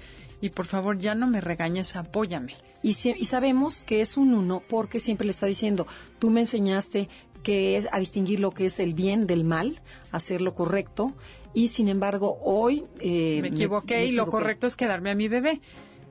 Y 0.40 0.50
por 0.50 0.66
favor, 0.66 0.96
ya 0.98 1.16
no 1.16 1.26
me 1.26 1.40
regañes, 1.40 1.96
apóyame. 1.96 2.54
Y, 2.84 2.92
si- 2.92 3.16
y 3.18 3.24
sabemos 3.24 3.82
que 3.82 4.00
es 4.00 4.16
un 4.16 4.32
uno 4.32 4.62
porque 4.68 5.00
siempre 5.00 5.24
le 5.26 5.32
está 5.32 5.46
diciendo, 5.46 5.88
tú 6.20 6.30
me 6.30 6.38
enseñaste 6.42 7.08
que 7.42 7.76
es 7.76 7.88
a 7.90 7.98
distinguir 7.98 8.38
lo 8.38 8.52
que 8.52 8.66
es 8.66 8.78
el 8.78 8.94
bien 8.94 9.26
del 9.26 9.42
mal, 9.42 9.80
hacer 10.12 10.40
lo 10.40 10.54
correcto, 10.54 11.14
y 11.52 11.66
sin 11.66 11.88
embargo 11.88 12.38
hoy... 12.42 12.84
eh, 13.00 13.40
me 13.42 13.48
equivoqué 13.48 13.94
me 13.96 14.04
y 14.04 14.12
lo 14.12 14.22
equivoqué. 14.22 14.30
correcto 14.30 14.66
es 14.68 14.76
quedarme 14.76 15.10
a 15.10 15.16
mi 15.16 15.26
bebé. 15.26 15.60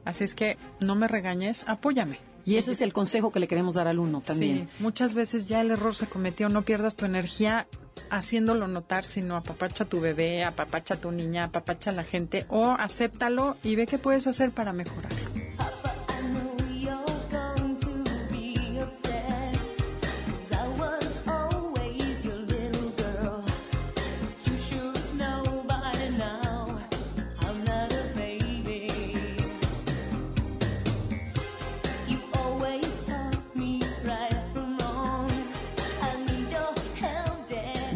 Así 0.04 0.26
es 0.26 0.36
que 0.36 0.58
no 0.82 0.96
me 0.96 1.08
regañes, 1.08 1.64
apóyame. 1.66 2.20
Y 2.48 2.56
ese 2.56 2.72
es 2.72 2.80
el 2.80 2.94
consejo 2.94 3.34
que 3.34 3.42
le 3.42 3.48
queremos 3.50 3.76
dar 3.76 3.90
al 3.90 4.00
uno 4.00 4.22
también. 4.22 4.70
Sí, 4.72 4.82
muchas 4.82 5.14
veces 5.16 5.50
ya 5.50 5.60
el 5.60 5.70
error 5.70 5.94
se 5.94 6.08
cometió, 6.08 6.48
no 6.48 6.62
pierdas 6.62 6.96
tu 6.96 7.04
energía 7.04 7.68
haciéndolo 8.10 8.70
notar, 8.70 9.04
sino 9.04 9.36
apapacha 9.36 9.84
a 9.84 9.88
tu 9.88 10.00
bebé, 10.00 10.46
apapacha 10.46 10.94
a 10.94 10.98
tu 10.98 11.12
niña, 11.12 11.44
apapacha 11.44 11.92
a 11.92 11.94
la 11.94 12.06
gente 12.06 12.46
o 12.48 12.72
acéptalo 12.72 13.58
y 13.64 13.76
ve 13.76 13.86
qué 13.86 13.98
puedes 13.98 14.28
hacer 14.28 14.52
para 14.52 14.72
mejorar. 14.72 15.12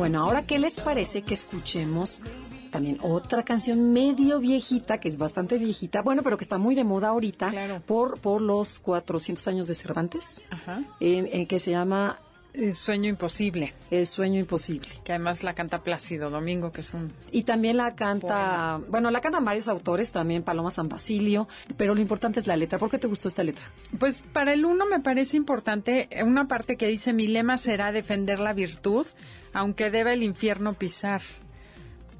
Bueno, 0.01 0.23
ahora, 0.23 0.41
¿qué 0.41 0.57
les 0.57 0.81
parece 0.81 1.21
que 1.21 1.35
escuchemos 1.35 2.21
también 2.71 2.97
otra 3.03 3.45
canción 3.45 3.93
medio 3.93 4.39
viejita, 4.39 4.99
que 4.99 5.07
es 5.07 5.19
bastante 5.19 5.59
viejita, 5.59 6.01
bueno, 6.01 6.23
pero 6.23 6.37
que 6.37 6.43
está 6.43 6.57
muy 6.57 6.73
de 6.73 6.83
moda 6.83 7.09
ahorita, 7.09 7.51
por, 7.85 8.19
por 8.19 8.41
los 8.41 8.79
400 8.79 9.47
años 9.47 9.67
de 9.67 9.75
Cervantes, 9.75 10.41
Ajá. 10.49 10.81
en, 10.99 11.29
en 11.31 11.45
que 11.45 11.59
se 11.59 11.69
llama 11.69 12.17
El 12.53 12.73
sueño 12.73 13.07
imposible. 13.07 13.73
El 13.91 14.05
sueño 14.05 14.39
imposible. 14.39 14.89
Que 15.05 15.13
además 15.13 15.43
la 15.43 15.55
canta 15.55 15.83
Plácido 15.83 16.29
Domingo, 16.29 16.71
que 16.71 16.81
es 16.81 16.93
un... 16.93 17.13
Y 17.31 17.43
también 17.43 17.77
la 17.77 17.95
canta, 17.95 18.81
bueno, 18.89 19.09
la 19.09 19.21
cantan 19.21 19.45
varios 19.45 19.69
autores, 19.69 20.11
también 20.11 20.43
Paloma 20.43 20.69
San 20.69 20.89
Basilio, 20.89 21.47
pero 21.77 21.95
lo 21.95 22.01
importante 22.01 22.39
es 22.39 22.47
la 22.47 22.57
letra. 22.57 22.77
¿Por 22.77 22.89
qué 22.89 22.97
te 22.97 23.07
gustó 23.07 23.29
esta 23.29 23.43
letra? 23.43 23.71
Pues 23.97 24.23
para 24.33 24.53
el 24.53 24.65
uno 24.65 24.85
me 24.85 24.99
parece 24.99 25.37
importante 25.37 26.09
una 26.25 26.47
parte 26.47 26.75
que 26.75 26.87
dice, 26.87 27.13
mi 27.13 27.27
lema 27.27 27.57
será 27.57 27.93
defender 27.93 28.39
la 28.39 28.53
virtud, 28.53 29.07
aunque 29.53 29.89
deba 29.89 30.11
el 30.11 30.23
infierno 30.23 30.73
pisar. 30.73 31.21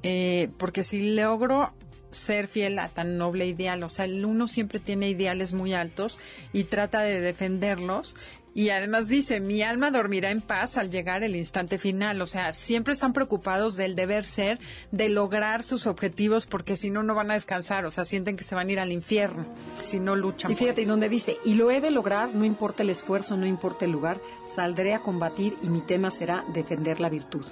Eh, 0.02 0.50
porque 0.56 0.82
si 0.82 1.14
logro 1.14 1.74
ser 2.10 2.46
fiel 2.46 2.78
a 2.78 2.88
tan 2.88 3.16
noble 3.16 3.46
ideal, 3.46 3.82
o 3.82 3.88
sea, 3.88 4.04
el 4.04 4.24
uno 4.24 4.46
siempre 4.46 4.78
tiene 4.78 5.08
ideales 5.08 5.52
muy 5.52 5.74
altos 5.74 6.20
y 6.52 6.64
trata 6.64 7.00
de 7.00 7.20
defenderlos. 7.20 8.16
Y 8.54 8.70
además 8.70 9.08
dice, 9.08 9.40
mi 9.40 9.62
alma 9.62 9.90
dormirá 9.90 10.30
en 10.30 10.40
paz 10.40 10.76
al 10.76 10.90
llegar 10.90 11.24
el 11.24 11.36
instante 11.36 11.78
final. 11.78 12.20
O 12.20 12.26
sea, 12.26 12.52
siempre 12.52 12.92
están 12.92 13.12
preocupados 13.12 13.76
del 13.76 13.94
deber 13.94 14.24
ser, 14.24 14.58
de 14.90 15.08
lograr 15.08 15.62
sus 15.62 15.86
objetivos, 15.86 16.46
porque 16.46 16.76
si 16.76 16.90
no, 16.90 17.02
no 17.02 17.14
van 17.14 17.30
a 17.30 17.34
descansar. 17.34 17.84
O 17.86 17.90
sea, 17.90 18.04
sienten 18.04 18.36
que 18.36 18.44
se 18.44 18.54
van 18.54 18.68
a 18.68 18.72
ir 18.72 18.80
al 18.80 18.92
infierno 18.92 19.46
si 19.80 20.00
no 20.00 20.16
luchan. 20.16 20.50
Y 20.50 20.54
fíjate, 20.54 20.82
y 20.82 20.84
donde 20.84 21.08
dice, 21.08 21.36
y 21.44 21.54
lo 21.54 21.70
he 21.70 21.80
de 21.80 21.90
lograr, 21.90 22.34
no 22.34 22.44
importa 22.44 22.82
el 22.82 22.90
esfuerzo, 22.90 23.36
no 23.36 23.46
importa 23.46 23.84
el 23.84 23.92
lugar, 23.92 24.20
saldré 24.44 24.94
a 24.94 25.00
combatir 25.00 25.56
y 25.62 25.68
mi 25.68 25.80
tema 25.80 26.10
será 26.10 26.44
defender 26.52 27.00
la 27.00 27.08
virtud. 27.08 27.46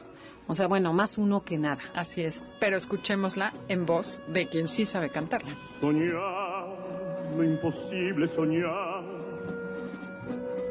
O 0.46 0.55
sea, 0.55 0.66
bueno, 0.66 0.92
más 0.92 1.16
uno 1.16 1.44
que 1.44 1.59
nada. 1.59 1.78
Así 1.94 2.22
es. 2.22 2.44
Pero 2.59 2.76
escuchémosla 2.76 3.55
en 3.68 3.86
voz 3.86 4.20
de 4.26 4.48
quien 4.48 4.66
sí 4.66 4.84
sabe 4.84 5.09
cantarla. 5.09 5.57
Soñar 5.80 6.80
lo 7.36 7.44
imposible 7.44 8.26
soñar, 8.26 9.05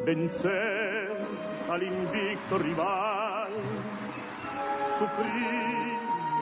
vencer 0.06 1.18
al 1.70 1.84
invicto 1.84 2.58
rival, 2.58 3.50
sufrir 4.98 6.00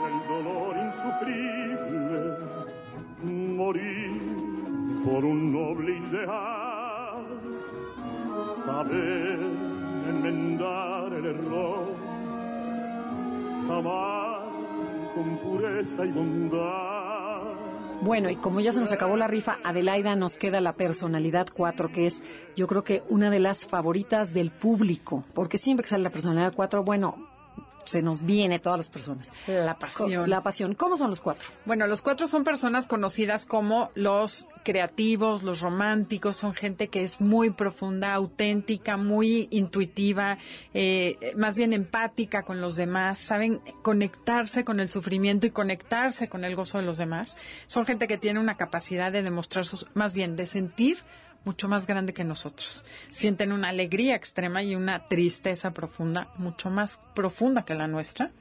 el 0.07 0.27
dolor 0.27 0.75
insufrible, 0.77 2.37
morir 3.23 4.21
por 5.05 5.25
un 5.25 5.51
noble 5.51 5.97
ideal, 5.97 7.25
saber 8.63 9.39
enmendar 10.09 11.13
el 11.13 11.25
error, 11.25 11.95
amar 13.69 14.41
con 15.15 15.37
pureza 15.37 16.05
y 16.05 16.11
bondad. 16.11 17.06
Bueno, 18.01 18.29
y 18.29 18.35
como 18.35 18.59
ya 18.59 18.71
se 18.71 18.79
nos 18.79 18.91
acabó 18.91 19.17
la 19.17 19.27
rifa, 19.27 19.57
Adelaida 19.63 20.15
nos 20.15 20.37
queda 20.37 20.61
la 20.61 20.73
personalidad 20.73 21.47
4, 21.51 21.91
que 21.91 22.05
es 22.05 22.23
yo 22.55 22.67
creo 22.67 22.83
que 22.83 23.03
una 23.09 23.29
de 23.29 23.39
las 23.39 23.65
favoritas 23.65 24.33
del 24.33 24.51
público, 24.51 25.23
porque 25.33 25.57
siempre 25.57 25.83
que 25.83 25.89
sale 25.89 26.03
la 26.03 26.11
personalidad 26.11 26.53
4, 26.55 26.83
bueno, 26.83 27.27
se 27.87 28.01
nos 28.01 28.23
viene 28.23 28.59
todas 28.59 28.77
las 28.77 28.89
personas. 28.89 29.31
La 29.47 29.79
pasión. 29.79 30.29
La 30.29 30.43
pasión. 30.43 30.75
¿Cómo 30.75 30.97
son 30.97 31.09
los 31.09 31.21
cuatro? 31.21 31.45
Bueno, 31.65 31.87
los 31.87 32.01
cuatro 32.01 32.27
son 32.27 32.43
personas 32.43 32.87
conocidas 32.87 33.45
como 33.45 33.91
los 33.95 34.47
creativos, 34.67 35.43
los 35.43 35.61
románticos, 35.61 36.35
son 36.35 36.53
gente 36.53 36.89
que 36.89 37.01
es 37.01 37.21
muy 37.21 37.51
profunda, 37.51 38.13
auténtica, 38.13 38.97
muy 38.97 39.47
intuitiva, 39.49 40.39
eh, 40.73 41.31
más 41.37 41.55
bien 41.55 41.71
empática 41.71 42.43
con 42.43 42.59
los 42.59 42.75
demás, 42.75 43.17
saben 43.17 43.61
conectarse 43.81 44.65
con 44.65 44.81
el 44.81 44.89
sufrimiento 44.89 45.47
y 45.47 45.51
conectarse 45.51 46.27
con 46.27 46.43
el 46.43 46.57
gozo 46.57 46.79
de 46.79 46.83
los 46.83 46.97
demás. 46.97 47.37
Son 47.65 47.85
gente 47.85 48.09
que 48.09 48.17
tiene 48.17 48.41
una 48.41 48.57
capacidad 48.57 49.09
de 49.09 49.23
demostrar 49.23 49.63
sus, 49.63 49.87
más 49.93 50.13
bien 50.13 50.35
de 50.35 50.45
sentir 50.45 50.97
mucho 51.45 51.69
más 51.69 51.87
grande 51.87 52.13
que 52.13 52.25
nosotros. 52.25 52.83
Sienten 53.07 53.53
una 53.53 53.69
alegría 53.69 54.15
extrema 54.17 54.63
y 54.63 54.75
una 54.75 55.07
tristeza 55.07 55.71
profunda, 55.71 56.27
mucho 56.37 56.69
más 56.69 56.99
profunda 57.15 57.63
que 57.63 57.73
la 57.73 57.87
nuestra. 57.87 58.31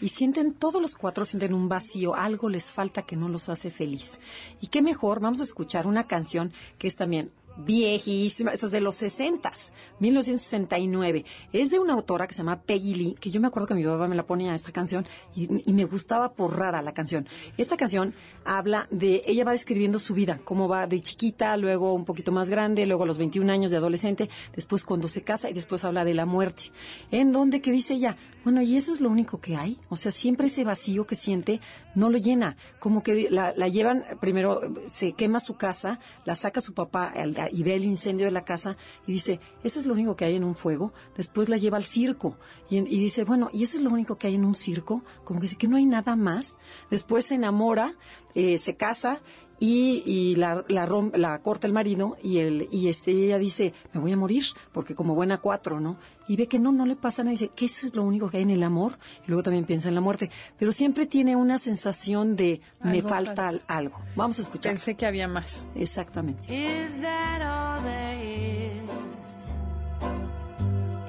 Y 0.00 0.08
sienten, 0.08 0.52
todos 0.52 0.82
los 0.82 0.96
cuatro 0.96 1.24
sienten 1.24 1.54
un 1.54 1.68
vacío, 1.68 2.14
algo 2.14 2.48
les 2.48 2.72
falta 2.72 3.02
que 3.02 3.16
no 3.16 3.28
los 3.28 3.48
hace 3.48 3.70
feliz. 3.70 4.20
Y 4.60 4.66
qué 4.66 4.82
mejor, 4.82 5.20
vamos 5.20 5.40
a 5.40 5.44
escuchar 5.44 5.86
una 5.86 6.06
canción 6.06 6.52
que 6.78 6.86
es 6.86 6.96
también 6.96 7.30
viejísima, 7.56 8.52
esta 8.52 8.66
es 8.66 8.72
de 8.72 8.80
los 8.80 8.94
60, 8.96 9.52
1969. 9.98 11.24
Es 11.52 11.70
de 11.70 11.78
una 11.78 11.94
autora 11.94 12.26
que 12.26 12.34
se 12.34 12.38
llama 12.38 12.62
Peggy 12.62 12.94
Lee, 12.94 13.16
que 13.18 13.30
yo 13.30 13.40
me 13.40 13.46
acuerdo 13.46 13.68
que 13.68 13.74
mi 13.74 13.84
papá 13.84 14.08
me 14.08 14.16
la 14.16 14.26
ponía 14.26 14.54
esta 14.54 14.72
canción 14.72 15.06
y, 15.34 15.48
y, 15.68 15.72
me 15.72 15.84
gustaba 15.84 16.32
por 16.32 16.56
rara 16.56 16.82
la 16.82 16.92
canción. 16.92 17.26
Esta 17.56 17.76
canción 17.76 18.14
habla 18.44 18.88
de, 18.90 19.22
ella 19.26 19.44
va 19.44 19.52
describiendo 19.52 19.98
su 19.98 20.14
vida, 20.14 20.40
cómo 20.44 20.68
va 20.68 20.86
de 20.86 21.00
chiquita, 21.00 21.56
luego 21.56 21.94
un 21.94 22.04
poquito 22.04 22.32
más 22.32 22.48
grande, 22.48 22.86
luego 22.86 23.04
a 23.04 23.06
los 23.06 23.18
21 23.18 23.50
años 23.52 23.70
de 23.70 23.76
adolescente, 23.76 24.28
después 24.54 24.84
cuando 24.84 25.08
se 25.08 25.22
casa 25.22 25.50
y 25.50 25.52
después 25.52 25.84
habla 25.84 26.04
de 26.04 26.14
la 26.14 26.26
muerte. 26.26 26.64
En 27.10 27.32
donde 27.32 27.60
que 27.60 27.72
dice 27.72 27.94
ella, 27.94 28.16
bueno, 28.44 28.60
y 28.60 28.76
eso 28.76 28.92
es 28.92 29.00
lo 29.00 29.08
único 29.08 29.40
que 29.40 29.56
hay. 29.56 29.78
O 29.88 29.96
sea, 29.96 30.12
siempre 30.12 30.48
ese 30.48 30.64
vacío 30.64 31.06
que 31.06 31.16
siente 31.16 31.60
no 31.94 32.10
lo 32.10 32.18
llena. 32.18 32.56
Como 32.78 33.02
que 33.02 33.28
la, 33.30 33.52
la 33.56 33.68
llevan, 33.68 34.04
primero 34.20 34.60
se 34.86 35.12
quema 35.12 35.40
su 35.40 35.56
casa, 35.56 36.00
la 36.24 36.34
saca 36.34 36.60
su 36.60 36.74
papá 36.74 37.12
y 37.52 37.62
ve 37.62 37.74
el 37.74 37.84
incendio 37.84 38.26
de 38.26 38.32
la 38.32 38.44
casa 38.44 38.76
y 39.06 39.12
dice, 39.12 39.40
eso 39.62 39.80
es 39.80 39.86
lo 39.86 39.94
único 39.94 40.16
que 40.16 40.24
hay 40.24 40.36
en 40.36 40.44
un 40.44 40.54
fuego. 40.54 40.92
Después 41.16 41.48
la 41.48 41.56
lleva 41.56 41.76
al 41.76 41.84
circo 41.84 42.36
y, 42.68 42.78
y, 42.78 43.00
dice, 43.00 43.24
bueno, 43.24 43.50
¿y 43.52 43.62
eso 43.62 43.76
es 43.76 43.82
lo 43.82 43.90
único 43.90 44.16
que 44.16 44.26
hay 44.26 44.34
en 44.34 44.44
un 44.44 44.54
circo? 44.54 45.02
Como 45.24 45.40
que 45.40 45.44
dice 45.44 45.56
que 45.56 45.68
no 45.68 45.76
hay 45.76 45.86
nada 45.86 46.16
más. 46.16 46.58
Después 46.90 47.26
se 47.26 47.34
enamora, 47.34 47.94
eh, 48.34 48.58
se 48.58 48.76
casa 48.76 49.20
y, 49.60 50.02
y 50.04 50.36
la, 50.36 50.64
la, 50.68 50.86
la, 51.14 51.38
corta 51.40 51.66
el 51.66 51.72
marido 51.72 52.16
y, 52.22 52.38
el, 52.38 52.68
y 52.70 52.88
este, 52.88 53.12
ella 53.12 53.38
dice, 53.38 53.72
me 53.92 54.00
voy 54.00 54.12
a 54.12 54.16
morir, 54.16 54.42
porque 54.72 54.94
como 54.94 55.14
buena 55.14 55.38
cuatro, 55.38 55.80
¿no? 55.80 55.96
Y 56.26 56.36
ve 56.36 56.48
que 56.48 56.58
no, 56.58 56.72
no 56.72 56.86
le 56.86 56.96
pasa 56.96 57.22
nada, 57.22 57.32
dice 57.32 57.50
que 57.54 57.66
eso 57.66 57.86
es 57.86 57.94
lo 57.94 58.02
único 58.02 58.30
que 58.30 58.38
hay 58.38 58.42
en 58.42 58.50
el 58.50 58.62
amor, 58.62 58.98
y 59.24 59.28
luego 59.28 59.42
también 59.42 59.64
piensa 59.64 59.88
en 59.88 59.94
la 59.94 60.00
muerte, 60.00 60.30
pero 60.58 60.72
siempre 60.72 61.06
tiene 61.06 61.36
una 61.36 61.58
sensación 61.58 62.36
de 62.36 62.60
me 62.82 63.02
falta 63.02 63.44
falta. 63.44 63.64
algo. 63.68 64.00
Vamos 64.16 64.38
a 64.38 64.42
escuchar. 64.42 64.72
Pensé 64.72 64.96
que 64.96 65.06
había 65.06 65.28
más. 65.28 65.68
Exactamente. 65.74 66.42
Is 66.52 66.92
that 67.00 67.40
all 67.42 67.82
there 67.84 68.22
is? 68.22 68.82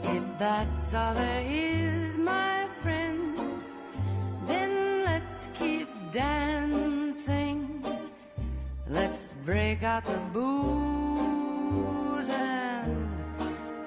If 0.04 0.40
that's 0.40 0.94
all 0.94 1.14
there 1.16 1.46
is, 1.48 2.18
my 2.18 2.68
friends, 2.82 3.66
then 4.48 5.04
let's 5.04 5.50
keep 5.58 5.88
dancing. 6.14 6.95
Let's 8.88 9.34
break 9.44 9.82
out 9.82 10.06
the 10.06 10.18
booze 10.32 12.30
and 12.30 13.10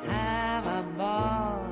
have 0.09 0.67
a 0.67 0.83
ball. 0.97 1.63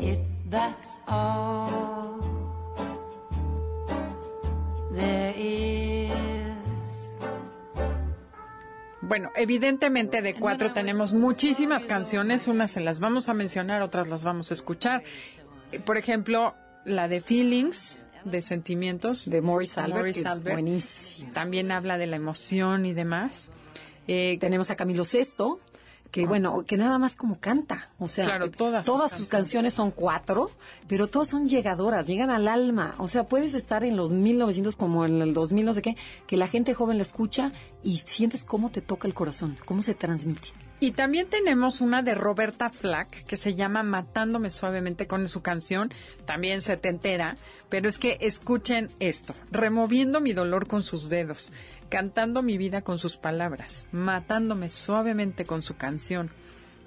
If 0.00 0.18
that's 0.48 0.98
all 1.06 2.20
there 4.90 5.34
is. 5.36 6.08
Bueno, 9.02 9.30
evidentemente 9.36 10.22
de 10.22 10.34
cuatro 10.34 10.72
tenemos 10.72 11.12
muchísimas 11.12 11.84
canciones, 11.84 12.48
unas 12.48 12.70
se 12.70 12.80
las 12.80 13.00
vamos 13.00 13.28
a 13.28 13.34
mencionar, 13.34 13.82
otras 13.82 14.08
las 14.08 14.24
vamos 14.24 14.50
a 14.50 14.54
escuchar. 14.54 15.02
Por 15.84 15.98
ejemplo, 15.98 16.54
la 16.86 17.06
de 17.06 17.20
Feelings, 17.20 18.02
de 18.24 18.42
sentimientos. 18.42 19.28
De 19.30 19.40
Morris 19.40 19.78
Albert, 19.78 19.96
Morris 19.96 20.16
que 20.16 20.20
es 20.20 20.26
Albert. 20.26 20.54
buenísima. 20.56 21.32
También 21.32 21.70
habla 21.72 21.98
de 21.98 22.06
la 22.06 22.16
emoción 22.16 22.86
y 22.86 22.92
demás. 22.94 23.50
Eh, 24.06 24.38
Tenemos 24.40 24.70
a 24.70 24.76
Camilo 24.76 25.04
Sesto, 25.04 25.60
que 26.10 26.26
bueno, 26.26 26.64
que 26.66 26.78
nada 26.78 26.98
más 26.98 27.14
como 27.16 27.38
canta. 27.38 27.90
O 27.98 28.08
sea, 28.08 28.24
Claro, 28.24 28.50
todas 28.50 28.86
sus 28.86 28.94
todas 28.94 29.12
sus 29.12 29.26
canciones 29.28 29.74
son 29.74 29.90
cuatro, 29.90 30.50
pero 30.86 31.06
todas 31.08 31.28
son 31.28 31.48
llegadoras, 31.48 32.06
llegan 32.06 32.30
al 32.30 32.48
alma. 32.48 32.94
O 32.98 33.08
sea, 33.08 33.24
puedes 33.26 33.52
estar 33.54 33.84
en 33.84 33.96
los 33.96 34.12
1900 34.14 34.76
como 34.76 35.04
en 35.04 35.20
el 35.20 35.34
2000, 35.34 35.64
no 35.66 35.72
sé 35.74 35.82
qué, 35.82 35.96
que 36.26 36.38
la 36.38 36.48
gente 36.48 36.72
joven 36.72 36.96
la 36.96 37.02
escucha 37.02 37.52
y 37.82 37.98
sientes 37.98 38.44
cómo 38.44 38.70
te 38.70 38.80
toca 38.80 39.06
el 39.06 39.12
corazón, 39.14 39.56
cómo 39.66 39.82
se 39.82 39.94
transmite. 39.94 40.48
Y 40.80 40.92
también 40.92 41.28
tenemos 41.28 41.80
una 41.80 42.02
de 42.02 42.14
Roberta 42.14 42.70
Flack 42.70 43.24
que 43.24 43.36
se 43.36 43.56
llama 43.56 43.82
Matándome 43.82 44.48
suavemente 44.50 45.08
con 45.08 45.26
su 45.26 45.42
canción, 45.42 45.92
también 46.24 46.62
setentera, 46.62 47.36
pero 47.68 47.88
es 47.88 47.98
que 47.98 48.18
escuchen 48.20 48.90
esto, 49.00 49.34
removiendo 49.50 50.20
mi 50.20 50.32
dolor 50.32 50.68
con 50.68 50.84
sus 50.84 51.08
dedos, 51.08 51.52
cantando 51.88 52.42
mi 52.42 52.58
vida 52.58 52.82
con 52.82 52.98
sus 52.98 53.16
palabras, 53.16 53.86
matándome 53.90 54.70
suavemente 54.70 55.46
con 55.46 55.62
su 55.62 55.76
canción, 55.76 56.30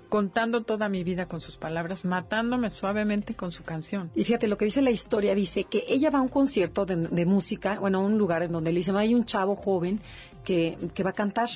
contando 0.07 0.61
toda 0.61 0.87
mi 0.87 1.03
vida 1.03 1.25
con 1.25 1.41
sus 1.41 1.57
palabras, 1.57 2.05
matándome 2.05 2.69
suavemente 2.69 3.33
con 3.33 3.51
su 3.51 3.63
canción. 3.63 4.09
Y 4.15 4.23
fíjate, 4.23 4.47
lo 4.47 4.57
que 4.57 4.65
dice 4.65 4.81
la 4.81 4.91
historia, 4.91 5.35
dice 5.35 5.65
que 5.65 5.83
ella 5.89 6.11
va 6.11 6.19
a 6.19 6.21
un 6.21 6.29
concierto 6.29 6.85
de, 6.85 6.95
de 6.95 7.25
música, 7.25 7.77
bueno, 7.79 7.99
a 7.99 8.01
un 8.01 8.17
lugar 8.17 8.43
en 8.43 8.53
donde 8.53 8.71
le 8.71 8.79
dicen, 8.79 8.95
hay 8.95 9.13
un 9.13 9.25
chavo 9.25 9.57
joven 9.57 9.99
que, 10.45 10.77
que 10.93 11.03
va 11.03 11.09
a 11.11 11.13
cantar. 11.13 11.49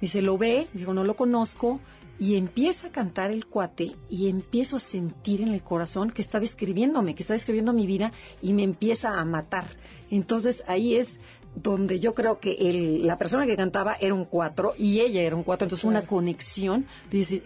Dice, 0.00 0.22
lo 0.22 0.38
ve, 0.38 0.68
digo, 0.72 0.92
no 0.94 1.04
lo 1.04 1.16
conozco, 1.16 1.80
y 2.18 2.36
empieza 2.36 2.88
a 2.88 2.92
cantar 2.92 3.30
el 3.30 3.46
cuate 3.46 3.96
y 4.08 4.28
empiezo 4.28 4.76
a 4.76 4.80
sentir 4.80 5.42
en 5.42 5.48
el 5.48 5.62
corazón 5.62 6.10
que 6.10 6.22
está 6.22 6.40
describiéndome, 6.40 7.14
que 7.14 7.22
está 7.22 7.34
describiendo 7.34 7.72
mi 7.72 7.86
vida 7.86 8.12
y 8.40 8.52
me 8.52 8.62
empieza 8.62 9.18
a 9.18 9.24
matar. 9.24 9.66
Entonces 10.10 10.64
ahí 10.66 10.94
es 10.94 11.20
donde 11.54 12.00
yo 12.00 12.14
creo 12.14 12.38
que 12.38 12.52
el, 12.52 13.06
la 13.06 13.16
persona 13.16 13.46
que 13.46 13.56
cantaba 13.56 13.96
era 13.98 14.14
un 14.14 14.26
cuatro 14.26 14.74
y 14.78 15.00
ella 15.00 15.22
era 15.22 15.34
un 15.34 15.42
cuatro, 15.42 15.64
entonces 15.64 15.84
una 15.84 16.06
conexión, 16.06 16.86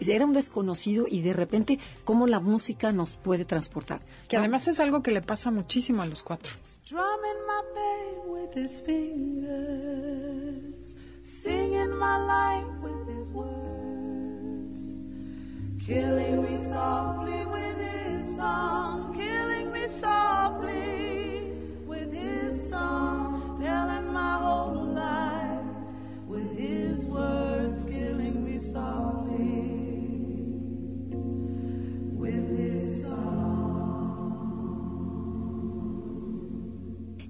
era 0.06 0.24
un 0.24 0.32
desconocido 0.32 1.06
y 1.08 1.22
de 1.22 1.32
repente 1.32 1.78
cómo 2.04 2.26
la 2.26 2.40
música 2.40 2.92
nos 2.92 3.16
puede 3.16 3.44
transportar. 3.44 4.00
Que 4.28 4.36
además 4.36 4.66
es 4.68 4.80
algo 4.80 5.02
que 5.02 5.12
le 5.12 5.22
pasa 5.22 5.50
muchísimo 5.50 6.02
a 6.02 6.06
los 6.06 6.22
cuatro. 6.24 6.52
Singing 11.30 11.96
my 11.96 12.18
life 12.18 12.66
with 12.82 13.06
his 13.06 13.30
words, 13.30 14.94
killing 15.78 16.42
me 16.42 16.58
softly 16.58 17.46
with 17.46 17.78
his 17.78 18.34
song, 18.34 19.14
killing 19.14 19.70
me 19.70 19.86
softly 19.88 21.52
with 21.86 22.12
his 22.12 22.68
song, 22.68 23.60
telling 23.62 24.12
my 24.12 24.38
whole 24.38 24.86
life 24.86 25.62
with 26.26 26.50
his 26.58 27.04
words, 27.04 27.84
killing 27.84 28.44
me 28.44 28.58
softly 28.58 29.70
with 32.18 32.58
his 32.58 33.00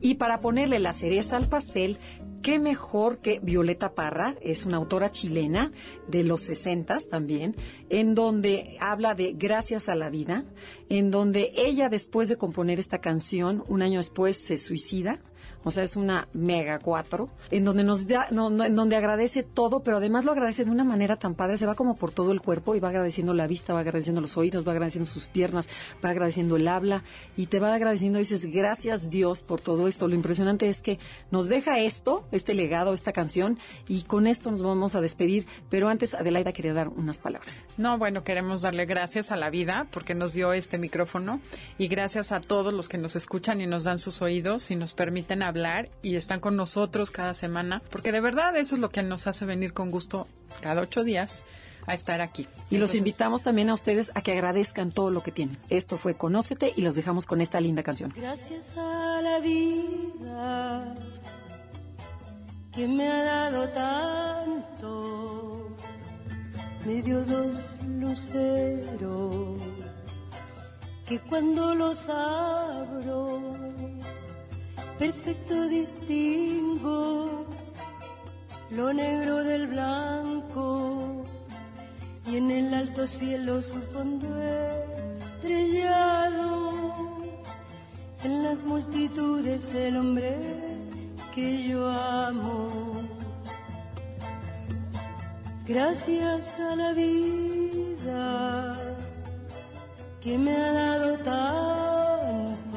Y 0.03 0.14
para 0.14 0.38
ponerle 0.38 0.78
la 0.78 0.92
cereza 0.92 1.36
al 1.36 1.46
pastel, 1.48 1.98
qué 2.43 2.59
mejor 2.59 3.18
que 3.18 3.41
Violeta 3.41 3.95
Parra, 3.95 4.36
es 4.41 4.64
una 4.64 4.76
autora 4.76 5.11
chilena 5.11 5.72
de 6.09 6.24
los 6.24 6.41
60 6.43 6.99
también, 7.11 7.57
en 7.88 8.14
donde 8.14 8.76
habla 8.80 9.14
de 9.14 9.32
Gracias 9.32 9.88
a 9.88 9.95
la 9.95 10.11
vida, 10.11 10.45
en 10.88 11.11
donde 11.11 11.53
ella 11.55 11.88
después 11.88 12.28
de 12.28 12.36
componer 12.36 12.78
esta 12.80 13.01
canción, 13.01 13.64
un 13.68 13.82
año 13.82 13.99
después 13.99 14.36
se 14.36 14.59
suicida. 14.59 15.20
O 15.63 15.71
sea, 15.71 15.83
es 15.83 15.97
una 15.97 16.27
mega 16.33 16.79
cuatro, 16.79 17.29
en 17.51 17.65
donde 17.65 17.85
nos 17.85 18.07
da, 18.07 18.29
no, 18.31 18.49
no, 18.49 18.65
en 18.65 18.75
donde 18.75 18.97
agradece 18.97 19.43
todo, 19.43 19.81
pero 19.81 19.99
además 19.99 20.25
lo 20.25 20.33
agradece 20.33 20.65
de 20.65 20.71
una 20.71 20.85
manera 20.85 21.17
tan 21.17 21.35
padre, 21.35 21.59
se 21.59 21.67
va 21.67 21.75
como 21.75 21.97
por 21.97 22.13
todo 22.13 22.33
el 22.33 22.41
cuerpo 22.41 22.75
y 22.75 22.81
va 22.81 22.89
agradeciendo 22.89 23.35
la 23.35 23.47
vista, 23.47 23.75
va 23.75 23.81
agradeciendo 23.81 24.23
los 24.23 24.39
oídos, 24.39 24.67
va 24.67 24.73
agradeciendo 24.73 25.11
sus 25.11 25.29
piernas, 25.29 25.69
va 26.03 26.11
agradeciendo 26.11 26.57
el 26.57 26.67
habla 26.67 27.05
y 27.37 27.47
te 27.47 27.61
va 27.61 27.75
agradeciendo, 27.75 28.19
dices, 28.19 28.47
gracias 28.47 29.11
Dios 29.11 29.43
por 29.43 29.61
todo 29.61 29.87
esto. 29.87 30.09
Lo 30.09 30.15
impresionante 30.15 30.69
es 30.71 30.81
que 30.81 30.99
nos 31.31 31.49
deja 31.49 31.79
esto, 31.79 32.25
este 32.33 32.55
legado, 32.55 32.95
esta 32.95 33.13
canción, 33.13 33.59
y 33.87 34.05
con 34.05 34.27
esto 34.27 34.51
nos 34.51 34.63
vamos 34.63 34.95
a 34.95 35.03
despedir, 35.03 35.47
pero 35.69 35.89
antes 35.89 36.15
Adelaida 36.15 36.55
quería 36.55 36.73
dar 36.73 36.89
unas 36.89 37.19
palabras. 37.19 37.65
No, 37.77 37.99
bueno, 37.99 38.23
queremos 38.23 38.63
darle 38.63 38.87
gracias 38.87 39.31
a 39.31 39.37
la 39.37 39.51
vida 39.51 39.89
porque 39.91 40.15
nos 40.15 40.33
dio 40.33 40.55
este 40.55 40.79
micrófono 40.79 41.41
y 41.77 41.89
gracias 41.89 42.33
a 42.33 42.41
todos 42.41 42.73
los 42.73 42.89
que 42.89 42.97
nos 42.97 43.15
escuchan 43.15 43.61
y 43.61 43.67
nos 43.67 43.85
dan 43.85 43.99
sus 43.99 44.23
oídos 44.23 44.71
y 44.71 44.77
nos 44.77 44.95
permiten 44.95 45.43
hablar 45.43 45.49
y 46.03 46.16
están 46.16 46.40
con 46.40 46.57
nosotros 46.57 47.11
cada 47.11 47.34
semana, 47.34 47.82
porque 47.90 48.12
de 48.12 48.20
verdad 48.20 48.57
eso 48.57 48.74
es 48.74 48.80
lo 48.80 48.90
que 48.90 49.03
nos 49.03 49.26
hace 49.26 49.44
venir 49.46 49.72
con 49.72 49.90
gusto 49.90 50.28
cada 50.61 50.82
ocho 50.82 51.03
días 51.03 51.46
a 51.86 51.94
estar 51.94 52.20
aquí. 52.20 52.46
Y 52.70 52.78
los 52.78 52.94
invitamos 52.94 53.42
también 53.42 53.68
a 53.70 53.74
ustedes 53.74 54.12
a 54.14 54.22
que 54.22 54.32
agradezcan 54.32 54.92
todo 54.92 55.11
lo 55.11 55.22
que 55.22 55.32
tienen. 55.32 55.59
Esto 55.68 55.98
fue 55.98 56.14
Conócete 56.14 56.72
y 56.76 56.82
los 56.82 56.94
dejamos 56.94 57.26
con 57.26 57.40
esta 57.40 57.61
linda 57.61 57.82
canción. 57.82 58.12
Gracias 58.14 58.76
a 58.76 59.20
la 59.22 59.40
vida 59.40 60.94
que 62.72 62.86
me 62.86 63.09
ha 63.09 63.24
dado 63.24 63.68
tanto, 63.70 64.96
me 66.86 67.03
dio 67.03 67.24
dos 67.24 67.74
luceros 67.88 69.61
que 71.11 71.18
cuando 71.18 71.74
los 71.74 72.09
abro, 72.09 73.53
perfecto 75.01 75.66
distingo 75.66 77.46
lo 78.70 78.92
negro 78.92 79.42
del 79.42 79.66
blanco 79.66 81.24
y 82.26 82.36
en 82.36 82.51
el 82.51 82.74
alto 82.74 83.07
cielo 83.07 83.62
su 83.62 83.80
fondo 83.92 84.28
estrellado 85.38 86.72
en 88.24 88.42
las 88.44 88.62
multitudes 88.62 89.74
el 89.74 89.96
hombre 89.96 90.36
que 91.34 91.66
yo 91.68 91.88
amo. 91.88 92.68
Gracias 95.66 96.61
a 96.61 96.76
la 96.76 96.92
vida 96.92 98.76
que 100.20 100.36
me 100.36 100.55
ha 100.55 100.72
dado 100.72 101.18
tanto, 101.20 102.70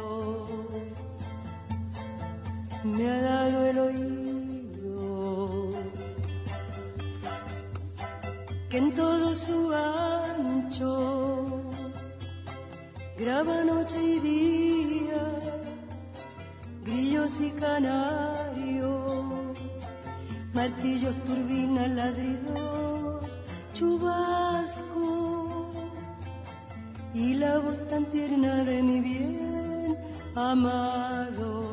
me 2.84 3.10
ha 3.10 3.22
dado 3.22 3.66
el 3.66 3.80
oído, 3.80 5.70
que 8.70 8.78
en 8.78 8.94
todo 8.94 9.34
su 9.34 9.74
ancho 9.74 11.62
graba 13.18 13.64
noche 13.64 14.04
y 14.04 14.20
día, 14.20 15.24
grillos 16.84 17.40
y 17.40 17.52
canarios, 17.52 18.94
martillos, 20.54 21.16
turbinas, 21.24 21.90
ladridos, 21.90 23.26
chubascos 23.74 24.84
y 27.14 27.36
la 27.36 27.60
voz 27.60 27.88
tan 27.88 28.06
tierna 28.06 28.64
de 28.66 28.84
mi 28.84 29.00
bien 29.00 29.98
amado. 30.36 31.73